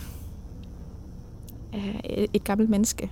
øh, 1.76 2.28
et 2.34 2.44
gammelt 2.44 2.70
menneske. 2.70 3.12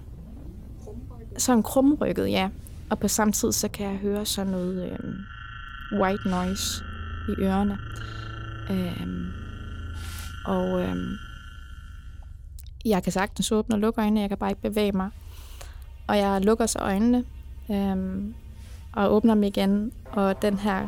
Sådan 1.38 1.64
krumrykket, 1.64 2.32
ja. 2.32 2.50
Og 2.90 3.00
på 3.00 3.08
samme 3.08 3.32
tid, 3.32 3.52
så 3.52 3.68
kan 3.68 3.86
jeg 3.92 3.98
høre 3.98 4.26
sådan 4.26 4.52
noget 4.52 4.92
øh, 4.92 5.00
white 6.02 6.30
noise 6.30 6.84
i 7.30 7.42
ørerne. 7.42 7.78
Øh, 8.70 9.08
og 10.46 10.82
øh, 10.82 10.96
jeg 12.86 13.04
kan 13.04 13.12
sagtens 13.12 13.52
åbne 13.52 13.76
og 13.76 13.80
lukke 13.80 14.02
øjnene, 14.02 14.22
jeg 14.22 14.30
kan 14.30 14.38
bare 14.38 14.50
ikke 14.50 14.62
bevæge 14.62 14.92
mig. 14.92 15.10
Og 16.08 16.18
jeg 16.18 16.42
lukker 16.42 16.66
så 16.66 16.80
øjnene 16.80 17.24
øh, 17.72 18.24
og 18.94 19.14
åbner 19.14 19.34
dem 19.34 19.44
igen, 19.44 19.92
og 20.06 20.42
den 20.42 20.58
her 20.58 20.88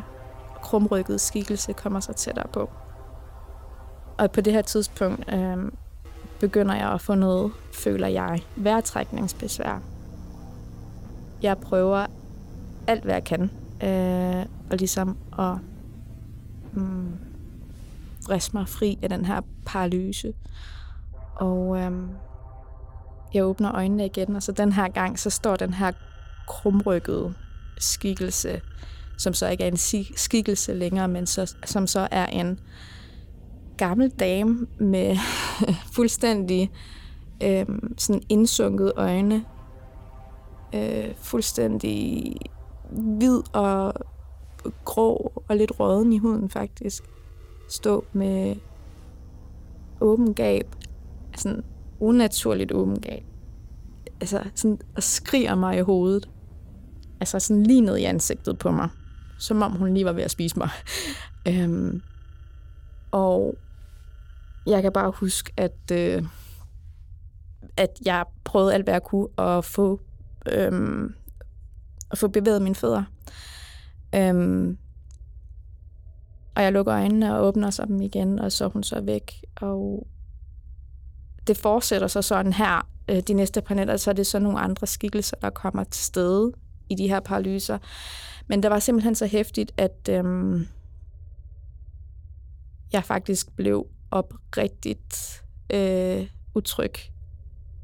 krumrykkede 0.62 1.18
skikkelse 1.18 1.72
kommer 1.72 2.00
så 2.00 2.12
tættere 2.12 2.48
på. 2.52 2.70
Og 4.18 4.30
på 4.30 4.40
det 4.40 4.52
her 4.52 4.62
tidspunkt 4.62 5.32
øh, 5.34 5.56
begynder 6.40 6.74
jeg 6.74 6.92
at 6.92 7.00
få 7.00 7.14
noget, 7.14 7.52
føler 7.72 8.08
jeg, 8.08 8.42
vejrtrækningsbesvær. 8.56 9.82
Jeg 11.42 11.58
prøver 11.58 12.06
alt, 12.86 13.04
hvad 13.04 13.14
jeg 13.14 13.24
kan, 13.24 13.50
øh, 13.82 14.46
og 14.70 14.76
ligesom 14.76 15.16
at 15.38 15.56
mm, 16.72 17.12
riste 18.30 18.56
mig 18.56 18.68
fri 18.68 18.98
af 19.02 19.08
den 19.08 19.24
her 19.24 19.40
paralyse. 19.66 20.34
Og 21.34 21.78
øh, 21.78 21.92
jeg 23.34 23.44
åbner 23.44 23.74
øjnene 23.74 24.06
igen, 24.06 24.36
og 24.36 24.42
så 24.42 24.52
den 24.52 24.72
her 24.72 24.88
gang, 24.88 25.18
så 25.18 25.30
står 25.30 25.56
den 25.56 25.74
her 25.74 25.92
krumrykkede 26.46 27.34
skikkelse, 27.78 28.60
som 29.18 29.34
så 29.34 29.48
ikke 29.48 29.64
er 29.64 29.68
en 29.68 29.76
skikkelse 30.16 30.74
længere, 30.74 31.08
men 31.08 31.26
så, 31.26 31.54
som 31.64 31.86
så 31.86 32.08
er 32.10 32.26
en 32.26 32.60
gammel 33.76 34.10
dame 34.10 34.66
med 34.78 35.16
fuldstændig 35.96 36.70
øh, 37.42 37.66
sådan 37.98 38.22
indsunket 38.28 38.92
øjne, 38.96 39.44
øh, 40.74 41.14
fuldstændig 41.16 42.36
hvid 42.90 43.42
og 43.52 43.94
grå 44.84 45.32
og 45.48 45.56
lidt 45.56 45.80
råden 45.80 46.12
i 46.12 46.18
huden 46.18 46.50
faktisk. 46.50 47.04
Stå 47.68 48.04
med 48.12 48.56
åben 50.00 50.34
gab, 50.34 50.76
sådan 51.36 51.64
unaturligt 52.00 52.72
åben 52.72 53.00
gab. 53.00 53.22
Altså 54.20 54.42
sådan, 54.54 54.78
og 54.96 55.02
skriger 55.02 55.54
mig 55.54 55.78
i 55.78 55.80
hovedet. 55.80 56.28
Altså 57.20 57.38
sådan 57.38 57.62
lige 57.62 57.80
ned 57.80 57.96
i 57.96 58.04
ansigtet 58.04 58.58
på 58.58 58.70
mig. 58.70 58.88
Som 59.38 59.62
om 59.62 59.72
hun 59.72 59.94
lige 59.94 60.04
var 60.04 60.12
ved 60.12 60.22
at 60.22 60.30
spise 60.30 60.58
mig. 60.58 60.68
øhm, 61.48 62.02
og 63.14 63.54
jeg 64.66 64.82
kan 64.82 64.92
bare 64.92 65.10
huske, 65.10 65.52
at, 65.56 65.90
øh, 65.92 66.22
at 67.76 67.90
jeg 68.04 68.24
prøvede 68.44 68.74
alt, 68.74 68.84
hvad 68.84 68.94
jeg 68.94 69.02
kunne 69.02 69.28
at 69.38 69.64
få, 69.64 70.00
øh, 70.52 71.10
at 72.10 72.18
få 72.18 72.28
bevæget 72.28 72.62
mine 72.62 72.74
fødder. 72.74 73.04
Øh, 74.14 74.76
og 76.54 76.62
jeg 76.62 76.72
lukker 76.72 76.94
øjnene 76.94 77.36
og 77.36 77.46
åbner 77.46 77.70
sig 77.70 77.86
dem 77.86 78.00
igen, 78.00 78.38
og 78.38 78.52
så 78.52 78.64
er 78.64 78.68
hun 78.68 78.82
så 78.82 79.00
væk. 79.00 79.44
Og 79.56 80.06
det 81.46 81.56
fortsætter 81.56 82.08
så 82.08 82.22
sådan 82.22 82.52
her 82.52 82.88
øh, 83.08 83.20
de 83.20 83.34
næste 83.34 83.60
par 83.60 83.74
nætter, 83.74 83.96
så 83.96 84.10
er 84.10 84.14
det 84.14 84.26
så 84.26 84.38
nogle 84.38 84.60
andre 84.60 84.86
skikkelser, 84.86 85.36
der 85.42 85.50
kommer 85.50 85.84
til 85.84 86.04
stede 86.04 86.52
i 86.90 86.94
de 86.94 87.08
her 87.08 87.20
paralyser. 87.20 87.78
Men 88.46 88.62
det 88.62 88.70
var 88.70 88.78
simpelthen 88.78 89.14
så 89.14 89.26
hæftigt, 89.26 89.72
at 89.76 90.08
øh, 90.10 90.24
jeg 92.94 93.04
faktisk 93.04 93.56
blev 93.56 93.86
oprigtigt 94.10 95.44
øh, 95.74 96.26
utryg 96.54 96.94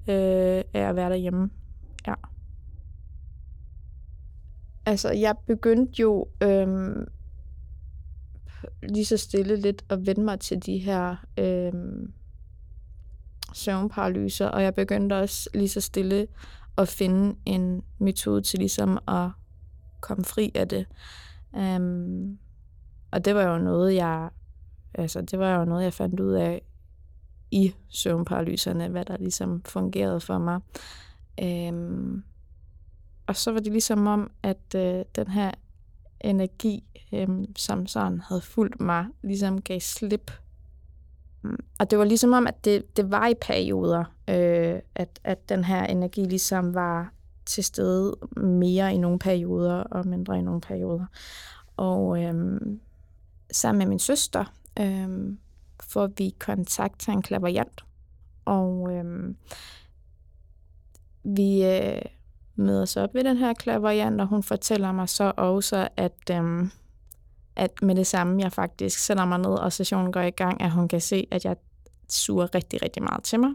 øh, 0.09 0.65
af 0.75 0.81
at 0.81 0.97
være 0.97 1.11
derhjemme. 1.11 1.51
Ja. 2.07 2.15
Altså, 4.87 5.13
jeg 5.13 5.35
begyndte 5.47 6.03
jo 6.03 6.29
øh, 6.43 6.97
lige 8.83 9.05
så 9.05 9.17
stille 9.17 9.57
lidt 9.57 9.85
at 9.89 10.07
vende 10.07 10.25
mig 10.25 10.41
til 10.41 10.67
de 10.67 10.79
her 10.79 11.17
øh, 11.39 11.73
søvnparalyser, 13.53 14.47
og 14.47 14.63
jeg 14.63 14.75
begyndte 14.75 15.15
også 15.21 15.51
lige 15.55 15.69
så 15.69 15.81
stille 15.81 16.27
at 16.79 16.89
finde 16.89 17.37
en 17.47 17.83
metode 17.99 18.43
til 18.43 18.59
ligesom 18.59 18.99
at 19.09 19.31
komme 20.01 20.25
fri 20.25 20.53
af 20.55 20.69
det. 20.69 20.87
Um, 21.53 22.39
og 23.11 23.25
det 23.25 23.35
var 23.35 23.43
jo 23.43 23.59
noget, 23.59 23.95
jeg 23.95 24.31
altså, 24.95 25.21
det 25.21 25.39
var 25.39 25.59
jo 25.59 25.65
noget, 25.65 25.85
jeg 25.85 25.93
fandt 25.93 26.21
ud 26.21 26.33
af 26.33 26.63
i 27.51 27.75
søvnparalyserne, 27.89 28.89
hvad 28.89 29.05
der 29.05 29.17
ligesom 29.17 29.63
fungerede 29.65 30.21
for 30.21 30.39
mig. 30.39 30.61
Øhm, 31.43 32.23
og 33.27 33.37
så 33.37 33.53
var 33.53 33.61
det 33.61 33.73
ligesom 33.73 34.07
om, 34.07 34.31
at 34.43 34.75
øh, 34.77 35.05
den 35.17 35.27
her 35.27 35.51
energi, 36.21 36.85
øh, 37.13 37.29
som 37.57 37.87
sådan 37.87 38.21
havde 38.21 38.41
fulgt 38.41 38.81
mig, 38.81 39.07
ligesom 39.23 39.63
gav 39.63 39.81
slip. 39.81 40.33
Mm, 41.43 41.59
og 41.79 41.91
det 41.91 41.99
var 41.99 42.05
ligesom 42.05 42.33
om, 42.33 42.47
at 42.47 42.65
det, 42.65 42.97
det 42.97 43.11
var 43.11 43.27
i 43.27 43.35
perioder, 43.35 44.05
øh, 44.29 44.81
at, 44.95 45.21
at 45.25 45.49
den 45.49 45.65
her 45.65 45.85
energi 45.85 46.25
ligesom 46.25 46.75
var 46.75 47.13
til 47.47 47.65
stede 47.65 48.17
mere 48.37 48.95
i 48.95 48.99
nogle 48.99 49.19
perioder 49.19 49.75
og 49.75 50.07
mindre 50.07 50.39
i 50.39 50.43
nogle 50.43 50.61
perioder. 50.61 51.07
Og 51.77 52.23
øh, 52.23 52.61
sammen 53.53 53.79
med 53.79 53.87
min 53.87 53.99
søster, 53.99 54.45
øh, 54.81 55.37
får 55.83 56.07
vi 56.17 56.35
kontakt 56.39 57.01
til 57.01 57.13
en 57.13 57.23
klaverjant. 57.23 57.85
Og 58.45 58.93
øh, 58.93 59.35
vi 61.25 61.65
øh, 61.65 62.03
møder 62.55 63.03
op 63.03 63.15
ved 63.15 63.25
den 63.25 63.37
her 63.37 63.55
klaverjant, 63.55 64.21
og 64.21 64.27
hun 64.27 64.43
fortæller 64.43 64.93
mig 64.93 65.09
så 65.09 65.33
også, 65.37 65.89
at, 65.97 66.31
øh, 66.31 66.69
at 67.57 67.83
med 67.83 67.95
det 67.95 68.07
samme, 68.07 68.43
jeg 68.43 68.53
faktisk 68.53 68.99
sætter 68.99 69.25
mig 69.25 69.39
ned, 69.39 69.51
og 69.51 69.73
sessionen 69.73 70.13
går 70.13 70.21
i 70.21 70.31
gang, 70.31 70.61
at 70.61 70.71
hun 70.71 70.89
kan 70.89 71.01
se, 71.01 71.27
at 71.31 71.45
jeg 71.45 71.57
suger 72.09 72.55
rigtig, 72.55 72.83
rigtig 72.83 73.03
meget 73.03 73.25
til 73.25 73.41
mig. 73.41 73.51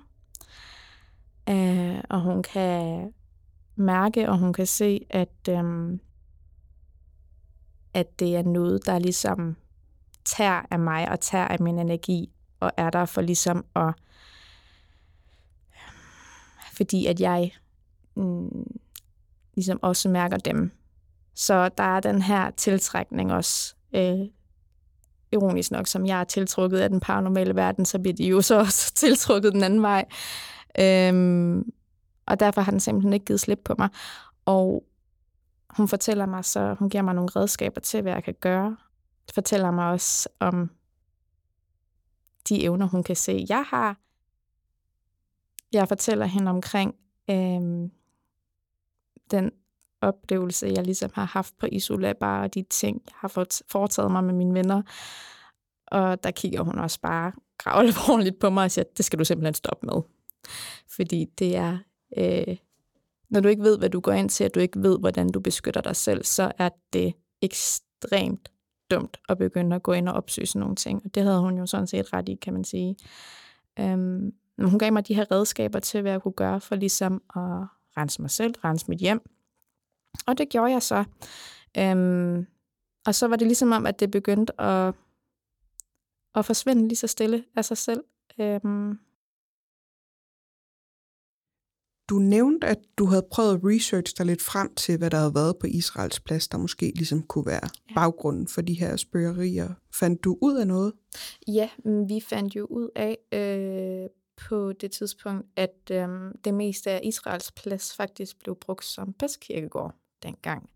Øh, 1.50 2.02
og 2.10 2.22
hun 2.22 2.44
kan 2.44 3.14
mærke, 3.76 4.30
og 4.30 4.38
hun 4.38 4.54
kan 4.54 4.68
se, 4.68 5.06
at, 5.10 5.50
øh, 5.50 6.00
at 7.94 8.20
det 8.20 8.36
er 8.36 8.44
noget, 8.44 8.86
der 8.86 9.00
ligesom 9.00 9.56
tager 10.26 10.62
af 10.72 10.80
mig 10.80 11.10
og 11.10 11.20
tager 11.20 11.48
af 11.48 11.60
min 11.60 11.80
energi, 11.80 12.30
og 12.60 12.72
er 12.78 12.90
der 12.90 13.06
for 13.06 13.22
ligesom 13.22 13.66
at... 13.76 13.94
Fordi 16.74 17.06
at 17.06 17.20
jeg 17.20 17.52
mm, 18.16 18.66
ligesom 19.56 19.80
også 19.82 20.10
mærker 20.10 20.38
dem. 20.38 20.72
Så 21.36 21.70
der 21.70 21.84
er 21.84 22.00
den 22.00 22.22
her 22.22 22.52
tiltrækning 22.52 23.34
også. 23.34 23.76
Øh, 23.96 24.20
ironisk 25.32 25.72
nok, 25.72 25.88
som 25.88 26.06
jeg 26.06 26.20
er 26.20 26.24
tiltrukket 26.24 26.78
af 26.78 26.90
den 26.90 27.00
paranormale 27.00 27.56
verden, 27.56 27.86
så 27.86 28.00
bliver 28.00 28.16
de 28.16 28.28
jo 28.28 28.42
så 28.42 28.60
også 28.66 28.94
tiltrukket 28.94 29.54
den 29.54 29.64
anden 29.64 29.82
vej. 29.82 30.06
Øhm, 30.80 31.72
og 32.26 32.40
derfor 32.40 32.62
har 32.62 32.72
den 32.72 32.80
simpelthen 32.80 33.14
ikke 33.14 33.26
givet 33.26 33.40
slip 33.40 33.60
på 33.66 33.76
mig. 33.78 33.90
Og 34.46 34.84
hun 35.70 35.88
fortæller 35.88 36.26
mig 36.26 36.46
så, 36.46 36.76
hun 36.80 36.90
giver 36.90 37.04
mig 37.04 37.16
nogle 37.16 37.30
redskaber 37.36 37.82
til, 37.82 38.02
hvad 38.02 38.14
jeg 38.14 38.24
kan 38.24 38.36
gøre 38.42 38.78
fortæller 39.34 39.72
mig 39.72 39.92
også 39.92 40.30
om 40.40 40.70
de 42.50 42.64
evner, 42.64 42.86
hun 42.86 43.04
kan 43.04 43.16
se, 43.16 43.46
jeg 43.50 43.64
har. 43.68 43.98
Jeg 45.72 45.88
fortæller 45.88 46.26
hende 46.26 46.52
omkring 46.52 46.96
øh, 47.30 47.90
den 49.32 49.52
oplevelse, 50.02 50.68
jeg 50.68 50.86
ligesom 50.86 51.12
har 51.14 51.26
haft 51.26 51.58
på 51.58 51.68
Isola, 51.72 52.14
bare 52.14 52.48
de 52.48 52.66
ting, 52.70 53.02
jeg 53.06 53.14
har 53.16 53.48
foretaget 53.68 54.12
mig 54.12 54.24
med 54.24 54.34
mine 54.34 54.54
venner. 54.54 54.82
Og 55.88 56.24
der 56.24 56.32
kigger 56.32 56.62
hun 56.62 56.80
også 56.80 57.02
bare 57.02 57.32
gravalvorligt 57.58 58.40
på 58.40 58.50
mig 58.50 58.64
og 58.64 58.72
siger, 58.72 58.86
det 58.98 59.06
skal 59.06 59.20
du 59.20 59.26
simpelthen 59.26 59.54
stoppe 59.54 59.86
med. 59.88 60.02
Fordi 60.88 61.26
det 61.40 61.56
er, 61.56 61.78
øh, 62.18 62.58
når 63.30 63.40
du 63.40 63.48
ikke 63.48 63.64
ved, 63.64 63.78
hvad 63.78 63.90
du 63.90 64.00
går 64.00 64.12
ind 64.12 64.30
til, 64.30 64.46
og 64.46 64.56
du 64.56 64.60
ikke 64.60 64.82
ved, 64.82 65.00
hvordan 65.00 65.30
du 65.30 65.40
beskytter 65.40 65.82
dig 65.82 65.96
selv, 65.96 66.24
så 66.24 66.52
er 66.58 66.70
det 66.94 67.14
ekstremt 67.42 68.52
dumt 68.92 69.18
at 69.30 69.38
begynde 69.38 69.76
at 69.76 69.84
gå 69.84 69.94
ind 69.94 70.10
og 70.10 70.16
opsøge 70.16 70.48
sådan 70.48 70.60
nogle 70.60 70.76
ting. 70.76 71.02
Og 71.06 71.16
det 71.16 71.24
havde 71.24 71.40
hun 71.40 71.58
jo 71.58 71.66
sådan 71.66 71.88
set 71.88 72.14
ret 72.14 72.30
i, 72.30 72.36
kan 72.36 72.54
man 72.54 72.64
sige. 72.64 72.96
Øhm, 73.80 74.34
hun 74.62 74.80
gav 74.80 74.94
mig 74.94 75.08
de 75.08 75.16
her 75.16 75.32
redskaber 75.32 75.80
til, 75.80 76.02
hvad 76.02 76.12
jeg 76.12 76.22
kunne 76.22 76.34
gøre 76.34 76.62
for 76.62 76.76
ligesom 76.76 77.14
at 77.36 77.68
rense 77.98 78.22
mig 78.22 78.32
selv, 78.32 78.54
rense 78.64 78.86
mit 78.90 79.00
hjem. 79.00 79.22
Og 80.28 80.38
det 80.38 80.50
gjorde 80.50 80.72
jeg 80.72 80.82
så. 80.82 81.04
Øhm, 81.78 82.46
og 83.06 83.16
så 83.16 83.28
var 83.28 83.36
det 83.36 83.48
ligesom 83.48 83.72
om, 83.72 83.86
at 83.86 84.00
det 84.00 84.12
begyndte 84.12 84.62
at, 84.62 84.94
at 86.36 86.46
forsvinde 86.46 86.88
lige 86.88 86.96
så 86.96 87.08
stille 87.08 87.44
af 87.56 87.66
sig 87.66 87.78
selv. 87.78 88.04
Øhm, 88.40 89.00
du 92.10 92.20
nævnte, 92.20 92.68
at 92.68 92.78
du 92.98 93.06
havde 93.06 93.28
prøvet 93.32 93.54
at 93.54 93.60
researche 93.64 94.14
dig 94.18 94.26
lidt 94.26 94.42
frem 94.42 94.76
til, 94.76 94.98
hvad 94.98 95.10
der 95.10 95.18
havde 95.18 95.36
været 95.36 95.58
på 95.60 95.68
Israels 95.68 96.20
plads, 96.20 96.48
der 96.48 96.58
måske 96.58 96.92
ligesom 96.96 97.24
kunne 97.24 97.46
være 97.46 97.70
ja. 97.90 97.94
baggrunden 97.96 98.48
for 98.48 98.62
de 98.62 98.74
her 98.74 98.96
spørgerier. 98.96 99.74
Fandt 99.94 100.24
du 100.24 100.38
ud 100.42 100.58
af 100.58 100.68
noget? 100.68 100.94
Ja, 101.48 101.70
vi 102.08 102.20
fandt 102.20 102.56
jo 102.56 102.66
ud 102.66 102.90
af 102.96 103.18
øh, 103.32 104.10
på 104.50 104.74
det 104.74 104.92
tidspunkt, 104.92 105.48
at 105.56 105.92
øh, 105.92 106.08
det 106.44 106.54
meste 106.54 106.92
af 106.92 107.02
Israels 107.04 107.52
plads 107.52 107.96
faktisk 107.96 108.40
blev 108.40 108.56
brugt 108.56 108.86
som 108.86 109.14
pestkirkegård 109.14 109.96
dengang. 110.24 110.70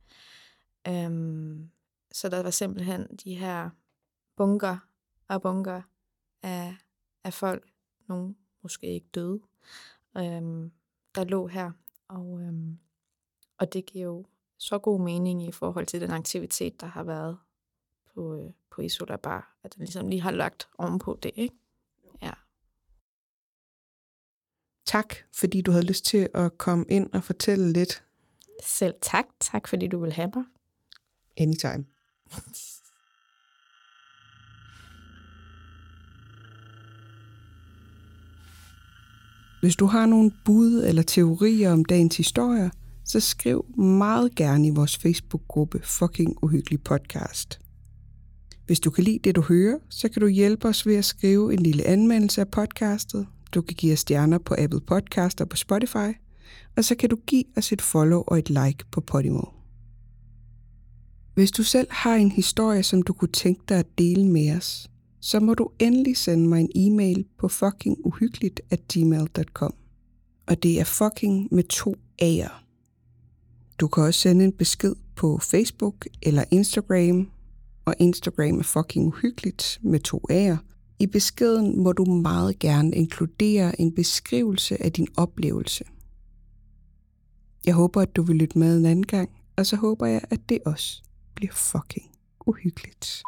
Øhm, 0.88 1.70
så 2.12 2.30
der 2.30 2.44
var 2.44 2.50
simpelthen 2.50 3.08
de 3.24 3.36
her 3.36 3.70
bunker 4.38 4.78
og 5.28 5.42
bunker 5.42 5.82
af, 6.44 6.76
af 7.24 7.34
folk, 7.34 7.70
nogle 8.08 8.36
måske 8.64 8.88
ikke 8.88 9.08
døde, 9.16 9.40
øhm, 10.18 10.72
der 11.20 11.26
lå 11.26 11.48
her. 11.48 11.72
Og, 12.08 12.42
øhm, 12.42 12.80
og 13.58 13.74
det 13.74 13.86
giver 13.86 14.06
jo 14.06 14.26
så 14.58 14.80
god 14.80 15.02
mening 15.02 15.48
i 15.48 15.52
forhold 15.52 15.86
til 15.86 16.02
den 16.02 16.12
aktivitet, 16.12 16.82
der 16.82 16.88
har 16.88 17.04
været 17.04 17.38
på, 18.14 18.36
øh, 18.36 18.52
på 18.72 18.82
Isola 18.82 19.16
Bar, 19.16 19.58
at 19.64 19.76
den 19.76 19.84
ligesom 19.84 20.08
lige 20.08 20.22
har 20.22 20.32
lagt 20.32 20.70
ovenpå 20.78 21.20
det, 21.24 21.32
ikke? 21.36 21.56
Ja. 22.22 22.32
Tak, 24.86 25.16
fordi 25.34 25.62
du 25.62 25.72
havde 25.72 25.86
lyst 25.86 26.06
til 26.06 26.30
at 26.34 26.58
komme 26.58 26.86
ind 26.90 27.14
og 27.14 27.24
fortælle 27.24 27.74
lidt. 27.74 28.04
Selv 28.64 28.96
tak. 29.02 29.26
Tak, 29.40 29.68
fordi 29.68 29.88
du 29.88 30.00
vil 30.00 30.14
have 30.14 30.32
mig. 30.36 30.46
Anytime. 31.38 31.86
Hvis 39.62 39.76
du 39.76 39.86
har 39.86 40.06
nogle 40.06 40.32
bud 40.46 40.84
eller 40.84 41.02
teorier 41.02 41.72
om 41.72 41.86
dagens 41.86 42.18
historier, 42.18 42.70
så 43.06 43.20
skriv 43.20 43.66
meget 43.78 44.36
gerne 44.36 44.68
i 44.68 44.70
vores 44.70 44.98
Facebook-gruppe 44.98 45.82
Fucking 45.84 46.44
Uhyggelig 46.44 46.82
Podcast. 46.82 47.60
Hvis 48.66 48.80
du 48.80 48.90
kan 48.90 49.04
lide 49.04 49.20
det, 49.24 49.36
du 49.36 49.42
hører, 49.42 49.78
så 49.90 50.10
kan 50.10 50.20
du 50.20 50.28
hjælpe 50.28 50.68
os 50.68 50.86
ved 50.86 50.96
at 50.96 51.06
skrive 51.06 51.54
en 51.54 51.60
lille 51.60 51.88
anmeldelse 51.88 52.42
af 52.42 52.48
podcastet. 52.48 53.28
Du 53.54 53.62
kan 53.62 53.76
give 53.76 53.94
os 53.94 54.00
stjerner 54.00 54.38
på 54.38 54.56
Apple 54.58 54.82
Podcast 54.82 55.42
og 55.42 55.50
på 55.50 55.58
Spotify. 55.58 56.12
Og 56.78 56.86
så 56.86 56.96
kan 56.96 57.10
du 57.10 57.18
give 57.28 57.44
os 57.58 57.72
et 57.72 57.82
follow 57.82 58.24
og 58.28 58.40
et 58.40 58.50
like 58.50 58.86
på 58.92 59.02
Podimo. 59.02 59.42
Hvis 61.34 61.52
du 61.52 61.64
selv 61.64 61.88
har 61.92 62.16
en 62.16 62.32
historie, 62.32 62.84
som 62.84 63.02
du 63.02 63.14
kunne 63.14 63.32
tænke 63.32 63.62
dig 63.70 63.80
at 63.80 63.98
dele 63.98 64.28
med 64.28 64.56
os, 64.58 64.90
så 65.20 65.40
må 65.40 65.54
du 65.54 65.70
endelig 65.80 66.18
sende 66.18 66.48
mig 66.48 66.62
en 66.62 66.72
e-mail 66.76 67.26
på 67.38 67.48
fuckinguhyggeligt 67.48 68.62
at 68.70 68.88
gmail.com. 68.94 69.74
Og 70.48 70.64
det 70.64 70.80
er 70.80 70.84
fucking 70.84 71.48
med 71.52 71.64
to 71.64 71.96
A'er. 72.22 72.66
Du 73.80 73.88
kan 73.88 74.04
også 74.04 74.20
sende 74.20 74.46
en 74.46 74.52
besked 74.52 74.96
på 75.16 75.38
Facebook 75.38 76.06
eller 76.22 76.44
Instagram, 76.52 77.32
og 77.86 77.96
Instagram 78.00 78.60
er 78.60 78.64
fucking 78.64 79.08
uhyggeligt 79.08 79.80
med 79.82 80.00
to 80.00 80.22
A'er. 80.32 80.58
I 81.00 81.08
beskeden 81.08 81.84
må 81.84 81.92
du 81.92 82.06
meget 82.06 82.60
gerne 82.60 82.96
inkludere 82.96 83.82
en 83.82 83.92
beskrivelse 83.96 84.84
af 84.84 84.92
din 84.92 85.08
oplevelse. 85.18 85.84
Jeg 87.66 87.74
håber, 87.74 88.02
at 88.02 88.16
du 88.16 88.22
vil 88.22 88.36
lytte 88.36 88.60
med 88.60 88.78
en 88.78 88.86
anden 88.86 89.06
gang, 89.06 89.30
og 89.58 89.66
så 89.66 89.76
håber 89.76 90.06
jeg, 90.06 90.22
at 90.30 90.40
det 90.50 90.60
også 90.66 91.04
bliver 91.36 91.54
fucking 91.54 92.12
uhyggeligt. 92.46 93.24